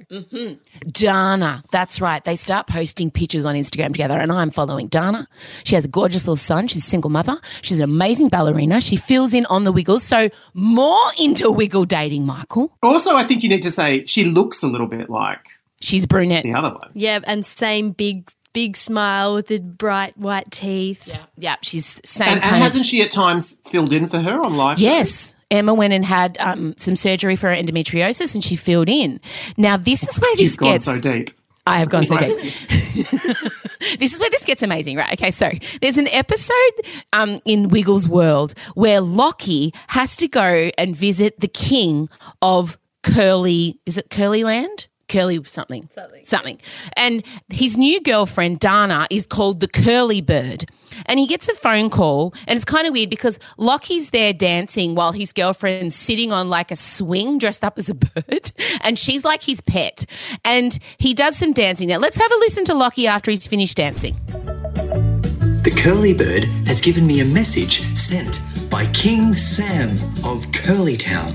Dana. 0.91 1.63
That's 1.71 2.01
right. 2.01 2.25
They 2.25 2.37
start 2.37 2.67
posting 2.67 3.11
pictures 3.11 3.45
on 3.45 3.55
Instagram 3.55 3.89
together, 3.89 4.15
and 4.15 4.33
I'm 4.33 4.51
following 4.51 4.89
Dana. 4.89 5.29
She 5.65 5.75
has 5.75 5.85
a 5.85 5.89
gorgeous 5.89 6.23
little 6.23 6.37
son. 6.37 6.69
She's 6.69 6.85
a 6.85 6.89
single 6.89 7.11
mother. 7.11 7.37
She's 7.61 7.79
an 7.81 7.85
amazing 7.85 8.29
ballerina. 8.29 8.81
She 8.81 8.97
fills 8.97 9.35
in 9.35 9.47
on 9.47 9.65
the 9.65 9.73
wiggles. 9.73 10.03
So 10.03 10.29
more 10.55 11.05
into 11.21 11.51
wiggle 11.51 11.85
dating, 11.85 12.25
Michael. 12.27 12.77
Also, 12.83 13.15
I 13.17 13.25
think 13.25 13.43
you 13.43 13.49
need 13.49 13.63
to 13.63 13.71
say 13.71 14.05
she 14.07 14.25
looks 14.25 14.63
a 14.63 14.67
little 14.69 14.87
bit 14.89 15.11
like 15.11 15.41
She's 15.81 16.07
brunette. 16.07 16.45
the 16.45 16.55
other 16.55 16.71
one. 16.71 16.91
Yeah, 16.95 17.21
and 17.25 17.45
same 17.45 17.91
big, 17.91 18.31
big 18.53 18.77
smile 18.77 19.35
with 19.35 19.49
the 19.49 19.59
bright 19.59 20.17
white 20.17 20.51
teeth. 20.51 21.07
Yeah, 21.07 21.25
yeah. 21.37 21.57
She's 21.63 22.01
same 22.05 22.29
And, 22.29 22.43
and 22.43 22.57
of 22.57 22.63
hasn't 22.63 22.87
she 22.87 23.03
at 23.03 23.11
times 23.11 23.61
filled 23.67 23.93
in 23.93 24.07
for 24.07 24.21
her 24.21 24.41
on 24.45 24.57
live? 24.57 24.79
shows? 24.79 24.85
Yes. 24.85 25.35
Emma 25.51 25.75
went 25.75 25.93
and 25.93 26.05
had 26.05 26.39
um, 26.41 26.75
some 26.79 26.97
surgery 26.97 27.37
for 27.37 27.49
her 27.49 27.55
endometriosis 27.55 28.35
and 28.35 28.43
she 28.43 28.57
filled 28.57 28.89
in. 28.89 29.21
Now, 29.59 29.77
this 29.77 30.03
is 30.03 30.19
where 30.19 30.35
this 30.37 30.43
You've 30.43 30.59
gets. 30.59 30.85
so 30.85 30.99
deep. 31.01 31.31
I 31.67 31.79
have 31.79 31.91
gone 31.91 32.07
so 32.07 32.17
deep. 32.17 32.37
this 33.99 34.13
is 34.13 34.19
where 34.19 34.31
this 34.31 34.45
gets 34.45 34.63
amazing, 34.63 34.97
right? 34.97 35.13
Okay, 35.13 35.31
so 35.31 35.51
there's 35.81 35.99
an 35.99 36.09
episode 36.09 36.73
um, 37.13 37.41
in 37.45 37.69
Wiggles 37.69 38.09
World 38.09 38.55
where 38.75 39.01
Lockie 39.01 39.73
has 39.89 40.17
to 40.17 40.29
go 40.29 40.71
and 40.79 40.97
visit 40.97 41.39
the 41.39 41.49
king 41.49 42.09
of 42.41 42.79
Curly. 43.03 43.79
Is 43.87 43.97
it 43.99 44.11
Curly 44.11 44.43
Land? 44.45 44.89
Curly 45.13 45.45
something. 45.45 45.87
Something. 45.89 46.25
Something. 46.25 46.59
And 46.97 47.23
his 47.51 47.77
new 47.77 48.01
girlfriend, 48.01 48.61
Dana, 48.61 49.07
is 49.11 49.27
called 49.27 49.61
the 49.61 49.69
Curly 49.69 50.23
Bird. 50.23 50.65
And 51.07 51.19
he 51.19 51.27
gets 51.27 51.49
a 51.49 51.55
phone 51.55 51.91
call, 51.91 52.35
and 52.47 52.57
it's 52.57 52.65
kind 52.65 52.87
of 52.87 52.93
weird 52.93 53.11
because 53.11 53.39
Lockie's 53.59 54.11
there 54.11 54.33
dancing 54.33 54.95
while 54.95 55.13
his 55.13 55.33
girlfriend's 55.33 55.95
sitting 55.95 56.33
on 56.33 56.49
like 56.49 56.71
a 56.71 56.77
swing 56.77 57.39
dressed 57.39 57.63
up 57.63 57.79
as 57.79 57.91
a 57.91 57.95
bird, 58.15 58.53
and 58.83 58.99
she's 58.99 59.25
like 59.25 59.43
his 59.43 59.61
pet. 59.61 60.07
And 60.45 60.79
he 60.97 61.13
does 61.13 61.37
some 61.37 61.53
dancing. 61.53 61.89
Now, 61.89 61.99
let's 61.99 62.17
have 62.17 62.33
a 62.33 62.37
listen 62.37 62.65
to 62.67 62.75
Lockie 62.75 63.07
after 63.07 63.31
he's 63.31 63.47
finished 63.47 63.77
dancing. 63.77 64.17
The 64.27 65.79
curly 65.83 66.15
bird 66.15 66.45
has 66.67 66.81
given 66.81 67.07
me 67.07 67.21
a 67.21 67.25
message 67.27 67.83
sent 67.97 68.41
by 68.71 68.87
King 68.93 69.35
Sam 69.35 69.91
of 70.25 70.47
Curlytown. 70.53 71.35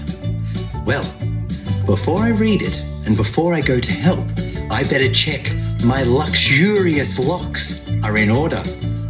Well, 0.85 1.05
before 1.85 2.21
I 2.21 2.29
read 2.29 2.61
it 2.61 2.83
and 3.07 3.15
before 3.15 3.53
I 3.53 3.61
go 3.61 3.79
to 3.79 3.91
help, 3.93 4.27
I 4.69 4.83
better 4.83 5.09
check 5.09 5.49
my 5.81 6.03
luxurious 6.03 7.17
locks 7.17 7.87
are 8.03 8.17
in 8.17 8.29
order 8.29 8.61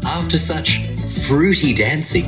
after 0.05 0.37
such 0.37 0.85
fruity 1.25 1.73
dancing. 1.73 2.27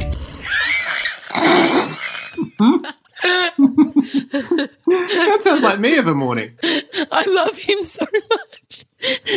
That 4.88 5.40
sounds 5.42 5.62
like 5.64 5.80
me 5.80 5.98
of 5.98 6.08
a 6.08 6.16
morning. 6.16 6.58
I 7.12 7.24
love 7.28 7.56
him 7.56 7.84
so 7.84 8.06
much. 8.32 8.86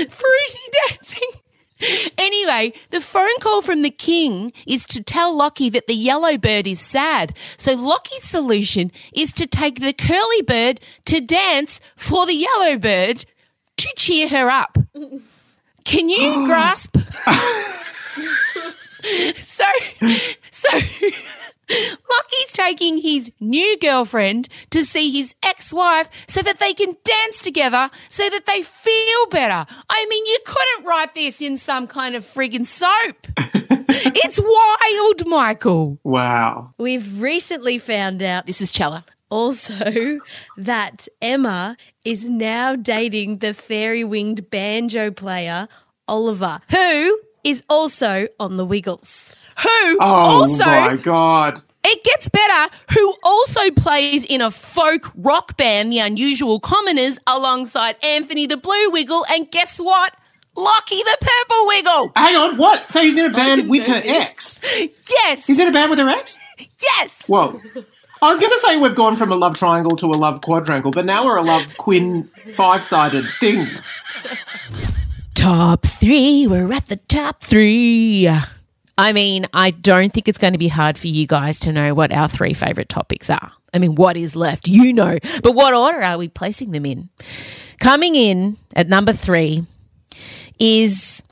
Fruity 0.09 0.61
dancing. 0.89 1.42
Anyway, 2.19 2.73
the 2.91 3.01
phone 3.01 3.39
call 3.41 3.63
from 3.63 3.83
the 3.83 3.91
king 3.91 4.53
is 4.67 4.87
to 4.87 5.03
tell 5.03 5.37
Lockie 5.37 5.71
that 5.71 5.87
the 5.87 5.95
yellow 5.95 6.39
bird 6.39 6.67
is 6.67 6.81
sad. 6.81 7.35
So 7.57 7.75
Lockie's 7.75 8.25
solution 8.25 8.91
is 9.13 9.33
to 9.35 9.47
take 9.47 9.81
the 9.81 9.93
curly 9.93 10.43
bird 10.43 10.81
to 11.07 11.21
dance 11.21 11.81
for 11.97 12.27
the 12.27 12.35
yellow 12.35 12.79
bird 12.79 13.25
to 13.79 13.93
cheer 13.97 14.29
her 14.29 14.49
up. 14.49 14.79
Can 15.85 16.09
you 16.09 16.19
oh. 16.21 16.45
grasp? 16.45 16.97
so, 19.37 19.65
so 20.51 20.69
Lockie's 21.71 22.53
taking 22.53 22.99
his 22.99 23.33
new 23.41 23.79
girlfriend 23.79 24.49
to 24.71 24.85
see 24.85 25.11
his 25.11 25.35
ex-wife 25.43 26.09
so 26.29 26.43
that 26.43 26.59
they 26.59 26.75
can 26.75 26.95
dance 27.05 27.41
together 27.41 27.91
so 28.09 28.29
that 28.29 28.47
they 28.47 28.63
feel 28.63 29.27
better. 29.31 29.67
I 29.89 30.07
mean, 30.09 30.27
you 30.27 30.39
couldn't 30.45 30.87
write 30.87 31.15
this 31.15 31.41
in 31.41 31.57
some 31.57 31.87
kind 31.87 32.15
of 32.15 32.25
friggin' 32.25 32.67
soap. 32.67 33.27
it's 33.37 34.41
wild, 34.41 35.27
Michael. 35.27 35.99
Wow. 36.03 36.75
We've 36.79 37.21
recently 37.21 37.79
found 37.79 38.23
out 38.23 38.47
This 38.47 38.61
is 38.61 38.71
Chella. 38.73 39.05
also 39.31 40.19
that 40.57 41.09
Emma 41.23 41.77
is 42.05 42.29
now 42.29 42.77
dating 42.77 43.39
the 43.39 43.55
fairy 43.55 44.05
winged 44.05 44.51
banjo 44.51 45.11
player, 45.11 45.69
Oliver, 46.09 46.61
who 46.71 47.19
is 47.45 47.63
also 47.71 48.27
on 48.39 48.57
the 48.57 48.65
Wiggles. 48.67 49.35
Who 49.61 49.99
Oh 50.01 50.01
also 50.01 50.65
my 50.65 50.97
god. 50.97 51.63
It 51.85 52.05
gets 52.05 52.29
better. 52.29 52.73
Who 52.95 53.15
also 53.25 53.71
plays 53.73 54.25
in 54.25 54.41
a 54.41 54.51
folk 54.53 55.11
rock 55.17 55.57
band, 55.57 55.91
The 55.93 55.99
Unusual 55.99 56.61
Commoners, 56.61 57.19
alongside 57.27 57.97
Anthony 58.05 58.47
the 58.47 58.57
Blue 58.57 58.91
Wiggle, 58.91 59.25
and 59.29 59.51
guess 59.51 59.79
what? 59.79 60.15
Lockie 60.55 61.03
the 61.03 61.17
Purple 61.21 61.67
Wiggle. 61.67 62.13
Hang 62.15 62.37
on, 62.37 62.57
what? 62.57 62.89
So 62.89 63.03
he's 63.03 63.19
in 63.19 63.27
a 63.31 63.35
band 63.35 63.69
with 63.69 63.85
her 63.87 64.01
ex? 64.05 64.63
Yes. 65.11 65.47
He's 65.47 65.59
in 65.59 65.67
a 65.69 65.73
band 65.73 65.91
with 65.91 65.99
her 65.99 66.09
ex? 66.09 66.39
yes. 66.81 67.27
Whoa. 67.27 67.59
I 68.21 68.31
was 68.31 68.39
going 68.39 68.53
to 68.53 68.59
say 68.59 68.77
we've 68.77 68.95
gone 68.95 69.17
from 69.17 69.33
a 69.33 69.37
love 69.37 69.57
triangle 69.57 69.97
to 69.97 70.07
a 70.07 70.15
love 70.15 70.41
quadrangle, 70.43 70.93
but 70.93 71.05
now 71.05 71.25
we're 71.27 71.39
a 71.39 71.43
love 71.43 71.77
quin 71.79 72.23
five 72.25 72.85
sided 72.85 73.25
thing. 73.41 73.67
Top 75.35 75.85
three. 75.85 76.47
We're 76.47 76.73
at 76.73 76.87
the 76.87 76.97
top 76.97 77.43
three. 77.43 78.29
I 79.03 79.13
mean, 79.13 79.47
I 79.53 79.73
don't 79.73 80.13
think 80.13 80.29
it's 80.29 80.39
going 80.39 80.53
to 80.53 80.61
be 80.61 80.69
hard 80.69 80.97
for 80.97 81.09
you 81.09 81.27
guys 81.27 81.59
to 81.61 81.73
know 81.73 81.93
what 81.93 82.13
our 82.13 82.29
three 82.29 82.55
favourite 82.55 82.89
topics 82.89 83.31
are. 83.31 83.51
I 83.75 83.79
mean, 83.79 83.97
what 83.97 84.17
is 84.17 84.37
left? 84.37 84.69
You 84.69 84.93
know. 84.93 85.19
But 85.43 85.57
what 85.57 85.75
order 85.75 86.01
are 86.01 86.17
we 86.17 86.29
placing 86.29 86.71
them 86.71 86.87
in? 86.87 87.09
Coming 87.81 88.15
in 88.15 88.59
at 88.77 88.89
number 88.89 89.13
three 89.13 89.67
is 90.61 91.25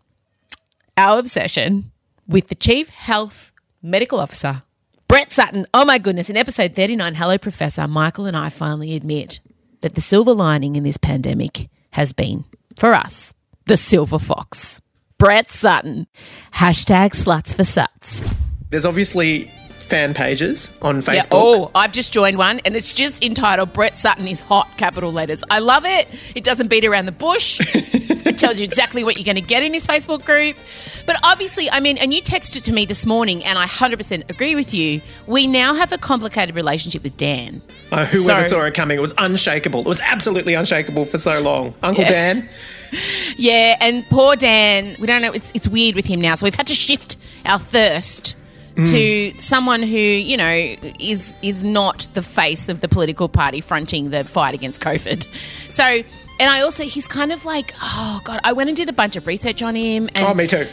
our 0.97 1.21
obsession 1.21 1.93
with 2.27 2.49
the 2.49 2.57
Chief 2.57 2.89
Health 2.89 3.53
Medical 3.81 4.19
Officer, 4.19 4.65
Brett 5.07 5.31
Sutton. 5.31 5.65
Oh 5.73 5.85
my 5.85 5.99
goodness. 5.99 6.29
In 6.29 6.37
episode 6.37 6.75
39, 6.75 7.15
Hello 7.15 7.39
Professor, 7.39 7.87
Michael 7.87 8.27
and 8.27 8.37
I 8.37 8.49
finally 8.49 8.97
admit 8.97 9.39
that 9.83 9.95
the 9.95 10.01
silver 10.01 10.35
lining 10.35 10.75
in 10.75 10.83
this 10.83 10.97
pandemic 10.97 11.69
has 11.93 12.13
been, 12.13 12.47
for 12.75 12.95
us, 12.95 13.33
the 13.67 13.77
silver 13.77 14.19
fox. 14.19 14.81
Brett 15.21 15.51
Sutton. 15.51 16.07
Hashtag 16.55 17.11
sluts 17.11 17.55
for 17.55 17.63
suts. 17.63 18.23
There's 18.71 18.87
obviously 18.87 19.53
fan 19.79 20.15
pages 20.15 20.79
on 20.81 20.97
Yeah. 20.97 21.03
Facebook. 21.03 21.27
Oh, 21.33 21.71
I've 21.75 21.93
just 21.93 22.11
joined 22.11 22.39
one 22.39 22.61
and 22.65 22.75
it's 22.75 22.95
just 22.95 23.23
entitled 23.23 23.75
Brett 23.75 23.99
Sutton 23.99 24.27
is 24.27 24.41
hot, 24.41 24.79
capital 24.79 25.13
letters. 25.13 25.45
I 25.51 25.59
love 25.59 25.85
it. 25.85 26.09
It 26.35 26.43
doesn't 26.43 26.69
beat 26.69 26.87
around 26.87 27.05
the 27.05 27.13
bush. 27.13 27.61
it 27.75 28.39
tells 28.39 28.59
you 28.59 28.65
exactly 28.65 29.05
what 29.05 29.17
you're 29.19 29.25
going 29.27 29.35
to 29.35 29.43
get 29.43 29.63
in 29.63 29.73
this 29.73 29.87
Facebook 29.87 30.25
group. 30.25 30.57
But 31.05 31.17
obviously, 31.23 31.69
I 31.71 31.81
mean, 31.81 31.99
and 31.99 32.15
you 32.15 32.23
texted 32.23 32.63
to 32.65 32.73
me 32.73 32.87
this 32.87 33.05
morning 33.05 33.45
and 33.45 33.59
I 33.59 33.67
100% 33.67 34.31
agree 34.31 34.55
with 34.55 34.73
you. 34.73 35.03
We 35.27 35.47
now 35.47 35.75
have 35.75 35.93
a 35.93 35.99
complicated 35.99 36.55
relationship 36.55 37.03
with 37.03 37.19
Dan. 37.19 37.61
Uh, 37.93 38.07
whoever 38.07 38.43
So- 38.45 38.57
saw 38.61 38.65
it 38.65 38.73
coming, 38.73 38.97
it 38.97 39.03
was 39.03 39.13
unshakable. 39.19 39.81
It 39.81 39.87
was 39.87 40.01
absolutely 40.01 40.55
unshakable 40.55 41.05
for 41.05 41.19
so 41.19 41.41
long. 41.41 41.75
Uncle 41.83 42.05
Yeah. 42.05 42.11
Dan. 42.11 42.49
Yeah, 43.37 43.77
and 43.81 44.05
poor 44.11 44.37
Dan, 44.37 44.97
we 44.99 45.07
don't 45.07 45.23
know, 45.23 45.33
it's, 45.33 45.51
it's 45.55 45.67
weird 45.67 45.95
with 45.95 46.05
him 46.05 46.21
now. 46.21 46.35
So 46.35 46.45
we've 46.45 46.55
had 46.55 46.67
to 46.67 46.75
shift 46.75 47.17
our 47.47 47.59
thirst 47.59 48.37
mm. 48.75 48.91
to 48.91 49.41
someone 49.41 49.83
who, 49.83 49.97
you 49.97 50.37
know, 50.37 50.77
is 50.99 51.37
is 51.43 51.65
not 51.65 52.07
the 52.15 52.23
face 52.23 52.69
of 52.69 52.81
the 52.81 52.89
political 52.89 53.29
party 53.29 53.61
fronting 53.61 54.11
the 54.11 54.25
fight 54.25 54.55
against 54.55 54.81
COVID. 54.81 55.27
So, 55.71 56.03
and 56.41 56.49
I 56.49 56.63
also, 56.63 56.85
he's 56.85 57.07
kind 57.07 57.33
of 57.33 57.45
like, 57.45 57.75
oh 57.83 58.21
God, 58.25 58.41
I 58.43 58.53
went 58.53 58.69
and 58.71 58.77
did 58.77 58.89
a 58.89 58.93
bunch 58.93 59.15
of 59.17 59.27
research 59.27 59.63
on 59.63 59.75
him. 59.77 60.09
And 60.15 60.27
Oh, 60.27 60.35
me 60.35 60.47
too. 60.47 60.67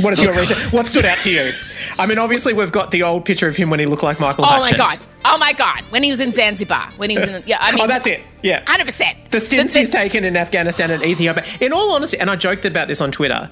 What 0.00 0.12
is 0.14 0.22
your 0.22 0.32
reason? 0.32 0.56
What 0.70 0.86
stood 0.86 1.04
out 1.04 1.18
to 1.20 1.30
you? 1.30 1.52
I 1.98 2.06
mean, 2.06 2.16
obviously, 2.18 2.54
we've 2.54 2.72
got 2.72 2.90
the 2.90 3.02
old 3.02 3.24
picture 3.24 3.46
of 3.46 3.56
him 3.56 3.68
when 3.70 3.80
he 3.80 3.86
looked 3.86 4.02
like 4.02 4.18
Michael 4.18 4.44
Oh 4.46 4.58
my 4.58 4.72
God. 4.72 4.98
Oh 5.24 5.36
my 5.38 5.52
God. 5.52 5.82
When 5.90 6.02
he 6.02 6.10
was 6.10 6.20
in 6.20 6.32
Zanzibar. 6.32 6.90
When 6.96 7.10
he 7.10 7.16
was 7.16 7.28
in, 7.28 7.42
yeah, 7.46 7.58
I 7.60 7.68
oh, 7.72 7.74
mean. 7.74 7.84
Oh, 7.84 7.86
that's 7.86 8.06
it. 8.06 8.22
Yeah. 8.42 8.64
100%. 8.64 9.30
The 9.30 9.40
stints 9.40 9.74
he's 9.74 9.90
taken 9.90 10.24
in 10.24 10.36
Afghanistan 10.36 10.90
and 10.90 11.02
Ethiopia. 11.02 11.44
In 11.60 11.72
all 11.72 11.92
honesty, 11.92 12.18
and 12.18 12.30
I 12.30 12.36
joked 12.36 12.64
about 12.64 12.88
this 12.88 13.00
on 13.02 13.12
Twitter, 13.12 13.50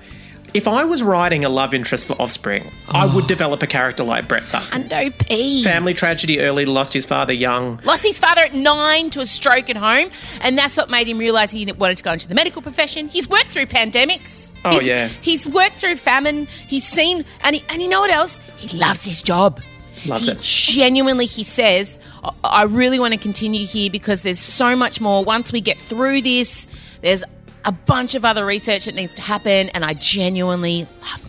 if 0.54 0.66
I 0.68 0.84
was 0.84 1.02
writing 1.02 1.44
a 1.44 1.48
love 1.48 1.74
interest 1.74 2.06
for 2.06 2.14
Offspring, 2.20 2.70
I 2.88 3.06
would 3.06 3.24
ah. 3.24 3.26
develop 3.26 3.62
a 3.62 3.66
character 3.66 4.04
like 4.04 4.28
Brett 4.28 4.46
Sutton. 4.46 4.68
And 4.72 4.90
no 4.90 5.10
pee. 5.10 5.62
Family 5.62 5.94
tragedy 5.94 6.40
early, 6.40 6.64
lost 6.64 6.92
his 6.92 7.04
father 7.06 7.32
young. 7.32 7.80
Lost 7.84 8.02
his 8.02 8.18
father 8.18 8.42
at 8.42 8.54
nine 8.54 9.10
to 9.10 9.20
a 9.20 9.26
stroke 9.26 9.70
at 9.70 9.76
home, 9.76 10.10
and 10.40 10.56
that's 10.56 10.76
what 10.76 10.90
made 10.90 11.06
him 11.06 11.18
realise 11.18 11.50
he 11.50 11.70
wanted 11.72 11.98
to 11.98 12.04
go 12.04 12.12
into 12.12 12.28
the 12.28 12.34
medical 12.34 12.62
profession. 12.62 13.08
He's 13.08 13.28
worked 13.28 13.50
through 13.50 13.66
pandemics. 13.66 14.52
Oh, 14.64 14.70
He's- 14.70 14.86
yeah. 14.86 15.08
He's 15.08 15.48
worked 15.48 15.76
through 15.76 15.96
famine. 15.96 16.46
He's 16.66 16.86
seen, 16.86 17.24
and 17.42 17.56
he, 17.56 17.64
and 17.68 17.82
you 17.82 17.88
know 17.88 18.00
what 18.00 18.10
else? 18.10 18.38
He 18.56 18.76
loves 18.76 19.04
his 19.04 19.22
job. 19.22 19.60
Loves 20.06 20.26
he 20.26 20.32
it. 20.32 20.40
genuinely, 20.40 21.26
he 21.26 21.42
says, 21.42 21.98
"I- 22.22 22.30
I 22.44 22.62
really 22.62 23.00
want 23.00 23.14
to 23.14 23.18
continue 23.20 23.66
here 23.66 23.90
because 23.90 24.22
there's 24.22 24.38
so 24.38 24.76
much 24.76 25.00
more. 25.00 25.24
Once 25.24 25.52
we 25.52 25.60
get 25.60 25.78
through 25.78 26.22
this, 26.22 26.66
there's 27.02 27.24
a 27.64 27.72
bunch 27.72 28.14
of 28.14 28.24
other 28.24 28.44
research 28.44 28.86
that 28.86 28.94
needs 28.94 29.14
to 29.14 29.22
happen, 29.22 29.68
and 29.70 29.84
I 29.84 29.94
genuinely 29.94 30.86
love 31.02 31.27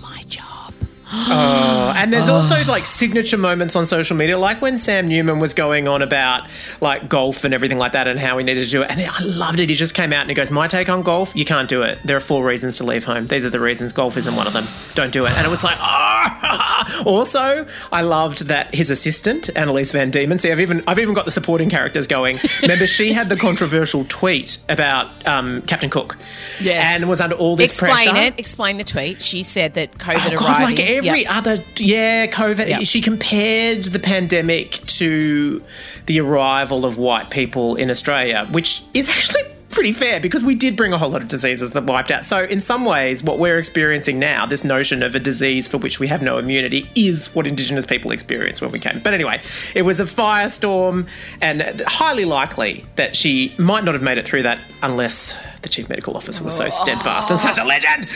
job. 1.11 1.95
And 1.97 2.13
there's 2.13 2.29
also 2.29 2.63
like 2.65 2.85
signature 2.85 3.37
moments 3.37 3.75
on 3.75 3.85
social 3.85 4.15
media, 4.15 4.37
like 4.37 4.61
when 4.61 4.77
Sam 4.77 5.07
Newman 5.07 5.39
was 5.39 5.53
going 5.53 5.87
on 5.87 6.01
about 6.01 6.47
like 6.81 7.09
golf 7.09 7.43
and 7.43 7.53
everything 7.53 7.77
like 7.77 7.91
that 7.93 8.07
and 8.07 8.19
how 8.19 8.37
he 8.37 8.43
needed 8.43 8.63
to 8.65 8.69
do 8.71 8.81
it. 8.83 8.91
And 8.91 9.01
I 9.01 9.23
loved 9.23 9.59
it. 9.59 9.69
He 9.69 9.75
just 9.75 9.95
came 9.95 10.13
out 10.13 10.21
and 10.21 10.29
he 10.29 10.35
goes, 10.35 10.51
My 10.51 10.67
take 10.67 10.89
on 10.89 11.01
golf, 11.01 11.35
you 11.35 11.45
can't 11.45 11.67
do 11.69 11.81
it. 11.81 11.99
There 12.03 12.15
are 12.17 12.21
four 12.21 12.43
reasons 12.45 12.77
to 12.77 12.83
leave 12.83 13.03
home. 13.05 13.27
These 13.27 13.45
are 13.45 13.49
the 13.49 13.59
reasons. 13.59 13.93
Golf 13.93 14.17
isn't 14.17 14.35
one 14.35 14.47
of 14.47 14.53
them. 14.53 14.67
Don't 14.95 15.11
do 15.11 15.25
it. 15.25 15.31
And 15.37 15.45
it 15.45 15.49
was 15.49 15.63
like, 15.63 15.77
oh. 15.79 17.03
Also, 17.05 17.67
I 17.91 18.01
loved 18.01 18.45
that 18.47 18.73
his 18.73 18.89
assistant, 18.89 19.49
Annaliese 19.55 19.91
Van 19.93 20.11
Diemen, 20.11 20.39
see, 20.39 20.51
I've 20.51 20.59
even, 20.59 20.83
I've 20.87 20.99
even 20.99 21.13
got 21.13 21.25
the 21.25 21.31
supporting 21.31 21.69
characters 21.69 22.07
going. 22.07 22.39
Remember, 22.61 22.87
she 22.87 23.13
had 23.13 23.29
the 23.29 23.35
controversial 23.35 24.05
tweet 24.09 24.57
about 24.69 25.09
um, 25.27 25.61
Captain 25.63 25.89
Cook. 25.89 26.17
Yes. 26.59 26.99
And 26.99 27.09
was 27.09 27.21
under 27.21 27.35
all 27.35 27.55
this 27.55 27.71
Explain 27.71 28.09
pressure. 28.09 28.15
it. 28.27 28.39
Explain 28.39 28.77
the 28.77 28.83
tweet. 28.83 29.21
She 29.21 29.43
said 29.43 29.75
that 29.75 29.93
COVID 29.93 30.33
Oh, 30.33 30.37
God, 30.37 30.61
arriving. 30.61 30.75
like 30.77 30.79
every 30.99 31.23
Yep. 31.23 31.35
other, 31.35 31.63
yeah, 31.77 32.27
COVID. 32.27 32.67
Yep. 32.67 32.85
She 32.85 33.01
compared 33.01 33.85
the 33.85 33.99
pandemic 33.99 34.71
to 34.87 35.63
the 36.05 36.19
arrival 36.19 36.85
of 36.85 36.97
white 36.97 37.29
people 37.29 37.75
in 37.75 37.89
Australia, 37.89 38.47
which 38.51 38.83
is 38.93 39.09
actually 39.09 39.43
pretty 39.69 39.93
fair 39.93 40.19
because 40.19 40.43
we 40.43 40.55
did 40.55 40.75
bring 40.75 40.93
a 40.93 40.97
whole 40.97 41.09
lot 41.09 41.21
of 41.21 41.27
diseases 41.27 41.71
that 41.71 41.83
wiped 41.85 42.11
out. 42.11 42.25
So, 42.25 42.43
in 42.43 42.61
some 42.61 42.85
ways, 42.85 43.23
what 43.23 43.39
we're 43.39 43.57
experiencing 43.57 44.19
now, 44.19 44.45
this 44.45 44.63
notion 44.63 45.03
of 45.03 45.15
a 45.15 45.19
disease 45.19 45.67
for 45.67 45.77
which 45.77 45.99
we 45.99 46.07
have 46.07 46.21
no 46.21 46.37
immunity, 46.37 46.89
is 46.95 47.33
what 47.33 47.47
Indigenous 47.47 47.85
people 47.85 48.11
experienced 48.11 48.61
when 48.61 48.71
we 48.71 48.79
came. 48.79 48.99
But 48.99 49.13
anyway, 49.13 49.41
it 49.75 49.83
was 49.83 49.99
a 49.99 50.05
firestorm, 50.05 51.07
and 51.41 51.61
highly 51.87 52.25
likely 52.25 52.85
that 52.95 53.15
she 53.15 53.53
might 53.57 53.83
not 53.83 53.93
have 53.93 54.03
made 54.03 54.17
it 54.17 54.27
through 54.27 54.43
that 54.43 54.59
unless 54.83 55.37
the 55.61 55.69
chief 55.69 55.89
medical 55.89 56.15
officer 56.15 56.43
was 56.43 56.57
so 56.57 56.65
oh. 56.65 56.69
steadfast 56.69 57.31
and 57.31 57.39
such 57.39 57.57
a 57.57 57.63
legend. 57.63 58.07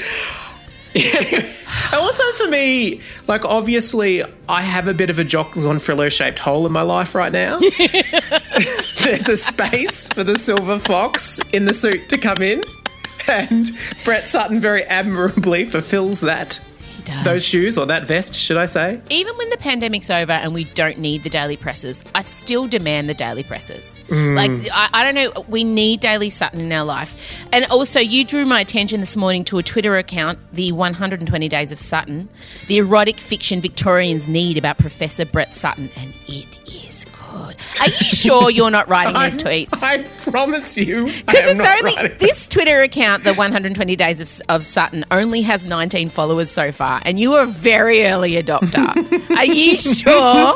also, 1.94 2.24
for 2.34 2.48
me, 2.50 3.02
like 3.28 3.46
obviously, 3.46 4.24
I 4.48 4.62
have 4.62 4.88
a 4.88 4.94
bit 4.94 5.10
of 5.10 5.20
a 5.20 5.24
Jock 5.24 5.52
Zonfrillo 5.54 6.12
shaped 6.12 6.39
hole 6.39 6.66
in 6.66 6.72
my 6.72 6.82
life 6.84 7.16
right 7.16 7.32
now. 7.32 7.60
There's 9.04 9.28
a 9.30 9.38
space 9.38 10.08
for 10.10 10.24
the 10.24 10.38
silver 10.38 10.80
fox 10.80 11.39
in 11.52 11.66
the 11.66 11.74
suit 11.74 12.10
to 12.10 12.18
come 12.18 12.41
in, 12.41 12.64
and 13.28 13.72
Brett 14.06 14.28
Sutton 14.28 14.60
very 14.60 14.84
admirably 14.84 15.66
fulfills 15.66 16.22
that. 16.22 16.60
Does. 17.06 17.24
Those 17.24 17.45
shoes 17.45 17.78
or 17.78 17.86
that 17.88 18.08
vest, 18.08 18.36
should 18.36 18.58
I 18.58 18.66
say? 18.66 19.01
Even 19.10 19.36
when 19.38 19.49
the 19.49 19.58
pandemic's 19.58 20.10
over 20.10 20.32
and 20.32 20.54
we 20.54 20.66
don't 20.66 20.97
need 20.97 21.24
the 21.24 21.30
daily 21.30 21.58
presses, 21.58 22.04
I 22.16 22.22
still 22.22 22.68
demand 22.68 23.10
the 23.10 23.14
daily 23.14 23.43
presses. 23.43 24.04
Mm. 24.08 24.36
Like, 24.36 24.72
I, 24.74 24.89
I 24.93 25.04
don't 25.04 25.16
know, 25.16 25.45
we 25.47 25.64
need 25.64 25.99
Daily 25.99 26.30
Sutton 26.30 26.60
in 26.60 26.72
our 26.72 26.86
life. 26.86 27.45
And 27.51 27.66
also, 27.66 27.99
you 27.99 28.26
drew 28.26 28.45
my 28.45 28.62
attention 28.62 28.99
this 28.99 29.16
morning 29.16 29.43
to 29.45 29.58
a 29.58 29.64
Twitter 29.64 29.97
account, 29.97 30.39
the 30.51 30.72
120 30.72 31.49
Days 31.49 31.72
of 31.72 31.80
Sutton, 31.80 32.30
the 32.68 32.78
erotic 32.78 33.18
fiction 33.18 33.62
Victorians 33.62 34.28
need 34.28 34.58
about 34.58 34.78
Professor 34.78 35.26
Brett 35.26 35.54
Sutton, 35.54 35.89
and 35.97 36.14
it 36.28 36.47
is 36.68 37.06
good. 37.34 37.55
Are 37.81 37.88
you 37.88 38.09
sure 38.09 38.49
you're 38.49 38.71
not 38.71 38.88
writing 38.88 39.13
these 39.13 39.38
tweets? 39.43 39.81
I 39.84 40.03
promise 40.31 40.77
you. 40.77 41.05
Because 41.05 41.51
it's 41.51 41.65
only 41.65 42.17
this 42.17 42.47
Twitter 42.47 42.81
account, 42.81 43.23
the 43.23 43.34
120 43.34 43.95
Days 43.95 44.21
of, 44.21 44.45
of 44.49 44.65
Sutton, 44.65 45.05
only 45.11 45.41
has 45.41 45.65
19 45.65 46.09
followers 46.09 46.49
so 46.49 46.71
far, 46.71 47.01
and 47.05 47.19
you 47.19 47.34
are 47.34 47.43
a 47.43 47.47
very 47.47 48.05
early 48.05 48.34
adopter. 48.34 49.29
are 49.38 49.45
you 49.45 49.75
sure? 49.77 50.55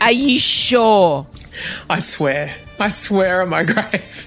Are 0.00 0.12
you 0.12 0.38
sure? 0.38 1.26
I 1.88 1.98
swear. 2.00 2.54
I 2.78 2.90
swear 2.90 3.42
on 3.42 3.48
my 3.48 3.64
grave. 3.64 4.26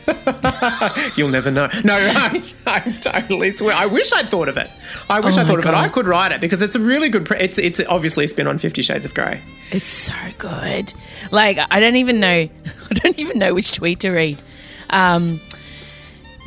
You'll 1.17 1.29
never 1.29 1.51
know. 1.51 1.69
No, 1.83 1.93
I, 2.15 2.43
I 2.65 2.79
totally 3.01 3.51
swear. 3.51 3.75
I 3.75 3.85
wish 3.85 4.11
I'd 4.13 4.29
thought 4.29 4.49
of 4.49 4.57
it. 4.57 4.69
I 5.09 5.19
wish 5.19 5.37
Oh 5.37 5.41
I 5.41 5.45
thought 5.45 5.59
of 5.59 5.65
it. 5.65 5.73
I 5.73 5.87
could 5.89 6.07
write 6.07 6.31
it 6.31 6.41
because 6.41 6.61
it's 6.61 6.75
a 6.75 6.79
really 6.79 7.09
good. 7.09 7.25
Pre- 7.25 7.39
it's 7.39 7.57
it's 7.57 7.79
obviously 7.87 8.25
a 8.25 8.27
spin 8.27 8.47
on 8.47 8.57
Fifty 8.57 8.81
Shades 8.81 9.05
of 9.05 9.13
Grey. 9.13 9.41
It's 9.71 9.87
so 9.87 10.13
good. 10.37 10.93
Like 11.31 11.59
I 11.69 11.79
don't 11.79 11.95
even 11.97 12.19
know. 12.19 12.27
I 12.89 12.93
don't 12.93 13.19
even 13.19 13.37
know 13.37 13.53
which 13.53 13.71
tweet 13.73 13.99
to 14.01 14.11
read. 14.11 14.39
Um, 14.89 15.39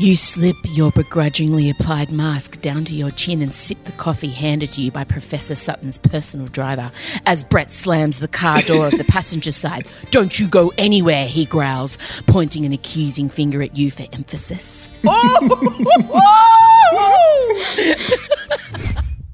you 0.03 0.17
slip 0.17 0.57
your 0.65 0.91
begrudgingly 0.91 1.71
applied 1.71 2.11
mask 2.11 2.61
down 2.61 2.85
to 2.85 2.93
your 2.93 3.11
chin 3.13 3.41
and 3.41 3.53
sip 3.53 3.85
the 3.85 3.93
coffee 3.93 4.31
handed 4.31 4.69
to 4.69 4.81
you 4.81 4.91
by 4.91 5.05
Professor 5.05 5.55
Sutton's 5.55 5.97
personal 5.97 6.49
driver 6.49 6.91
as 7.25 7.45
Brett 7.45 7.71
slams 7.71 8.19
the 8.19 8.27
car 8.27 8.61
door 8.63 8.89
of 8.89 8.99
the 8.99 9.05
passenger 9.09 9.53
side. 9.53 9.87
Don't 10.11 10.41
you 10.41 10.49
go 10.49 10.73
anywhere, 10.77 11.27
he 11.27 11.45
growls, 11.47 11.99
pointing 12.27 12.67
an 12.67 12.73
accusing 12.73 13.29
finger 13.29 13.63
at 13.63 13.79
you 13.79 13.91
for 13.91 14.05
emphasis. 14.13 14.91
Oh! 16.95 17.97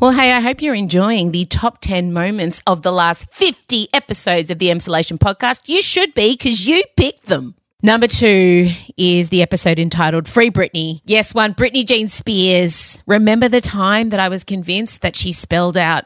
Well, 0.01 0.13
hey, 0.13 0.33
I 0.33 0.39
hope 0.39 0.63
you're 0.63 0.77
enjoying 0.77 1.33
the 1.33 1.45
top 1.45 1.81
10 1.81 2.13
moments 2.13 2.63
of 2.69 2.83
the 2.83 2.93
last 2.93 3.29
50 3.35 3.89
episodes 3.93 4.49
of 4.51 4.61
the 4.61 4.69
Emsolation 4.69 5.19
podcast. 5.19 5.63
You 5.67 5.83
should 5.83 6.15
be 6.15 6.35
because 6.35 6.69
you 6.69 6.85
picked 6.97 7.27
them. 7.27 7.57
Number 7.81 8.09
two 8.09 8.71
is 8.97 9.29
the 9.29 9.41
episode 9.41 9.79
entitled 9.79 10.27
Free 10.27 10.51
Britney. 10.51 11.01
Yes, 11.05 11.33
one, 11.33 11.55
Britney 11.55 11.87
Jean 11.87 12.09
Spears. 12.09 13.01
Remember 13.07 13.49
the 13.49 13.61
time 13.61 14.09
that 14.09 14.19
I 14.19 14.29
was 14.29 14.43
convinced 14.43 15.03
that 15.03 15.15
she 15.15 15.31
spelled 15.31 15.77
out 15.77 16.05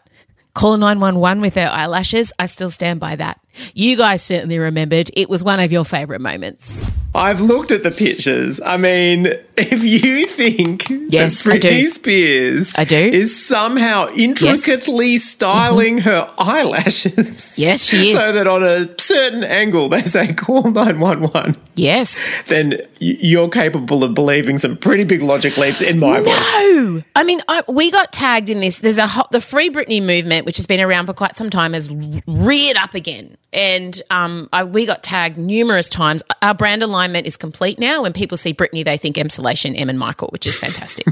call 0.52 0.76
911 0.76 1.40
with 1.40 1.54
her 1.54 1.66
eyelashes? 1.72 2.30
I 2.38 2.44
still 2.44 2.68
stand 2.68 3.00
by 3.00 3.16
that. 3.16 3.40
You 3.74 3.96
guys 3.96 4.22
certainly 4.22 4.58
remembered. 4.58 5.10
It 5.14 5.28
was 5.28 5.44
one 5.44 5.60
of 5.60 5.72
your 5.72 5.84
favourite 5.84 6.20
moments. 6.20 6.86
I've 7.14 7.42
looked 7.42 7.72
at 7.72 7.82
the 7.82 7.90
pictures. 7.90 8.58
I 8.64 8.78
mean, 8.78 9.26
if 9.58 9.84
you 9.84 10.24
think 10.26 10.86
Yes, 10.88 11.44
that 11.44 11.52
I 11.52 11.58
do. 11.58 11.68
Britney 11.68 11.86
Spears 11.88 12.74
I 12.78 12.84
do. 12.84 12.96
is 12.96 13.44
somehow 13.46 14.08
intricately 14.16 15.18
styling 15.18 15.98
mm-hmm. 15.98 16.08
her 16.08 16.32
eyelashes, 16.38 17.58
Yes, 17.58 17.84
she 17.84 18.06
is. 18.06 18.12
so 18.14 18.32
that 18.32 18.46
on 18.46 18.62
a 18.62 18.98
certain 18.98 19.44
angle 19.44 19.90
they 19.90 20.02
say 20.04 20.32
call 20.32 20.70
nine 20.70 21.00
one 21.00 21.22
one, 21.24 21.56
Yes. 21.74 22.42
then 22.46 22.80
you're 22.98 23.48
capable 23.50 24.04
of 24.04 24.14
believing 24.14 24.56
some 24.58 24.76
pretty 24.78 25.04
big 25.04 25.20
logic 25.22 25.58
leaps 25.58 25.82
in 25.82 25.98
my 25.98 26.18
book. 26.18 26.26
No, 26.28 27.02
I 27.14 27.24
mean, 27.24 27.42
I, 27.48 27.62
we 27.68 27.90
got 27.90 28.12
tagged 28.12 28.48
in 28.48 28.60
this. 28.60 28.78
There's 28.78 28.96
a 28.98 29.06
ho- 29.06 29.26
the 29.30 29.40
Free 29.42 29.68
Britney 29.68 30.02
movement, 30.02 30.46
which 30.46 30.56
has 30.56 30.66
been 30.66 30.80
around 30.80 31.06
for 31.06 31.12
quite 31.14 31.36
some 31.36 31.50
time, 31.50 31.74
has 31.74 31.90
reared 32.26 32.76
up 32.78 32.94
again, 32.94 33.36
and 33.52 34.00
um, 34.10 34.48
I, 34.52 34.64
we 34.64 34.86
got 34.86 35.02
tagged 35.02 35.36
numerous 35.36 35.88
times. 35.90 36.22
Our 36.40 36.54
brand 36.54 36.82
alignment 36.82 37.26
is 37.26 37.36
complete 37.36 37.78
now. 37.78 38.02
When 38.02 38.12
people 38.12 38.36
see 38.38 38.54
Britney, 38.54 38.84
they 38.84 38.96
think 38.96 39.16
Emsolation, 39.16 39.78
Em 39.78 39.88
and 39.90 39.98
Michael, 39.98 40.28
which 40.32 40.46
is 40.46 40.58
fantastic. 40.58 41.06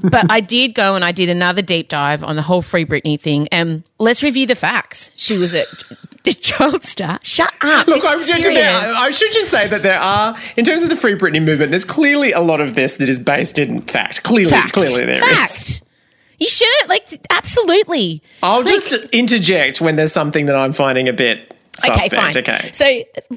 but 0.10 0.30
I 0.30 0.40
did 0.40 0.74
go 0.74 0.94
and 0.94 1.04
I 1.04 1.12
did 1.12 1.28
another 1.28 1.62
deep 1.62 1.88
dive 1.88 2.22
on 2.22 2.36
the 2.36 2.42
whole 2.42 2.62
Free 2.62 2.84
Britney 2.84 3.18
thing, 3.18 3.48
and 3.50 3.84
let's 3.98 4.22
review 4.22 4.46
the 4.46 4.54
facts. 4.56 5.12
She 5.16 5.38
was 5.38 5.54
a 5.54 5.64
the 6.24 6.32
child 6.32 6.84
star. 6.84 7.18
Shut 7.22 7.52
up. 7.62 7.86
Look, 7.88 8.04
I, 8.04 8.14
is 8.14 8.28
should- 8.30 8.44
there- 8.44 8.94
I 8.96 9.10
should 9.10 9.32
just 9.32 9.50
say 9.50 9.66
that 9.68 9.82
there 9.82 9.98
are, 9.98 10.36
in 10.56 10.64
terms 10.64 10.82
of 10.82 10.90
the 10.90 10.96
Free 10.96 11.14
Britney 11.14 11.42
movement, 11.42 11.70
there's 11.70 11.84
clearly 11.84 12.32
a 12.32 12.40
lot 12.40 12.60
of 12.60 12.74
this 12.74 12.96
that 12.96 13.08
is 13.08 13.18
based 13.18 13.58
in 13.58 13.80
fact. 13.82 14.22
Clearly, 14.22 14.50
Fact. 14.50 14.72
clearly 14.74 15.04
there 15.06 15.24
is. 15.24 15.78
Fact. 15.78 15.88
You 16.38 16.48
shouldn't 16.48 16.88
like 16.88 17.08
absolutely. 17.30 18.20
I'll 18.42 18.58
Like- 18.60 18.66
just 18.68 18.92
interject 19.10 19.80
when 19.80 19.96
there's 19.96 20.12
something 20.12 20.46
that 20.46 20.56
I'm 20.56 20.72
finding 20.72 21.08
a 21.08 21.12
bit 21.12 21.51
suspect. 21.78 22.12
Okay, 22.12 22.16
fine. 22.16 22.36
Okay. 22.36 22.70
So 22.72 22.86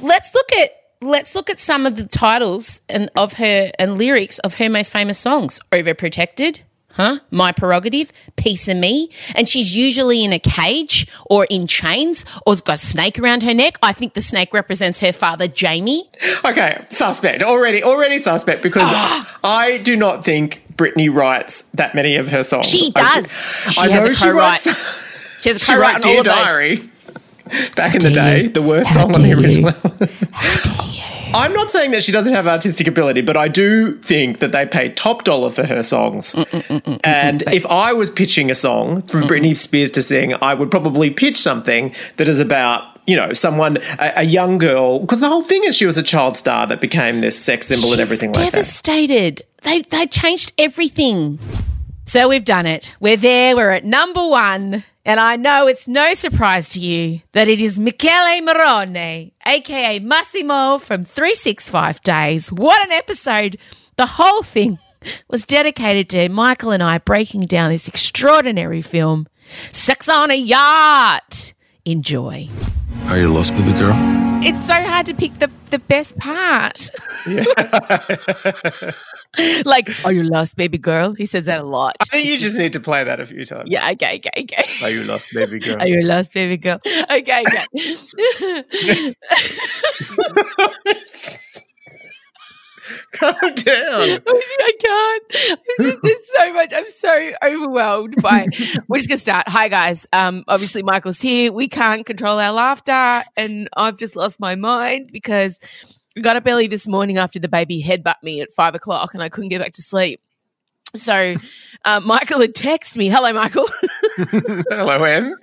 let's 0.05 0.33
look 0.33 0.51
at 0.53 0.71
let's 1.01 1.35
look 1.35 1.49
at 1.49 1.59
some 1.59 1.85
of 1.85 1.95
the 1.95 2.05
titles 2.07 2.81
and 2.89 3.09
of 3.15 3.33
her 3.33 3.71
and 3.77 3.97
lyrics 3.97 4.39
of 4.39 4.55
her 4.55 4.69
most 4.69 4.91
famous 4.91 5.19
songs. 5.19 5.59
Overprotected. 5.71 6.61
Huh? 6.93 7.19
My 7.29 7.51
prerogative, 7.51 8.13
piece 8.37 8.69
of 8.69 8.77
me. 8.77 9.09
And 9.35 9.49
she's 9.49 9.75
usually 9.75 10.23
in 10.23 10.31
a 10.31 10.39
cage 10.39 11.05
or 11.25 11.43
in 11.49 11.67
chains 11.67 12.25
or 12.45 12.53
has 12.53 12.61
got 12.61 12.75
a 12.75 12.77
snake 12.77 13.19
around 13.19 13.43
her 13.43 13.53
neck. 13.53 13.77
I 13.83 13.91
think 13.91 14.13
the 14.13 14.21
snake 14.21 14.53
represents 14.53 14.99
her 14.99 15.11
father, 15.11 15.45
Jamie. 15.49 16.09
Okay, 16.45 16.85
suspect. 16.89 17.43
Already, 17.43 17.83
already 17.83 18.17
suspect 18.17 18.63
because 18.63 18.87
I 19.43 19.81
do 19.83 19.97
not 19.97 20.23
think 20.23 20.63
Britney 20.77 21.13
writes 21.13 21.63
that 21.73 21.95
many 21.95 22.15
of 22.15 22.29
her 22.29 22.43
songs. 22.43 22.67
She 22.69 22.93
I- 22.95 23.15
does. 23.19 23.31
She 23.73 23.81
I 23.81 23.89
has 23.89 24.05
know 24.05 24.11
a 24.11 24.13
she 24.13 24.23
co-write. 24.23 24.65
writes- 24.65 25.41
She 25.41 25.49
has 25.49 25.61
a 25.61 25.65
co-write 25.73 25.95
wrote 25.95 26.05
on 26.05 26.17
all 26.17 26.23
Dear 26.23 26.33
of 26.33 26.79
those. 26.79 26.89
Back 27.75 27.95
in 27.95 28.01
the 28.01 28.11
day, 28.11 28.43
you. 28.43 28.49
the 28.49 28.61
worst 28.61 28.89
How 28.93 29.01
song 29.01 29.15
on 29.15 29.21
the 29.21 29.33
original. 29.33 29.71
I'm 31.35 31.51
not 31.53 31.69
saying 31.69 31.91
that 31.91 32.01
she 32.01 32.13
doesn't 32.13 32.33
have 32.33 32.47
artistic 32.47 32.87
ability, 32.87 33.21
but 33.21 33.35
I 33.35 33.49
do 33.49 33.97
think 33.97 34.39
that 34.39 34.53
they 34.53 34.65
pay 34.65 34.89
top 34.89 35.25
dollar 35.25 35.49
for 35.49 35.65
her 35.65 35.83
songs. 35.83 36.33
Mm, 36.33 36.45
mm, 36.45 36.81
mm, 36.81 36.99
and 37.03 37.41
if 37.53 37.65
I 37.65 37.91
was 37.91 38.09
pitching 38.09 38.49
a 38.49 38.55
song 38.55 39.01
for 39.01 39.21
Britney 39.21 39.55
Spears 39.57 39.91
to 39.91 40.01
sing, 40.01 40.33
I 40.41 40.53
would 40.53 40.71
probably 40.71 41.09
pitch 41.09 41.35
something 41.35 41.93
that 42.17 42.27
is 42.27 42.39
about. 42.39 42.91
You 43.07 43.15
know, 43.15 43.33
someone, 43.33 43.77
a, 43.99 44.13
a 44.15 44.23
young 44.23 44.57
girl, 44.57 44.99
because 44.99 45.19
the 45.19 45.29
whole 45.29 45.43
thing 45.43 45.63
is 45.63 45.77
she 45.77 45.85
was 45.85 45.95
a 45.95 46.01
child 46.01 46.35
star 46.35 46.65
that 46.65 46.81
became 46.81 47.21
this 47.21 47.37
sex 47.37 47.67
symbol 47.67 47.91
and 47.91 48.01
everything 48.01 48.29
like 48.31 48.45
that. 48.45 48.51
devastated. 48.53 49.43
They 49.61 49.83
they 49.83 50.07
changed 50.07 50.53
everything. 50.57 51.37
So 52.05 52.27
we've 52.27 52.45
done 52.45 52.65
it. 52.65 52.93
We're 52.99 53.17
there. 53.17 53.55
We're 53.55 53.71
at 53.71 53.83
number 53.83 54.25
one. 54.25 54.83
And 55.07 55.19
I 55.19 55.35
know 55.35 55.67
it's 55.67 55.87
no 55.87 56.13
surprise 56.13 56.69
to 56.69 56.79
you 56.79 57.21
that 57.33 57.47
it 57.47 57.61
is 57.61 57.79
Michele 57.79 58.41
Morrone, 58.41 59.31
aka 59.45 59.99
Massimo 59.99 60.79
from 60.79 61.03
365 61.03 62.01
Days. 62.01 62.51
What 62.51 62.83
an 62.83 62.91
episode! 62.91 63.57
The 63.97 64.07
whole 64.07 64.41
thing 64.41 64.79
was 65.29 65.45
dedicated 65.45 66.09
to 66.09 66.29
Michael 66.29 66.71
and 66.71 66.81
I 66.81 66.97
breaking 66.97 67.41
down 67.41 67.69
this 67.69 67.87
extraordinary 67.87 68.81
film, 68.81 69.27
Sex 69.71 70.09
on 70.09 70.31
a 70.31 70.35
Yacht. 70.35 71.53
Enjoy. 71.85 72.49
Are 73.05 73.19
you 73.19 73.27
lost, 73.31 73.53
baby 73.53 73.73
girl? 73.73 73.93
It's 74.43 74.65
so 74.65 74.73
hard 74.73 75.05
to 75.05 75.13
pick 75.13 75.33
the, 75.37 75.51
the 75.69 75.79
best 75.79 76.17
part. 76.17 76.89
like, 79.65 80.05
are 80.05 80.11
you 80.11 80.23
lost, 80.23 80.57
baby 80.57 80.77
girl? 80.77 81.13
He 81.13 81.25
says 81.25 81.45
that 81.45 81.59
a 81.59 81.63
lot. 81.63 81.95
I 82.01 82.05
think 82.05 82.27
you 82.27 82.37
just 82.37 82.57
need 82.57 82.73
to 82.73 82.79
play 82.79 83.03
that 83.03 83.19
a 83.19 83.25
few 83.25 83.45
times. 83.45 83.69
Yeah, 83.69 83.89
okay, 83.91 84.17
okay, 84.17 84.43
okay. 84.43 84.83
Are 84.83 84.89
you 84.89 85.03
lost, 85.03 85.27
baby 85.33 85.59
girl? 85.59 85.77
Are 85.79 85.87
you 85.87 86.01
lost, 86.01 86.33
baby 86.33 86.57
girl? 86.57 86.79
Okay, 87.09 87.45
okay. 87.47 89.15
Calm 93.11 93.35
down. 93.41 93.55
I 94.27 94.71
can't. 94.79 95.29
Just, 95.79 96.01
there's 96.01 96.33
so 96.35 96.53
much. 96.53 96.73
I'm 96.75 96.89
so 96.89 97.31
overwhelmed 97.43 98.21
by. 98.21 98.47
We're 98.87 98.97
just 98.97 99.09
gonna 99.09 99.19
start. 99.19 99.47
Hi 99.47 99.67
guys. 99.67 100.05
Um, 100.13 100.43
obviously 100.47 100.83
Michael's 100.83 101.19
here. 101.19 101.51
We 101.51 101.67
can't 101.67 102.05
control 102.05 102.39
our 102.39 102.51
laughter, 102.51 103.23
and 103.37 103.69
I've 103.75 103.97
just 103.97 104.15
lost 104.15 104.39
my 104.39 104.55
mind 104.55 105.09
because 105.11 105.59
I 106.17 106.21
got 106.21 106.35
up 106.35 106.43
early 106.45 106.67
this 106.67 106.87
morning 106.87 107.17
after 107.17 107.39
the 107.39 107.49
baby 107.49 107.83
headbutt 107.83 108.21
me 108.23 108.41
at 108.41 108.51
five 108.51 108.75
o'clock, 108.75 109.13
and 109.13 109.21
I 109.23 109.29
couldn't 109.29 109.49
get 109.49 109.61
back 109.61 109.73
to 109.73 109.81
sleep. 109.81 110.21
So, 110.95 111.35
uh, 111.83 111.99
Michael 111.99 112.39
had 112.39 112.53
texted 112.53 112.97
me. 112.97 113.09
Hello, 113.09 113.33
Michael. 113.33 113.67
Hello, 114.69 115.03
Em. 115.03 115.35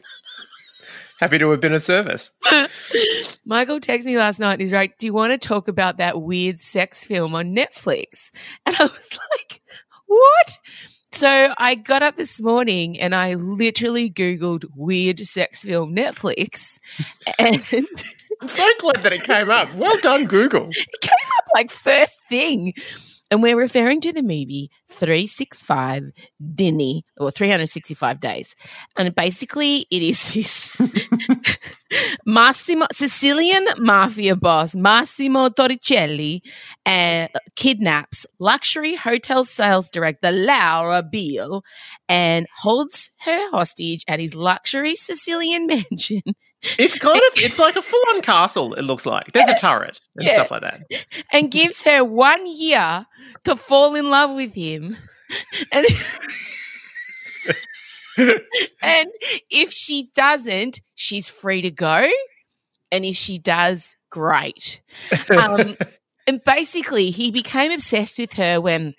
Happy 1.22 1.38
to 1.38 1.52
have 1.52 1.60
been 1.60 1.72
of 1.72 1.84
service. 1.84 2.34
Michael 3.44 3.78
texted 3.78 4.06
me 4.06 4.18
last 4.18 4.40
night 4.40 4.54
and 4.54 4.60
he's 4.60 4.72
like, 4.72 4.98
Do 4.98 5.06
you 5.06 5.12
want 5.12 5.30
to 5.30 5.38
talk 5.38 5.68
about 5.68 5.98
that 5.98 6.20
weird 6.20 6.60
sex 6.60 7.04
film 7.04 7.36
on 7.36 7.54
Netflix? 7.54 8.32
And 8.66 8.74
I 8.74 8.82
was 8.82 9.18
like, 9.30 9.62
What? 10.06 10.58
So 11.12 11.54
I 11.56 11.76
got 11.76 12.02
up 12.02 12.16
this 12.16 12.42
morning 12.42 12.98
and 12.98 13.14
I 13.14 13.34
literally 13.34 14.10
Googled 14.10 14.64
weird 14.74 15.20
sex 15.20 15.62
film 15.62 15.94
Netflix 15.94 16.80
and 17.38 17.62
I'm 18.40 18.48
so 18.48 18.68
glad 18.80 19.04
that 19.04 19.12
it 19.12 19.22
came 19.22 19.48
up. 19.48 19.72
Well 19.76 19.98
done, 20.00 20.24
Google. 20.24 20.70
It 20.70 21.00
came 21.02 21.28
up 21.38 21.44
like 21.54 21.70
first 21.70 22.18
thing. 22.28 22.74
And 23.32 23.42
we're 23.42 23.56
referring 23.56 24.02
to 24.02 24.12
the 24.12 24.20
movie 24.20 24.70
365 24.90 26.10
DNI, 26.54 27.00
or 27.16 27.30
365 27.30 28.20
Days. 28.20 28.54
And 28.98 29.14
basically, 29.14 29.86
it 29.90 30.02
is 30.02 30.34
this 30.34 30.76
Massimo, 32.26 32.84
Sicilian 32.92 33.66
mafia 33.78 34.36
boss 34.36 34.74
Massimo 34.74 35.48
Torricelli 35.48 36.42
uh, 36.84 37.28
kidnaps 37.56 38.26
luxury 38.38 38.96
hotel 38.96 39.46
sales 39.46 39.90
director 39.90 40.30
Laura 40.30 41.02
Biel 41.02 41.62
and 42.10 42.46
holds 42.54 43.12
her 43.20 43.50
hostage 43.50 44.04
at 44.08 44.20
his 44.20 44.34
luxury 44.34 44.94
Sicilian 44.94 45.66
mansion. 45.66 46.20
It's 46.78 46.98
kind 46.98 47.16
of, 47.16 47.32
it's 47.36 47.58
like 47.58 47.76
a 47.76 47.82
full 47.90 48.02
on 48.14 48.22
castle, 48.22 48.74
it 48.74 48.82
looks 48.82 49.04
like. 49.06 49.32
There's 49.32 49.48
a 49.48 49.54
turret 49.54 50.00
and 50.16 50.26
Yeah. 50.26 50.34
stuff 50.34 50.50
like 50.50 50.62
that. 50.62 50.82
and 51.32 51.50
gives 51.50 51.82
her 51.82 52.04
one 52.04 52.46
year 52.46 53.06
to 53.44 53.56
fall 53.56 53.94
in 53.94 54.10
love 54.10 54.34
with 54.36 54.54
him. 54.54 54.96
And, 55.72 55.86
and 58.82 59.08
if 59.50 59.72
she 59.72 60.08
doesn't, 60.14 60.80
she's 60.94 61.30
free 61.30 61.62
to 61.62 61.70
go. 61.70 62.08
And 62.90 63.04
if 63.04 63.16
she 63.16 63.38
does, 63.38 63.96
great. 64.10 64.82
Um, 65.30 65.76
and 66.26 66.40
basically, 66.44 67.10
he 67.10 67.30
became 67.30 67.72
obsessed 67.72 68.18
with 68.18 68.34
her 68.34 68.60
when 68.60 68.94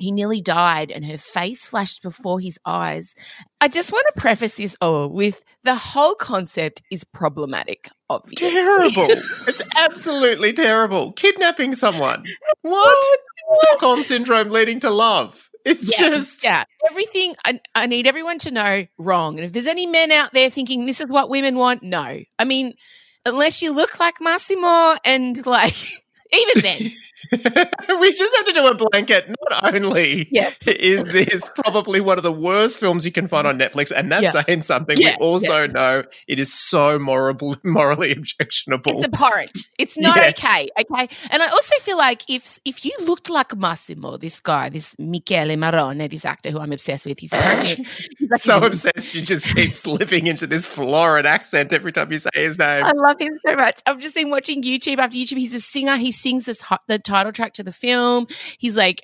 he 0.00 0.10
nearly 0.12 0.40
died 0.40 0.90
and 0.90 1.04
her 1.04 1.18
face 1.18 1.66
flashed 1.66 2.02
before 2.02 2.40
his 2.40 2.58
eyes. 2.64 3.14
I 3.60 3.68
just 3.68 3.92
want 3.92 4.06
to 4.14 4.20
preface 4.20 4.54
this 4.56 4.76
all 4.80 5.08
with 5.08 5.44
the 5.62 5.74
whole 5.74 6.14
concept 6.14 6.82
is 6.90 7.04
problematic, 7.04 7.88
obviously. 8.08 8.50
Terrible. 8.50 9.08
it's 9.46 9.62
absolutely 9.76 10.52
terrible. 10.52 11.12
Kidnapping 11.12 11.72
someone. 11.74 12.24
What? 12.62 12.96
Oh, 13.02 13.16
Stockholm 13.62 14.02
syndrome 14.02 14.50
leading 14.50 14.80
to 14.80 14.90
love. 14.90 15.48
It's 15.64 15.98
Yeah, 16.00 16.08
just. 16.08 16.44
yeah 16.44 16.64
everything 16.90 17.34
I, 17.44 17.60
I 17.74 17.86
need 17.86 18.06
everyone 18.06 18.38
to 18.38 18.50
know 18.50 18.86
wrong 18.98 19.36
and 19.36 19.44
if 19.44 19.52
there's 19.52 19.66
any 19.66 19.86
men 19.86 20.10
out 20.10 20.32
there 20.32 20.48
thinking 20.48 20.86
this 20.86 21.00
is 21.00 21.08
what 21.10 21.28
women 21.28 21.56
want 21.56 21.82
no 21.82 22.20
i 22.38 22.44
mean 22.44 22.72
unless 23.26 23.60
you 23.60 23.74
look 23.74 24.00
like 24.00 24.14
massimo 24.22 24.96
and 25.04 25.44
like 25.46 25.74
even 26.32 26.62
then 26.62 26.80
we 27.32 28.10
just 28.12 28.36
have 28.36 28.46
to 28.46 28.52
do 28.52 28.66
a 28.66 28.74
blanket. 28.74 29.28
Not 29.50 29.74
only 29.74 30.28
Yeah. 30.30 30.50
is 30.66 31.04
this 31.04 31.50
probably 31.64 32.00
one 32.00 32.18
of 32.18 32.24
the 32.24 32.32
worst 32.32 32.78
films 32.78 33.04
you 33.04 33.12
can 33.12 33.26
find 33.26 33.46
on 33.46 33.58
Netflix, 33.58 33.92
and 33.94 34.10
that's 34.10 34.34
Yeah. 34.34 34.42
saying 34.46 34.62
something, 34.62 34.96
Yeah, 34.98 35.16
we 35.20 35.26
also 35.26 35.66
know 35.66 36.02
it 36.28 36.38
is 36.38 36.52
so 36.52 36.98
moral, 36.98 37.36
morally 37.64 38.12
objectionable. 38.12 38.92
It's 38.96 39.04
abhorrent. 39.06 39.68
It's 39.78 39.98
not 39.98 40.18
okay. 40.18 40.68
Okay. 40.78 41.08
And 41.30 41.42
I 41.42 41.48
also 41.48 41.74
feel 41.80 41.98
like 41.98 42.22
if 42.28 42.58
if 42.64 42.84
you 42.84 42.92
looked 43.02 43.28
like 43.30 43.56
Massimo, 43.56 44.16
this 44.16 44.40
guy, 44.40 44.68
this 44.68 44.94
Michele 44.98 45.56
Morrone, 45.56 46.08
this 46.08 46.24
actor 46.24 46.50
who 46.50 46.58
I'm 46.60 46.72
obsessed 46.72 47.06
with, 47.06 47.18
he's 47.20 47.30
he's 48.18 48.30
like 48.30 48.40
so 48.40 48.58
obsessed, 48.58 49.14
you 49.14 49.22
just 49.22 49.46
keep 49.54 49.74
slipping 49.74 50.26
into 50.26 50.46
this 50.46 50.64
florid 50.66 51.26
accent 51.26 51.72
every 51.72 51.92
time 51.92 52.10
you 52.12 52.18
say 52.18 52.30
his 52.34 52.58
name. 52.58 52.84
I 52.84 52.92
love 52.94 53.20
him 53.20 53.38
so 53.44 53.54
much. 53.56 53.80
I've 53.86 54.00
just 54.00 54.14
been 54.14 54.30
watching 54.30 54.62
YouTube 54.62 54.98
after 54.98 55.16
YouTube. 55.16 55.38
He's 55.38 55.54
a 55.54 55.60
singer. 55.60 55.96
He 55.96 56.10
sings 56.12 56.44
this 56.44 56.62
ho- 56.62 56.78
the 56.86 56.98
title 57.10 57.32
track 57.32 57.54
to 57.54 57.62
the 57.62 57.72
film. 57.72 58.26
He's 58.58 58.76
like, 58.76 59.02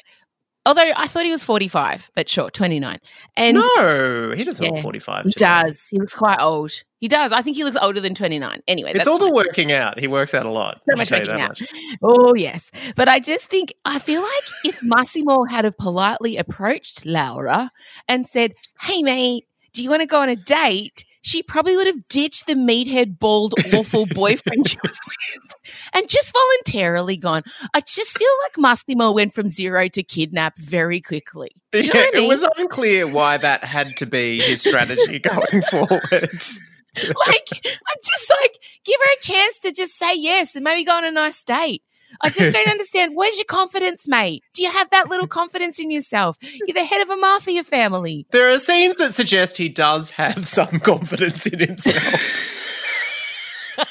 although 0.66 0.90
I 0.96 1.06
thought 1.06 1.24
he 1.24 1.30
was 1.30 1.44
45, 1.44 2.10
but 2.14 2.28
sure, 2.28 2.50
29. 2.50 2.98
And 3.36 3.56
no, 3.56 4.34
he 4.36 4.44
doesn't 4.44 4.66
look 4.66 4.82
45. 4.82 5.24
he 5.26 5.30
does. 5.30 5.86
He 5.88 5.98
looks 5.98 6.14
quite 6.14 6.40
old. 6.40 6.72
He 6.98 7.08
does. 7.08 7.32
I 7.32 7.42
think 7.42 7.56
he 7.56 7.64
looks 7.64 7.76
older 7.76 8.00
than 8.00 8.14
29. 8.14 8.60
Anyway, 8.66 8.90
It's 8.90 8.98
that's 9.00 9.08
all 9.08 9.18
the 9.18 9.32
working 9.32 9.70
out. 9.70 9.98
He 9.98 10.08
works 10.08 10.34
out 10.34 10.46
a 10.46 10.50
lot. 10.50 10.80
So 10.88 10.96
much 10.96 11.10
working 11.10 11.30
out. 11.30 11.60
much. 11.60 11.62
Oh, 12.02 12.34
yes. 12.34 12.70
But 12.96 13.08
I 13.08 13.20
just 13.20 13.46
think, 13.46 13.72
I 13.84 13.98
feel 13.98 14.22
like 14.22 14.44
if 14.64 14.80
Massimo 14.82 15.44
had 15.44 15.64
have 15.64 15.78
politely 15.78 16.36
approached 16.36 17.06
Laura 17.06 17.70
and 18.08 18.26
said, 18.26 18.54
hey, 18.80 19.02
mate, 19.02 19.44
do 19.72 19.82
you 19.82 19.90
want 19.90 20.00
to 20.02 20.06
go 20.06 20.20
on 20.20 20.28
a 20.28 20.36
date? 20.36 21.04
She 21.26 21.42
probably 21.42 21.74
would 21.74 21.88
have 21.88 22.06
ditched 22.06 22.46
the 22.46 22.54
meathead, 22.54 23.18
bald, 23.18 23.52
awful 23.74 24.06
boyfriend 24.14 24.68
she 24.68 24.78
was 24.80 25.00
with 25.08 25.64
and 25.92 26.08
just 26.08 26.32
voluntarily 26.32 27.16
gone. 27.16 27.42
I 27.74 27.80
just 27.80 28.16
feel 28.16 28.30
like 28.44 28.56
Massimo 28.56 29.10
went 29.10 29.34
from 29.34 29.48
zero 29.48 29.88
to 29.88 30.04
kidnap 30.04 30.56
very 30.56 31.00
quickly. 31.00 31.50
Do 31.72 31.80
you 31.80 31.92
know 31.92 31.98
Yeah, 32.00 32.06
I 32.06 32.14
mean? 32.14 32.24
It 32.24 32.28
was 32.28 32.48
unclear 32.56 33.08
why 33.08 33.38
that 33.38 33.64
had 33.64 33.96
to 33.96 34.06
be 34.06 34.40
his 34.40 34.60
strategy 34.60 35.18
going 35.18 35.62
forward. 35.62 36.00
like, 36.00 37.48
I'm 37.60 38.00
just 38.04 38.30
like, 38.40 38.58
give 38.84 39.00
her 39.00 39.12
a 39.12 39.22
chance 39.22 39.58
to 39.60 39.72
just 39.72 39.98
say 39.98 40.14
yes 40.14 40.54
and 40.54 40.62
maybe 40.62 40.84
go 40.84 40.92
on 40.92 41.04
a 41.04 41.10
nice 41.10 41.42
date. 41.42 41.82
I 42.22 42.30
just 42.30 42.52
don't 42.56 42.68
understand. 42.70 43.12
Where's 43.14 43.36
your 43.36 43.44
confidence, 43.46 44.08
mate? 44.08 44.42
Do 44.54 44.62
you 44.62 44.70
have 44.70 44.90
that 44.90 45.08
little 45.08 45.26
confidence 45.26 45.80
in 45.80 45.90
yourself? 45.90 46.36
You're 46.40 46.74
the 46.74 46.84
head 46.84 47.02
of 47.02 47.10
a 47.10 47.16
mafia 47.16 47.64
family. 47.64 48.26
There 48.30 48.50
are 48.52 48.58
scenes 48.58 48.96
that 48.96 49.14
suggest 49.14 49.56
he 49.56 49.68
does 49.68 50.10
have 50.12 50.46
some 50.48 50.80
confidence 50.80 51.46
in 51.46 51.58
himself. 51.60 52.20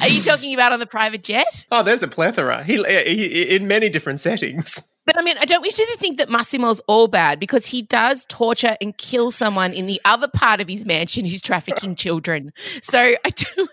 Are 0.00 0.08
you 0.08 0.20
talking 0.22 0.54
about 0.54 0.72
on 0.72 0.80
the 0.80 0.86
private 0.86 1.22
jet? 1.22 1.66
oh, 1.70 1.84
there's 1.84 2.02
a 2.02 2.08
plethora. 2.08 2.64
He, 2.64 2.82
he 2.82 3.54
in 3.54 3.68
many 3.68 3.88
different 3.88 4.18
settings. 4.18 4.82
But 5.06 5.16
I 5.16 5.22
mean, 5.22 5.36
I 5.40 5.44
don't 5.44 5.62
wish 5.62 5.78
you 5.78 5.86
to 5.86 5.96
think 5.96 6.18
that 6.18 6.28
Massimo's 6.28 6.80
all 6.88 7.06
bad 7.06 7.38
because 7.40 7.64
he 7.66 7.82
does 7.82 8.26
torture 8.26 8.76
and 8.80 8.96
kill 8.98 9.30
someone 9.30 9.72
in 9.72 9.86
the 9.86 10.00
other 10.04 10.26
part 10.28 10.60
of 10.60 10.68
his 10.68 10.84
mansion 10.84 11.24
who's 11.24 11.40
trafficking 11.40 11.94
children. 11.94 12.52
So 12.82 12.98
I 13.00 13.16
don't, 13.24 13.70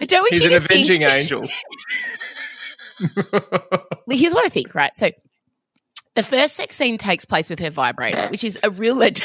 I 0.00 0.04
don't 0.06 0.22
want 0.22 0.32
He's 0.34 0.44
you 0.44 0.48
to 0.50 0.60
think- 0.60 0.78
He's 0.78 0.88
an 0.90 0.96
avenging 0.96 1.02
angel. 1.02 1.42
Here's 4.08 4.34
what 4.34 4.46
I 4.46 4.48
think, 4.48 4.74
right? 4.74 4.96
So 4.96 5.10
the 6.14 6.22
first 6.22 6.56
sex 6.56 6.76
scene 6.76 6.98
takes 6.98 7.24
place 7.24 7.48
with 7.50 7.60
her 7.60 7.70
vibrator, 7.70 8.28
which 8.28 8.44
is 8.44 8.58
a 8.62 8.70
real 8.70 8.96
letdown. 8.96 9.22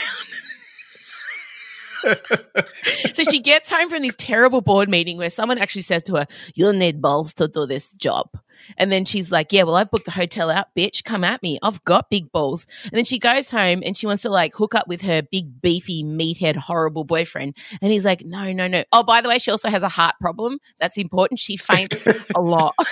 so 3.13 3.23
she 3.23 3.39
gets 3.39 3.69
home 3.69 3.89
from 3.89 4.01
this 4.01 4.15
terrible 4.17 4.61
board 4.61 4.89
meeting 4.89 5.17
where 5.17 5.29
someone 5.29 5.57
actually 5.57 5.81
says 5.81 6.03
to 6.03 6.15
her, 6.15 6.27
You'll 6.55 6.73
need 6.73 7.01
balls 7.01 7.33
to 7.35 7.47
do 7.47 7.65
this 7.65 7.91
job. 7.93 8.29
And 8.77 8.91
then 8.91 9.05
she's 9.05 9.31
like, 9.31 9.51
Yeah, 9.51 9.63
well, 9.63 9.75
I've 9.75 9.91
booked 9.91 10.05
the 10.05 10.11
hotel 10.11 10.49
out, 10.49 10.67
bitch. 10.75 11.03
Come 11.03 11.23
at 11.23 11.41
me. 11.41 11.59
I've 11.61 11.83
got 11.83 12.09
big 12.09 12.31
balls. 12.31 12.67
And 12.85 12.93
then 12.93 13.05
she 13.05 13.19
goes 13.19 13.49
home 13.49 13.81
and 13.85 13.95
she 13.95 14.05
wants 14.05 14.23
to 14.23 14.29
like 14.29 14.53
hook 14.55 14.75
up 14.75 14.87
with 14.87 15.01
her 15.01 15.21
big, 15.21 15.61
beefy, 15.61 16.03
meathead, 16.03 16.55
horrible 16.55 17.03
boyfriend. 17.03 17.57
And 17.81 17.91
he's 17.91 18.05
like, 18.05 18.23
No, 18.25 18.51
no, 18.51 18.67
no. 18.67 18.83
Oh, 18.91 19.03
by 19.03 19.21
the 19.21 19.29
way, 19.29 19.37
she 19.39 19.51
also 19.51 19.69
has 19.69 19.83
a 19.83 19.89
heart 19.89 20.15
problem. 20.19 20.59
That's 20.79 20.97
important. 20.97 21.39
She 21.39 21.57
faints 21.57 22.05
a 22.35 22.41
lot. 22.41 22.75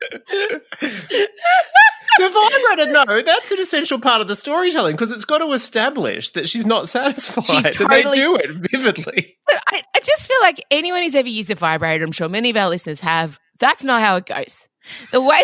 The 2.28 2.76
vibrator, 2.76 2.92
no, 2.92 3.22
that's 3.22 3.50
an 3.52 3.60
essential 3.60 3.98
part 4.00 4.20
of 4.20 4.28
the 4.28 4.36
storytelling 4.36 4.92
because 4.92 5.10
it's 5.10 5.24
got 5.24 5.38
to 5.38 5.52
establish 5.52 6.30
that 6.30 6.48
she's 6.48 6.66
not 6.66 6.88
satisfied. 6.88 7.44
She's 7.74 7.80
and 7.80 7.90
they 7.90 8.02
do 8.02 8.36
it 8.36 8.50
vividly. 8.70 9.36
But 9.46 9.62
I, 9.68 9.82
I 9.94 10.00
just 10.00 10.28
feel 10.28 10.36
like 10.42 10.62
anyone 10.70 11.02
who's 11.02 11.14
ever 11.14 11.28
used 11.28 11.50
a 11.50 11.54
vibrator, 11.54 12.04
I'm 12.04 12.12
sure 12.12 12.28
many 12.28 12.50
of 12.50 12.56
our 12.56 12.68
listeners 12.68 13.00
have, 13.00 13.38
that's 13.58 13.84
not 13.84 14.02
how 14.02 14.16
it 14.16 14.26
goes. 14.26 14.68
The 15.12 15.20
way 15.20 15.40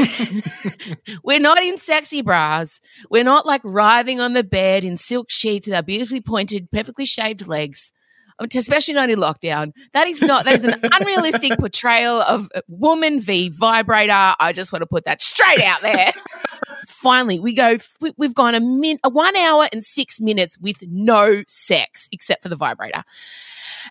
we're 1.25 1.41
not 1.41 1.63
in 1.63 1.79
sexy 1.79 2.23
bras, 2.23 2.81
we're 3.11 3.25
not 3.25 3.47
like 3.47 3.61
writhing 3.65 4.21
on 4.21 4.33
the 4.33 4.45
bed 4.45 4.85
in 4.85 4.97
silk 4.97 5.27
sheets 5.31 5.67
with 5.67 5.75
our 5.75 5.83
beautifully 5.83 6.21
pointed, 6.21 6.71
perfectly 6.71 7.05
shaved 7.05 7.47
legs. 7.47 7.93
Um, 8.39 8.49
Especially 8.57 8.95
not 8.95 9.11
in 9.11 9.19
lockdown. 9.19 9.73
That 9.93 10.07
is 10.07 10.21
not. 10.23 10.45
That 10.45 10.55
is 10.59 10.65
an 10.65 10.75
unrealistic 10.93 11.59
portrayal 11.59 12.21
of 12.23 12.49
woman 12.69 13.21
v 13.21 13.49
vibrator. 13.51 14.35
I 14.41 14.53
just 14.53 14.73
want 14.73 14.83
to 14.83 14.87
put 14.87 15.05
that 15.05 15.21
straight 15.21 15.63
out 15.63 15.81
there. 15.83 16.13
Finally, 16.89 17.39
we 17.41 17.55
go. 17.55 17.77
we- 18.01 18.13
We've 18.17 18.35
gone 18.35 18.55
a 18.55 18.61
min, 18.61 18.99
a 19.05 19.09
one 19.11 19.37
hour 19.37 19.67
and 19.73 19.85
six 19.85 20.21
minutes 20.21 20.59
with 20.59 20.77
no 20.89 21.43
sex 21.49 22.09
except 22.13 22.43
for 22.43 22.49
the 22.49 22.57
vibrator. 22.57 23.03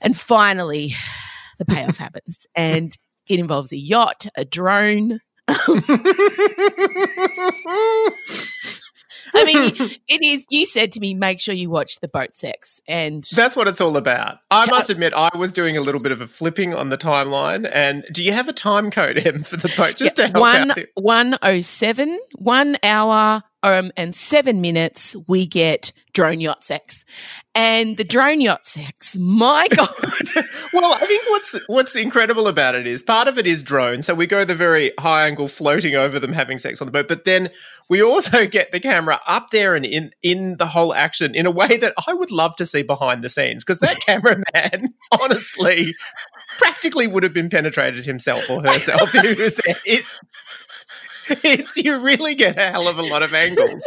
And 0.01 0.17
finally, 0.17 0.93
the 1.59 1.65
payoff 1.65 1.97
happens. 1.97 2.47
And 2.55 2.95
it 3.27 3.39
involves 3.39 3.71
a 3.71 3.77
yacht, 3.77 4.25
a 4.35 4.43
drone. 4.45 5.19
I 9.35 9.43
mean, 9.45 9.73
it 10.07 10.23
is. 10.23 10.45
You 10.49 10.65
said 10.65 10.91
to 10.93 10.99
me, 10.99 11.13
make 11.13 11.39
sure 11.39 11.55
you 11.55 11.69
watch 11.69 11.99
the 11.99 12.07
boat 12.07 12.35
sex. 12.35 12.81
And 12.87 13.27
That's 13.35 13.55
what 13.55 13.67
it's 13.67 13.81
all 13.81 13.97
about. 13.97 14.39
I 14.51 14.65
must 14.67 14.89
admit, 14.89 15.13
I 15.13 15.35
was 15.35 15.51
doing 15.51 15.77
a 15.77 15.81
little 15.81 16.01
bit 16.01 16.11
of 16.11 16.21
a 16.21 16.27
flipping 16.27 16.73
on 16.73 16.89
the 16.89 16.97
timeline. 16.97 17.69
And 17.73 18.05
do 18.11 18.23
you 18.23 18.31
have 18.31 18.47
a 18.47 18.53
time 18.53 18.91
code, 18.91 19.25
Em, 19.25 19.43
for 19.43 19.57
the 19.57 19.73
boat? 19.75 19.97
Just 19.97 20.17
to 20.17 20.23
help 20.27 20.37
one, 20.37 20.71
out. 20.71 20.75
The- 20.75 20.87
107, 20.95 22.19
hour 22.83 23.43
um, 23.63 23.91
and 23.95 24.13
seven 24.13 24.61
minutes, 24.61 25.15
we 25.27 25.47
get 25.47 25.93
drone 26.13 26.39
yacht 26.41 26.63
sex. 26.63 27.05
And 27.55 27.97
the 27.97 28.03
drone 28.03 28.41
yacht 28.41 28.65
sex, 28.65 29.17
my 29.17 29.67
God. 29.75 29.89
Well, 30.73 30.93
I 30.93 31.05
think 31.05 31.23
what's 31.29 31.59
what's 31.67 31.95
incredible 31.95 32.47
about 32.47 32.73
it 32.75 32.87
is 32.87 33.03
part 33.03 33.27
of 33.27 33.37
it 33.37 33.45
is 33.45 33.61
drone. 33.61 34.01
So 34.01 34.15
we 34.15 34.25
go 34.25 34.43
the 34.43 34.55
very 34.55 34.91
high 34.99 35.27
angle 35.27 35.47
floating 35.47 35.95
over 35.95 36.19
them 36.19 36.33
having 36.33 36.57
sex 36.57 36.81
on 36.81 36.87
the 36.87 36.91
boat, 36.91 37.07
but 37.07 37.25
then 37.25 37.49
we 37.89 38.01
also 38.01 38.47
get 38.47 38.71
the 38.71 38.79
camera 38.79 39.19
up 39.27 39.51
there 39.51 39.75
and 39.75 39.85
in 39.85 40.11
in 40.23 40.57
the 40.57 40.65
whole 40.65 40.93
action 40.93 41.35
in 41.35 41.45
a 41.45 41.51
way 41.51 41.77
that 41.77 41.93
I 42.07 42.13
would 42.13 42.31
love 42.31 42.55
to 42.57 42.65
see 42.65 42.81
behind 42.81 43.23
the 43.23 43.29
scenes 43.29 43.63
because 43.63 43.79
that 43.81 43.99
cameraman, 44.05 44.93
honestly, 45.21 45.95
practically 46.57 47.07
would 47.07 47.23
have 47.23 47.33
been 47.33 47.49
penetrated 47.49 48.05
himself 48.05 48.49
or 48.49 48.61
herself 48.61 49.13
if 49.13 49.23
he 49.23 49.41
was 49.41 49.55
there. 49.57 49.77
It, 49.85 50.05
it's 51.43 51.77
you 51.77 51.99
really 51.99 52.35
get 52.35 52.57
a 52.57 52.71
hell 52.71 52.87
of 52.87 52.97
a 52.97 53.03
lot 53.03 53.23
of 53.23 53.33
angles, 53.33 53.85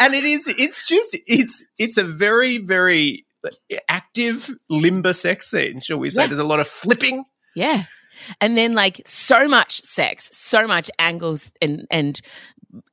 and 0.00 0.14
it 0.14 0.24
is 0.24 0.52
it's 0.58 0.86
just 0.86 1.16
it's 1.26 1.64
it's 1.78 1.96
a 1.96 2.04
very 2.04 2.58
very 2.58 3.26
active 3.88 4.50
limber 4.68 5.12
sex 5.12 5.50
scene, 5.50 5.80
shall 5.80 5.98
we 5.98 6.10
say? 6.10 6.22
Yeah. 6.22 6.26
There's 6.28 6.38
a 6.38 6.44
lot 6.44 6.60
of 6.60 6.68
flipping. 6.68 7.24
Yeah. 7.54 7.84
And 8.40 8.56
then 8.56 8.74
like 8.74 9.02
so 9.06 9.48
much 9.48 9.80
sex, 9.82 10.30
so 10.32 10.66
much 10.66 10.90
angles 10.98 11.50
and 11.60 11.86
and 11.90 12.20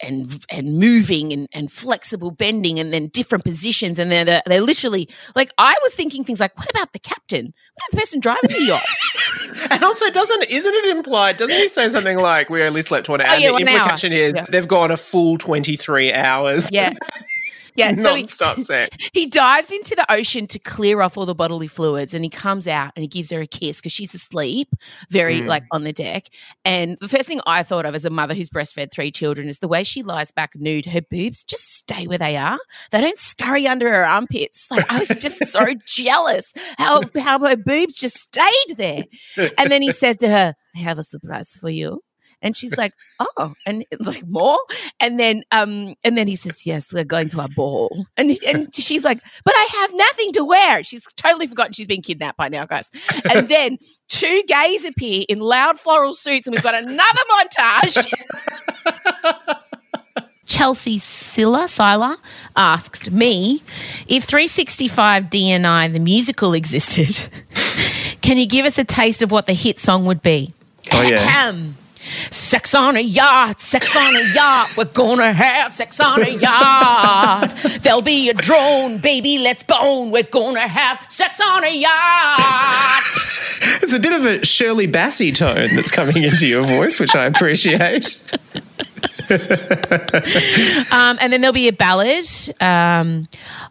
and 0.01 0.43
and 0.51 0.77
moving 0.77 1.31
and, 1.31 1.47
and 1.53 1.71
flexible 1.71 2.31
bending 2.31 2.79
and 2.79 2.91
then 2.91 3.07
different 3.07 3.45
positions 3.45 3.97
and 3.97 4.11
then 4.11 4.25
they're, 4.25 4.41
they're 4.45 4.61
literally 4.61 5.07
like 5.35 5.51
I 5.57 5.73
was 5.83 5.93
thinking 5.93 6.25
things 6.25 6.39
like 6.39 6.57
what 6.57 6.69
about 6.69 6.91
the 6.91 6.99
captain? 6.99 7.45
What 7.45 7.83
about 7.87 7.91
the 7.91 7.97
person 7.97 8.19
driving 8.19 8.49
the 8.49 8.65
yacht? 8.65 8.83
And 9.71 9.83
also, 9.83 10.09
doesn't 10.11 10.45
isn't 10.49 10.73
it 10.73 10.95
implied? 10.97 11.37
Doesn't 11.37 11.55
he 11.55 11.67
say 11.69 11.89
something 11.89 12.17
like 12.17 12.49
we 12.49 12.61
only 12.63 12.81
slept 12.81 13.09
one 13.09 13.19
hour? 13.19 13.27
Oh, 13.29 13.37
yeah, 13.37 13.47
the 13.47 13.53
one 13.53 13.67
hour. 13.67 13.93
is 13.93 14.33
Yeah. 14.35 14.45
they've 14.49 14.67
gone 14.67 14.91
a 14.91 14.97
full 14.97 15.37
twenty 15.37 15.75
three 15.75 16.13
hours. 16.13 16.69
Yeah. 16.71 16.93
Yeah, 17.75 17.89
so 17.95 18.13
he, 18.15 18.21
non-stop 18.21 18.57
sex. 18.61 18.95
he 19.13 19.27
dives 19.27 19.71
into 19.71 19.95
the 19.95 20.05
ocean 20.11 20.47
to 20.47 20.59
clear 20.59 21.01
off 21.01 21.17
all 21.17 21.25
the 21.25 21.35
bodily 21.35 21.67
fluids 21.67 22.13
and 22.13 22.23
he 22.23 22.29
comes 22.29 22.67
out 22.67 22.91
and 22.95 23.03
he 23.03 23.07
gives 23.07 23.31
her 23.31 23.41
a 23.41 23.47
kiss 23.47 23.77
because 23.77 23.91
she's 23.91 24.13
asleep, 24.13 24.69
very 25.09 25.41
Mm. 25.41 25.47
like 25.47 25.63
on 25.71 25.83
the 25.83 25.93
deck. 25.93 26.25
And 26.65 26.97
the 26.99 27.07
first 27.07 27.27
thing 27.27 27.41
I 27.45 27.63
thought 27.63 27.85
of 27.85 27.95
as 27.95 28.05
a 28.05 28.09
mother 28.09 28.33
who's 28.33 28.49
breastfed 28.49 28.91
three 28.91 29.11
children 29.11 29.47
is 29.47 29.59
the 29.59 29.67
way 29.67 29.83
she 29.83 30.03
lies 30.03 30.31
back 30.31 30.53
nude, 30.55 30.85
her 30.87 31.01
boobs 31.01 31.43
just 31.43 31.69
stay 31.75 32.07
where 32.07 32.17
they 32.17 32.35
are. 32.37 32.59
They 32.91 33.01
don't 33.01 33.17
scurry 33.17 33.67
under 33.67 33.89
her 33.89 34.05
armpits. 34.05 34.67
Like 34.71 34.91
I 34.91 34.99
was 34.99 35.07
just 35.09 35.45
so 35.47 35.65
jealous 35.85 36.51
how 36.77 37.03
how 37.19 37.39
her 37.39 37.55
boobs 37.55 37.95
just 37.95 38.17
stayed 38.17 38.75
there. 38.77 39.03
And 39.57 39.71
then 39.71 39.81
he 39.81 39.91
says 39.91 40.17
to 40.17 40.29
her, 40.29 40.55
I 40.75 40.79
have 40.79 40.99
a 40.99 41.03
surprise 41.03 41.49
for 41.49 41.69
you. 41.69 42.01
And 42.41 42.55
she's 42.55 42.77
like, 42.77 42.93
"Oh," 43.19 43.53
and 43.65 43.85
like 43.99 44.25
more. 44.27 44.59
And 44.99 45.19
then, 45.19 45.43
um, 45.51 45.95
and 46.03 46.17
then 46.17 46.27
he 46.27 46.35
says, 46.35 46.65
"Yes, 46.65 46.93
we're 46.93 47.03
going 47.03 47.29
to 47.29 47.41
a 47.43 47.47
ball." 47.47 48.05
And 48.17 48.37
and 48.47 48.73
she's 48.73 49.03
like, 49.03 49.21
"But 49.43 49.53
I 49.55 49.67
have 49.81 49.93
nothing 49.93 50.33
to 50.33 50.45
wear." 50.45 50.83
She's 50.83 51.05
totally 51.17 51.47
forgotten 51.47 51.73
she's 51.73 51.87
been 51.87 52.01
kidnapped 52.01 52.37
by 52.37 52.49
now, 52.49 52.65
guys. 52.65 52.89
And 53.33 53.47
then 53.49 53.77
two 54.07 54.43
gays 54.47 54.85
appear 54.85 55.23
in 55.27 55.39
loud 55.39 55.79
floral 55.79 56.13
suits, 56.13 56.47
and 56.47 56.55
we've 56.55 56.63
got 56.63 56.75
another 56.75 57.21
montage. 57.31 58.13
Chelsea 60.45 60.97
Silla 60.97 61.67
Sila 61.67 62.17
asked 62.55 63.11
me 63.11 63.61
if 64.07 64.23
365 64.23 65.25
DNI 65.25 65.93
the 65.93 65.99
musical 65.99 66.53
existed. 66.53 67.29
can 68.21 68.37
you 68.37 68.47
give 68.47 68.65
us 68.65 68.79
a 68.79 68.83
taste 68.83 69.21
of 69.21 69.31
what 69.31 69.45
the 69.45 69.53
hit 69.53 69.79
song 69.79 70.05
would 70.05 70.23
be? 70.23 70.49
Oh, 70.91 71.01
yeah. 71.03 71.15
Ahem. 71.19 71.75
Sex 72.31 72.73
on 72.75 72.95
a 72.95 73.01
yacht, 73.01 73.59
sex 73.61 73.95
on 73.95 74.15
a 74.15 74.33
yacht. 74.33 74.73
We're 74.77 74.85
gonna 74.85 75.33
have 75.33 75.71
sex 75.73 75.99
on 75.99 76.23
a 76.23 76.29
yacht. 76.29 77.53
There'll 77.81 78.01
be 78.01 78.29
a 78.29 78.33
drone, 78.33 78.97
baby. 78.99 79.39
Let's 79.39 79.63
bone. 79.63 80.11
We're 80.11 80.23
gonna 80.23 80.67
have 80.67 81.05
sex 81.09 81.39
on 81.45 81.63
a 81.63 81.75
yacht. 81.75 83.03
It's 83.81 83.93
a 83.93 83.99
bit 83.99 84.13
of 84.13 84.25
a 84.25 84.45
Shirley 84.45 84.87
Bassey 84.87 85.33
tone 85.35 85.75
that's 85.75 85.91
coming 85.91 86.23
into 86.23 86.47
your 86.47 86.63
voice, 86.63 86.99
which 86.99 87.15
I 87.15 87.25
appreciate. 87.25 88.25
Um, 90.91 91.17
and 91.21 91.31
then 91.31 91.41
there'll 91.41 91.53
be 91.53 91.67
a 91.67 91.73
ballad. 91.73 92.25
Um, 92.59 93.27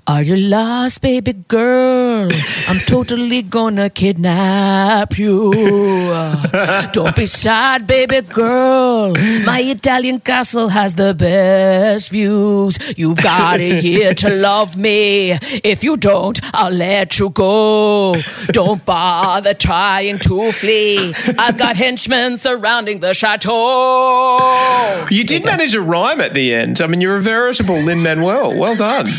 Are 0.07 0.23
you 0.23 0.37
lost, 0.37 1.03
baby 1.03 1.33
girl? 1.33 2.08
Mm, 2.19 2.69
I'm 2.71 2.79
totally 2.87 3.43
gonna 3.43 3.89
kidnap 3.91 5.17
you. 5.19 5.53
Don't 6.93 7.15
be 7.15 7.27
sad, 7.27 7.87
baby 7.87 8.23
girl. 8.23 9.13
My 9.47 9.61
Italian 9.61 10.19
castle 10.21 10.69
has 10.69 10.95
the 10.97 11.15
best 11.15 12.11
views. 12.11 12.77
You've 12.97 13.23
got 13.23 13.61
it 13.61 13.83
here 13.83 14.15
to 14.15 14.31
love 14.49 14.77
me. 14.77 15.39
If 15.63 15.85
you 15.85 15.97
don't, 15.97 16.41
I'll 16.55 16.73
let 16.73 17.19
you 17.21 17.31
go. 17.31 18.17
Don't 18.49 18.85
bother 18.85 19.55
trying 19.55 20.19
to 20.21 20.51
flee. 20.53 21.15
I've 21.39 21.57
got 21.57 21.77
henchmen 21.77 22.37
surrounding 22.37 22.99
the 23.01 23.15
chateau. 23.15 25.07
You 25.11 25.23
did 25.25 25.45
manage 25.45 25.75
a 25.75 25.81
rhyme 25.81 26.21
at 26.21 26.35
the 26.35 26.53
end. 26.53 26.81
I 26.81 26.87
mean, 26.89 27.01
you're 27.01 27.17
a 27.17 27.21
veritable 27.21 27.81
Lin 27.81 28.03
Manuel. 28.03 28.59
Well 28.59 28.75
done. 28.75 29.07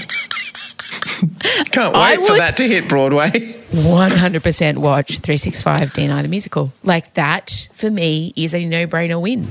Can't 1.71 1.95
I 1.95 2.11
wait 2.17 2.25
for 2.25 2.31
would- 2.33 2.41
that 2.41 2.57
to 2.57 2.67
hit 2.67 2.88
Broadway. 2.89 3.29
100% 3.29 4.77
watch 4.79 5.19
365 5.19 5.93
DNI 5.93 6.21
the 6.23 6.27
musical. 6.27 6.73
Like 6.83 7.13
that, 7.13 7.69
for 7.73 7.89
me, 7.89 8.33
is 8.35 8.53
a 8.53 8.65
no 8.65 8.87
brainer 8.87 9.21
win. 9.21 9.47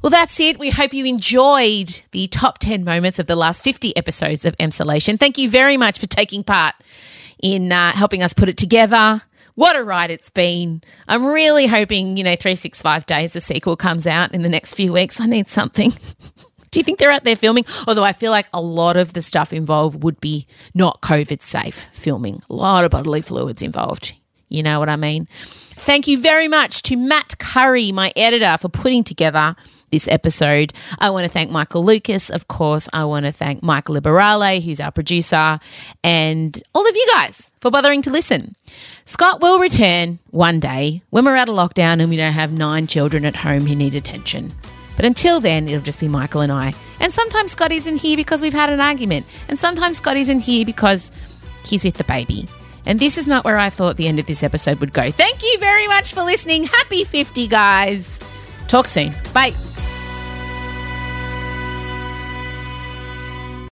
Well, 0.00 0.10
that's 0.10 0.38
it. 0.38 0.58
We 0.58 0.70
hope 0.70 0.94
you 0.94 1.04
enjoyed 1.04 2.02
the 2.12 2.28
top 2.28 2.58
10 2.58 2.84
moments 2.84 3.18
of 3.18 3.26
the 3.26 3.34
last 3.34 3.64
50 3.64 3.96
episodes 3.96 4.44
of 4.44 4.56
Emsolation. 4.56 5.18
Thank 5.18 5.38
you 5.38 5.50
very 5.50 5.76
much 5.76 5.98
for 5.98 6.06
taking 6.06 6.44
part 6.44 6.76
in 7.42 7.72
uh, 7.72 7.92
helping 7.92 8.22
us 8.22 8.32
put 8.32 8.48
it 8.48 8.56
together. 8.56 9.22
What 9.56 9.74
a 9.74 9.82
ride 9.82 10.12
it's 10.12 10.30
been. 10.30 10.82
I'm 11.08 11.26
really 11.26 11.66
hoping, 11.66 12.16
you 12.16 12.22
know, 12.22 12.36
365 12.36 13.06
Days, 13.06 13.32
the 13.32 13.40
sequel 13.40 13.76
comes 13.76 14.06
out 14.06 14.32
in 14.32 14.42
the 14.42 14.48
next 14.48 14.74
few 14.74 14.92
weeks. 14.92 15.20
I 15.20 15.26
need 15.26 15.48
something. 15.48 15.92
Do 16.70 16.80
you 16.80 16.84
think 16.84 16.98
they're 16.98 17.10
out 17.10 17.24
there 17.24 17.36
filming? 17.36 17.64
Although 17.86 18.04
I 18.04 18.12
feel 18.12 18.30
like 18.30 18.48
a 18.52 18.60
lot 18.60 18.96
of 18.96 19.12
the 19.12 19.22
stuff 19.22 19.52
involved 19.52 20.02
would 20.02 20.20
be 20.20 20.46
not 20.74 21.00
COVID 21.00 21.42
safe 21.42 21.86
filming. 21.92 22.40
A 22.50 22.54
lot 22.54 22.84
of 22.84 22.90
bodily 22.90 23.22
fluids 23.22 23.62
involved. 23.62 24.14
You 24.48 24.62
know 24.62 24.78
what 24.78 24.88
I 24.88 24.96
mean? 24.96 25.28
Thank 25.30 26.08
you 26.08 26.20
very 26.20 26.48
much 26.48 26.82
to 26.82 26.96
Matt 26.96 27.38
Curry, 27.38 27.92
my 27.92 28.12
editor, 28.16 28.56
for 28.58 28.68
putting 28.68 29.04
together 29.04 29.54
this 29.90 30.08
episode. 30.08 30.72
I 30.98 31.10
want 31.10 31.24
to 31.24 31.30
thank 31.30 31.50
Michael 31.50 31.84
Lucas, 31.84 32.30
of 32.30 32.48
course. 32.48 32.88
I 32.92 33.04
want 33.04 33.26
to 33.26 33.32
thank 33.32 33.62
Mike 33.62 33.88
Liberale, 33.88 34.60
who's 34.62 34.80
our 34.80 34.90
producer, 34.90 35.58
and 36.02 36.62
all 36.74 36.86
of 36.86 36.94
you 36.94 37.06
guys 37.14 37.54
for 37.60 37.70
bothering 37.70 38.02
to 38.02 38.10
listen. 38.10 38.54
Scott 39.04 39.40
will 39.40 39.58
return 39.58 40.18
one 40.30 40.60
day 40.60 41.02
when 41.10 41.24
we're 41.24 41.36
out 41.36 41.48
of 41.48 41.54
lockdown 41.54 42.00
and 42.00 42.10
we 42.10 42.16
don't 42.16 42.32
have 42.32 42.52
nine 42.52 42.86
children 42.86 43.24
at 43.24 43.36
home 43.36 43.66
who 43.66 43.74
need 43.74 43.94
attention. 43.94 44.52
But 44.98 45.04
until 45.04 45.40
then, 45.40 45.68
it'll 45.68 45.80
just 45.80 46.00
be 46.00 46.08
Michael 46.08 46.40
and 46.40 46.50
I. 46.50 46.74
And 46.98 47.12
sometimes 47.14 47.52
Scotty's 47.52 47.86
in 47.86 47.98
here 47.98 48.16
because 48.16 48.42
we've 48.42 48.52
had 48.52 48.68
an 48.68 48.80
argument. 48.80 49.26
And 49.46 49.56
sometimes 49.56 49.98
Scotty's 49.98 50.28
in 50.28 50.40
here 50.40 50.66
because 50.66 51.12
he's 51.64 51.84
with 51.84 51.94
the 51.94 52.02
baby. 52.02 52.48
And 52.84 52.98
this 52.98 53.16
is 53.16 53.28
not 53.28 53.44
where 53.44 53.58
I 53.58 53.70
thought 53.70 53.94
the 53.94 54.08
end 54.08 54.18
of 54.18 54.26
this 54.26 54.42
episode 54.42 54.80
would 54.80 54.92
go. 54.92 55.08
Thank 55.12 55.44
you 55.44 55.56
very 55.60 55.86
much 55.86 56.14
for 56.14 56.24
listening. 56.24 56.64
Happy 56.64 57.04
50, 57.04 57.46
guys. 57.46 58.18
Talk 58.66 58.88
soon. 58.88 59.14
Bye. 59.32 59.52